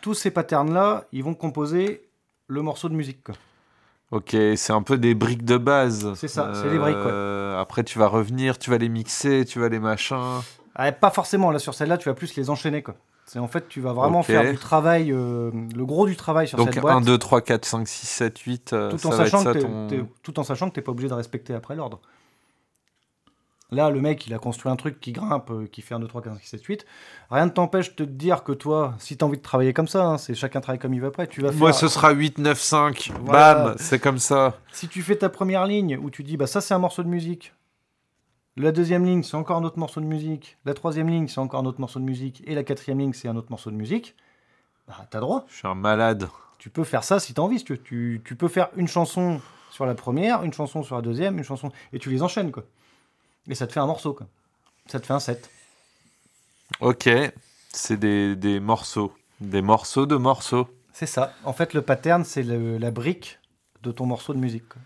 tous 0.00 0.14
ces 0.14 0.30
patterns-là, 0.30 1.04
ils 1.12 1.22
vont 1.22 1.34
composer 1.34 2.08
le 2.48 2.62
morceau 2.62 2.88
de 2.88 2.94
musique. 2.94 3.22
quoi. 3.22 3.34
Ok, 4.10 4.30
c'est 4.56 4.72
un 4.72 4.82
peu 4.82 4.96
des 4.96 5.14
briques 5.14 5.44
de 5.44 5.58
base. 5.58 6.14
C'est 6.14 6.28
ça, 6.28 6.52
c'est 6.54 6.70
des 6.70 6.78
briques, 6.78 6.96
ouais. 6.96 7.02
Euh, 7.04 7.60
Après, 7.60 7.84
tu 7.84 7.98
vas 7.98 8.06
revenir, 8.06 8.58
tu 8.58 8.70
vas 8.70 8.78
les 8.78 8.88
mixer, 8.88 9.44
tu 9.44 9.58
vas 9.60 9.68
les 9.68 9.78
machins. 9.78 10.40
Ah, 10.74 10.90
pas 10.92 11.10
forcément, 11.10 11.50
là 11.50 11.58
sur 11.58 11.74
celle-là, 11.74 11.98
tu 11.98 12.08
vas 12.08 12.14
plus 12.14 12.34
les 12.36 12.48
enchaîner. 12.48 12.82
Quoi. 12.82 12.94
C'est 13.34 13.40
en 13.40 13.48
fait, 13.48 13.66
tu 13.68 13.80
vas 13.80 13.92
vraiment 13.92 14.20
Ok. 14.20 14.26
faire 14.26 14.48
du 14.48 14.56
travail, 14.56 15.10
euh, 15.10 15.50
le 15.74 15.84
gros 15.84 16.06
du 16.06 16.14
travail 16.14 16.46
sur 16.46 16.56
Donc 16.56 16.72
cette 16.72 16.80
boîte. 16.80 16.98
1, 16.98 17.00
2, 17.00 17.18
3, 17.18 17.40
4, 17.40 17.64
5, 17.64 17.88
6, 17.88 18.06
7, 18.06 18.38
8, 18.38 18.72
euh, 18.72 18.90
tout, 18.92 18.98
ça 18.98 19.08
en 19.08 19.10
être 19.10 19.16
sachant 19.16 19.40
ça 19.42 19.52
que 19.54 19.58
t'es- 19.58 19.98
ton... 19.98 20.08
tout 20.22 20.38
en 20.38 20.44
sachant 20.44 20.68
que 20.68 20.74
tu 20.74 20.78
n'es 20.78 20.84
pas 20.84 20.92
obligé 20.92 21.08
de 21.08 21.14
respecter 21.14 21.52
après 21.52 21.74
l'ordre. 21.74 22.00
Là, 23.72 23.90
le 23.90 24.00
mec, 24.00 24.24
il 24.28 24.34
a 24.34 24.38
construit 24.38 24.70
un 24.70 24.76
truc 24.76 25.00
qui 25.00 25.10
grimpe, 25.10 25.50
euh, 25.50 25.66
qui 25.66 25.82
fait 25.82 25.94
1, 25.96 25.98
2, 25.98 26.06
3, 26.06 26.22
4, 26.22 26.34
5, 26.34 26.42
6, 26.42 26.48
7, 26.50 26.62
8. 26.62 26.86
Rien 27.32 27.46
ne 27.46 27.50
t'empêche 27.50 27.96
de 27.96 28.04
te 28.04 28.08
dire 28.08 28.44
que 28.44 28.52
toi, 28.52 28.94
si 29.00 29.16
tu 29.16 29.24
as 29.24 29.26
envie 29.26 29.38
de 29.38 29.42
travailler 29.42 29.72
comme 29.72 29.88
ça, 29.88 30.04
hein, 30.04 30.16
c'est 30.16 30.34
chacun 30.36 30.60
travaille 30.60 30.78
comme 30.78 30.94
il 30.94 31.00
veut 31.00 31.08
après. 31.08 31.26
Tu 31.26 31.40
vas 31.40 31.50
Moi, 31.50 31.72
faire- 31.72 31.80
ce 31.80 31.88
sera 31.88 32.12
8, 32.12 32.38
9, 32.38 32.60
5. 32.60 33.10
Voilà. 33.24 33.54
Bam, 33.64 33.74
c'est 33.78 33.98
comme 33.98 34.18
ça. 34.18 34.58
Si 34.72 34.86
tu 34.86 35.02
fais 35.02 35.16
ta 35.16 35.28
première 35.28 35.66
ligne 35.66 35.98
où 36.00 36.08
tu 36.08 36.22
dis, 36.22 36.36
bah 36.36 36.46
ça 36.46 36.60
c'est 36.60 36.74
un 36.74 36.78
morceau 36.78 37.02
de 37.02 37.08
musique. 37.08 37.52
La 38.56 38.70
deuxième 38.70 39.04
ligne, 39.04 39.22
c'est 39.22 39.36
encore 39.36 39.56
un 39.56 39.64
autre 39.64 39.78
morceau 39.78 40.00
de 40.00 40.06
musique. 40.06 40.56
La 40.64 40.74
troisième 40.74 41.08
ligne, 41.08 41.26
c'est 41.26 41.40
encore 41.40 41.60
un 41.60 41.66
autre 41.66 41.80
morceau 41.80 41.98
de 41.98 42.04
musique. 42.04 42.42
Et 42.46 42.54
la 42.54 42.62
quatrième 42.62 43.00
ligne, 43.00 43.12
c'est 43.12 43.26
un 43.26 43.36
autre 43.36 43.50
morceau 43.50 43.70
de 43.70 43.76
musique. 43.76 44.14
Bah, 44.86 45.06
t'as 45.10 45.20
droit. 45.20 45.44
Je 45.48 45.56
suis 45.56 45.66
un 45.66 45.74
malade. 45.74 46.28
Tu 46.58 46.70
peux 46.70 46.84
faire 46.84 47.02
ça 47.02 47.18
si 47.18 47.34
t'as 47.34 47.42
envie. 47.42 47.58
si 47.58 47.64
tu, 47.64 47.80
tu, 47.80 48.22
tu 48.24 48.36
peux 48.36 48.48
faire 48.48 48.68
une 48.76 48.86
chanson 48.86 49.40
sur 49.70 49.86
la 49.86 49.94
première, 49.94 50.44
une 50.44 50.52
chanson 50.52 50.84
sur 50.84 50.94
la 50.94 51.02
deuxième, 51.02 51.36
une 51.38 51.44
chanson. 51.44 51.72
Et 51.92 51.98
tu 51.98 52.10
les 52.10 52.22
enchaînes, 52.22 52.52
quoi. 52.52 52.62
Et 53.48 53.56
ça 53.56 53.66
te 53.66 53.72
fait 53.72 53.80
un 53.80 53.86
morceau, 53.86 54.14
quoi. 54.14 54.28
Ça 54.86 55.00
te 55.00 55.06
fait 55.06 55.14
un 55.14 55.20
set. 55.20 55.50
Ok, 56.80 57.08
c'est 57.72 57.96
des, 57.96 58.36
des 58.36 58.60
morceaux. 58.60 59.12
Des 59.40 59.62
morceaux 59.62 60.06
de 60.06 60.16
morceaux. 60.16 60.68
C'est 60.92 61.06
ça. 61.06 61.34
En 61.44 61.52
fait, 61.52 61.74
le 61.74 61.82
pattern, 61.82 62.24
c'est 62.24 62.44
la 62.44 62.90
brique 62.92 63.40
de 63.82 63.90
ton 63.90 64.06
morceau 64.06 64.32
de 64.32 64.38
musique. 64.38 64.68
quoi. 64.68 64.80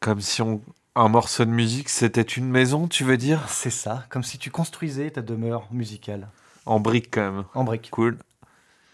Comme 0.00 0.20
si 0.20 0.42
on... 0.42 0.60
un 0.96 1.08
morceau 1.08 1.44
de 1.44 1.50
musique, 1.50 1.88
c'était 1.88 2.22
une 2.22 2.48
maison, 2.48 2.88
tu 2.88 3.04
veux 3.04 3.16
dire? 3.16 3.42
C'est 3.48 3.70
ça. 3.70 4.04
Comme 4.10 4.22
si 4.22 4.38
tu 4.38 4.50
construisais 4.50 5.10
ta 5.10 5.22
demeure 5.22 5.66
musicale 5.70 6.28
En 6.66 6.80
brique, 6.80 7.08
quand 7.12 7.20
même. 7.32 7.44
en 7.54 7.64
brique. 7.64 7.88
Cool. 7.90 8.18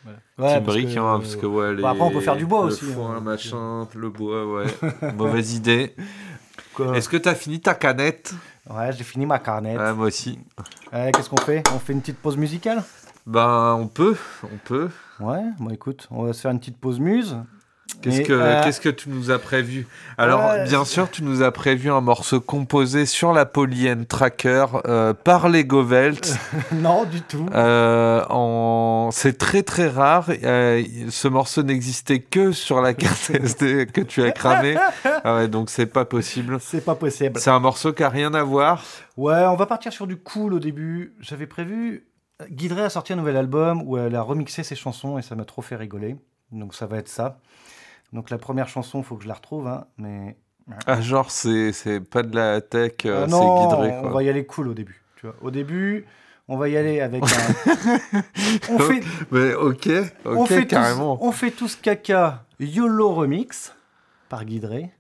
Ouais, 0.07 0.13
parce 0.37 0.63
brique, 0.65 0.95
que- 0.95 0.99
hein, 1.01 1.19
parce 1.21 1.35
que 1.37 1.47
ouais, 1.47 1.75
les... 1.75 1.83
Bah, 1.83 1.91
après, 1.91 2.03
on 2.05 2.11
peut 2.11 2.21
faire 2.21 2.37
du 2.37 2.47
bois 2.47 2.61
le 2.63 2.67
aussi, 2.73 2.85
foin, 2.85 3.17
hein. 3.17 3.21
machin, 3.21 3.89
le 3.95 4.09
bois, 4.11 4.47
ouais. 4.47 4.67
Mauvaise 5.17 5.55
idée. 5.55 5.95
Est-ce 6.95 7.09
que 7.09 7.17
t'as 7.17 7.35
fini 7.35 7.61
ta 7.61 7.75
canette? 7.75 8.35
Ouais, 8.69 8.93
j'ai 8.93 9.03
fini 9.05 9.25
ma 9.27 9.39
carnette. 9.39 9.79
Ouais, 9.79 9.95
Moi 9.95 10.07
aussi. 10.07 10.39
Ouais, 10.93 11.11
Qu'est-ce 11.13 11.31
qu'on 11.31 11.39
fait? 11.41 11.63
On 11.75 11.79
fait 11.79 11.93
une 11.95 12.01
petite 12.01 12.19
pause 12.19 12.37
musicale? 12.37 12.85
Ben, 13.27 13.75
on 13.81 13.89
peut, 13.89 14.17
on 14.45 14.59
peut. 14.65 14.91
Ouais, 15.19 15.43
bon 15.59 15.71
écoute, 15.71 16.07
on 16.11 16.23
va 16.25 16.33
se 16.33 16.43
faire 16.43 16.51
une 16.53 16.61
petite 16.61 16.79
pause 16.79 17.01
muse. 17.01 17.37
Qu'est-ce 18.03 18.21
Et, 18.21 18.23
que, 18.25 18.33
euh, 18.33 18.63
qu'est-ce 18.63 18.81
que 18.81 18.89
tu 18.89 19.09
nous 19.09 19.31
as 19.31 19.39
prévu? 19.39 19.87
Alors, 20.19 20.41
Ouais, 20.41 20.65
bien 20.65 20.85
sûr, 20.85 21.11
tu 21.11 21.23
nous 21.23 21.43
as 21.43 21.51
prévu 21.51 21.91
un 21.91 22.01
morceau 22.01 22.41
composé 22.41 23.07
sur 23.07 23.33
la 23.33 23.47
Polyenne 23.47 24.07
Tracker 24.07 24.67
euh, 24.87 25.15
par 25.15 25.49
les 25.49 25.65
Govelt. 25.65 26.37
non, 26.73 27.05
du 27.05 27.23
tout. 27.23 27.47
Euh, 27.55 28.25
en... 28.29 29.11
C'est 29.13 29.39
très 29.39 29.63
très 29.63 29.89
rare. 29.89 30.27
Euh, 30.43 30.83
ce 31.11 31.29
morceau 31.29 31.63
n'existait 31.63 32.21
que 32.21 32.53
sur 32.53 32.81
la 32.81 32.95
carte 32.95 33.31
SD 33.35 33.87
que 33.87 34.01
tu 34.01 34.23
as 34.23 34.31
cramé. 34.31 34.77
Ah 35.25 35.37
ouais, 35.37 35.49
donc 35.49 35.71
c'est 35.71 35.87
pas 35.87 36.05
possible. 36.05 36.59
C'est 36.61 36.85
pas 36.85 36.95
possible. 36.95 37.39
C'est 37.41 37.51
un 37.51 37.61
morceau 37.61 37.93
qui 37.93 38.03
a 38.03 38.09
rien 38.09 38.35
à 38.35 38.43
voir. 38.43 38.85
Ouais, 39.17 39.45
on 39.47 39.57
va 39.57 39.67
partir 39.67 39.93
sur 39.93 40.07
du 40.07 40.17
cool 40.17 40.55
au 40.55 40.59
début. 40.59 41.15
J'avais 41.21 41.47
prévu. 41.47 42.07
Guidré 42.51 42.83
a 42.83 42.91
sorti 42.91 43.15
un 43.15 43.17
nouvel 43.17 43.37
album 43.37 43.83
où 43.85 43.97
elle 43.97 44.15
a 44.15 44.23
remixé 44.23 44.63
ses 44.63 44.77
chansons 44.77 45.19
et 45.19 45.23
ça 45.23 45.35
m'a 45.35 45.45
trop 45.45 45.63
fait 45.63 45.77
rigoler. 45.77 46.17
Donc 46.53 46.75
ça 46.75 46.87
va 46.87 46.99
être 46.99 47.09
ça. 47.09 47.39
Donc 48.13 48.31
la 48.31 48.39
première 48.39 48.69
chanson, 48.69 49.03
faut 49.03 49.17
que 49.17 49.25
je 49.25 49.29
la 49.29 49.35
retrouve, 49.35 49.67
hein, 49.67 49.87
mais 49.99 50.37
Ah, 50.87 51.01
genre, 51.01 51.31
c'est, 51.31 51.73
c'est 51.73 52.01
pas 52.01 52.23
de 52.23 52.35
la 52.35 52.61
tech, 52.61 52.93
euh, 53.05 53.25
Ah 53.25 53.27
non, 53.27 53.41
c'est 53.41 53.77
guidré. 53.77 53.99
on 54.05 54.11
va 54.11 54.23
y 54.23 54.29
aller 54.29 54.47
cool 54.47 54.69
au 54.69 54.75
début. 54.75 55.03
Tu 55.17 55.27
vois. 55.27 55.35
Au 55.43 55.51
début, 55.51 56.07
on 56.49 56.57
va 56.57 56.69
y 56.69 56.77
aller 56.77 57.01
avec 57.01 57.23
un. 57.23 57.27
on 58.71 58.79
fait, 58.79 59.01
Mais 59.31 59.55
ok, 59.55 59.89
ok, 60.25 60.37
on 60.37 60.47
fait 60.47 60.67
carrément. 60.67 61.17
Tous, 61.17 61.25
on 61.25 61.33
fait 61.33 61.51
tous 61.51 61.77
caca 61.77 62.45
YOLO 62.61 63.15
Remix 63.15 63.75
par 64.29 64.45
Guidré. 64.45 64.93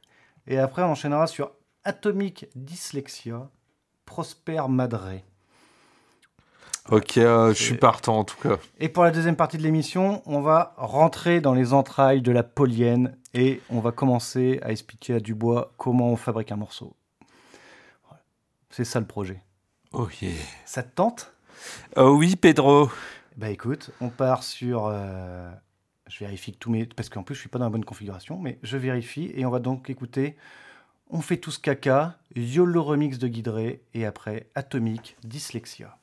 Et 0.46 0.58
après, 0.58 0.82
on 0.82 0.86
enchaînera 0.90 1.26
sur 1.26 1.50
Atomic 1.84 2.46
Dyslexia, 2.54 3.48
Prosper 4.04 4.62
Madré. 4.68 5.24
Ok, 6.90 7.18
euh, 7.18 7.52
je 7.52 7.60
suis 7.62 7.76
partant 7.76 8.18
en 8.18 8.24
tout 8.24 8.36
cas. 8.36 8.58
Et 8.78 8.88
pour 8.88 9.02
la 9.02 9.10
deuxième 9.10 9.34
partie 9.34 9.58
de 9.58 9.62
l'émission, 9.62 10.22
on 10.24 10.40
va 10.40 10.74
rentrer 10.76 11.40
dans 11.40 11.52
les 11.52 11.72
entrailles 11.72 12.22
de 12.22 12.30
la 12.30 12.44
polienne 12.44 13.16
et 13.34 13.60
on 13.70 13.80
va 13.80 13.90
commencer 13.90 14.60
à 14.62 14.70
expliquer 14.70 15.14
à 15.14 15.20
Dubois 15.20 15.72
comment 15.78 16.10
on 16.10 16.16
fabrique 16.16 16.52
un 16.52 16.56
morceau. 16.56 16.94
Voilà. 18.06 18.22
C'est 18.70 18.84
ça 18.84 19.00
le 19.00 19.06
projet. 19.06 19.42
Oh 19.92 20.08
yeah. 20.22 20.30
Ça 20.64 20.84
te 20.84 20.94
tente? 20.94 21.32
Oh 21.96 22.10
oui, 22.16 22.36
Pedro. 22.36 22.88
Bah 23.36 23.50
écoute, 23.50 23.90
on 24.00 24.08
part 24.08 24.44
sur. 24.44 24.86
euh, 24.86 25.50
je 26.06 26.20
vérifie 26.20 26.52
que 26.52 26.58
tous 26.58 26.70
mes. 26.70 26.86
Parce 26.86 27.08
qu'en 27.08 27.24
plus, 27.24 27.34
je 27.34 27.40
suis 27.40 27.48
pas 27.48 27.58
dans 27.58 27.64
la 27.66 27.70
bonne 27.70 27.84
configuration, 27.84 28.38
mais 28.38 28.58
je 28.62 28.76
vérifie 28.76 29.32
et 29.34 29.44
on 29.44 29.50
va 29.50 29.58
donc 29.58 29.90
écouter. 29.90 30.36
On 31.10 31.20
fait 31.20 31.36
tous 31.36 31.58
caca, 31.58 32.16
YOLO 32.34 32.82
remix 32.82 33.18
de 33.18 33.28
Guidré 33.28 33.82
et 33.94 34.06
après 34.06 34.48
Atomic 34.54 35.16
Dyslexia. 35.24 35.96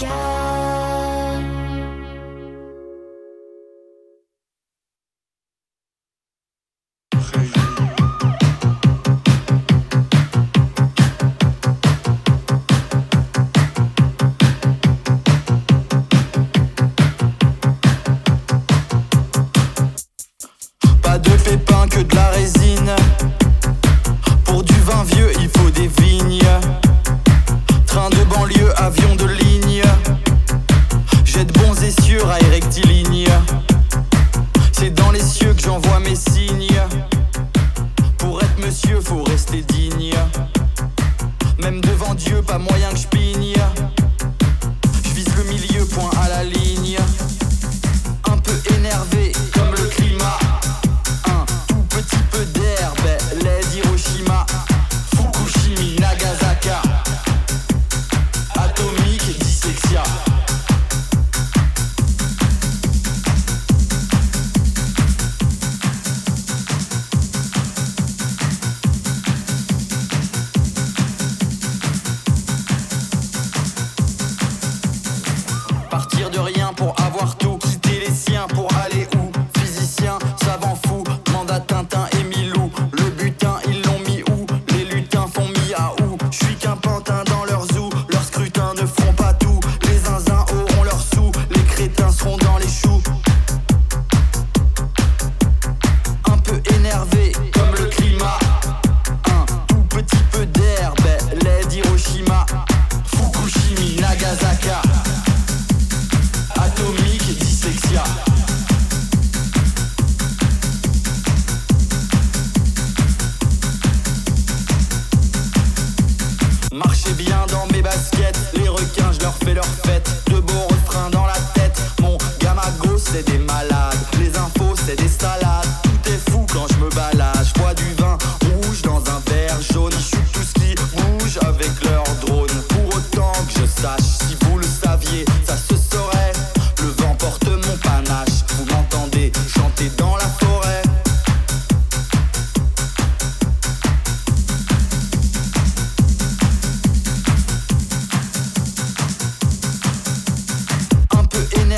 Pas 0.00 0.43
pour 76.76 76.94
avoir 77.00 77.13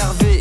énervé. 0.07 0.36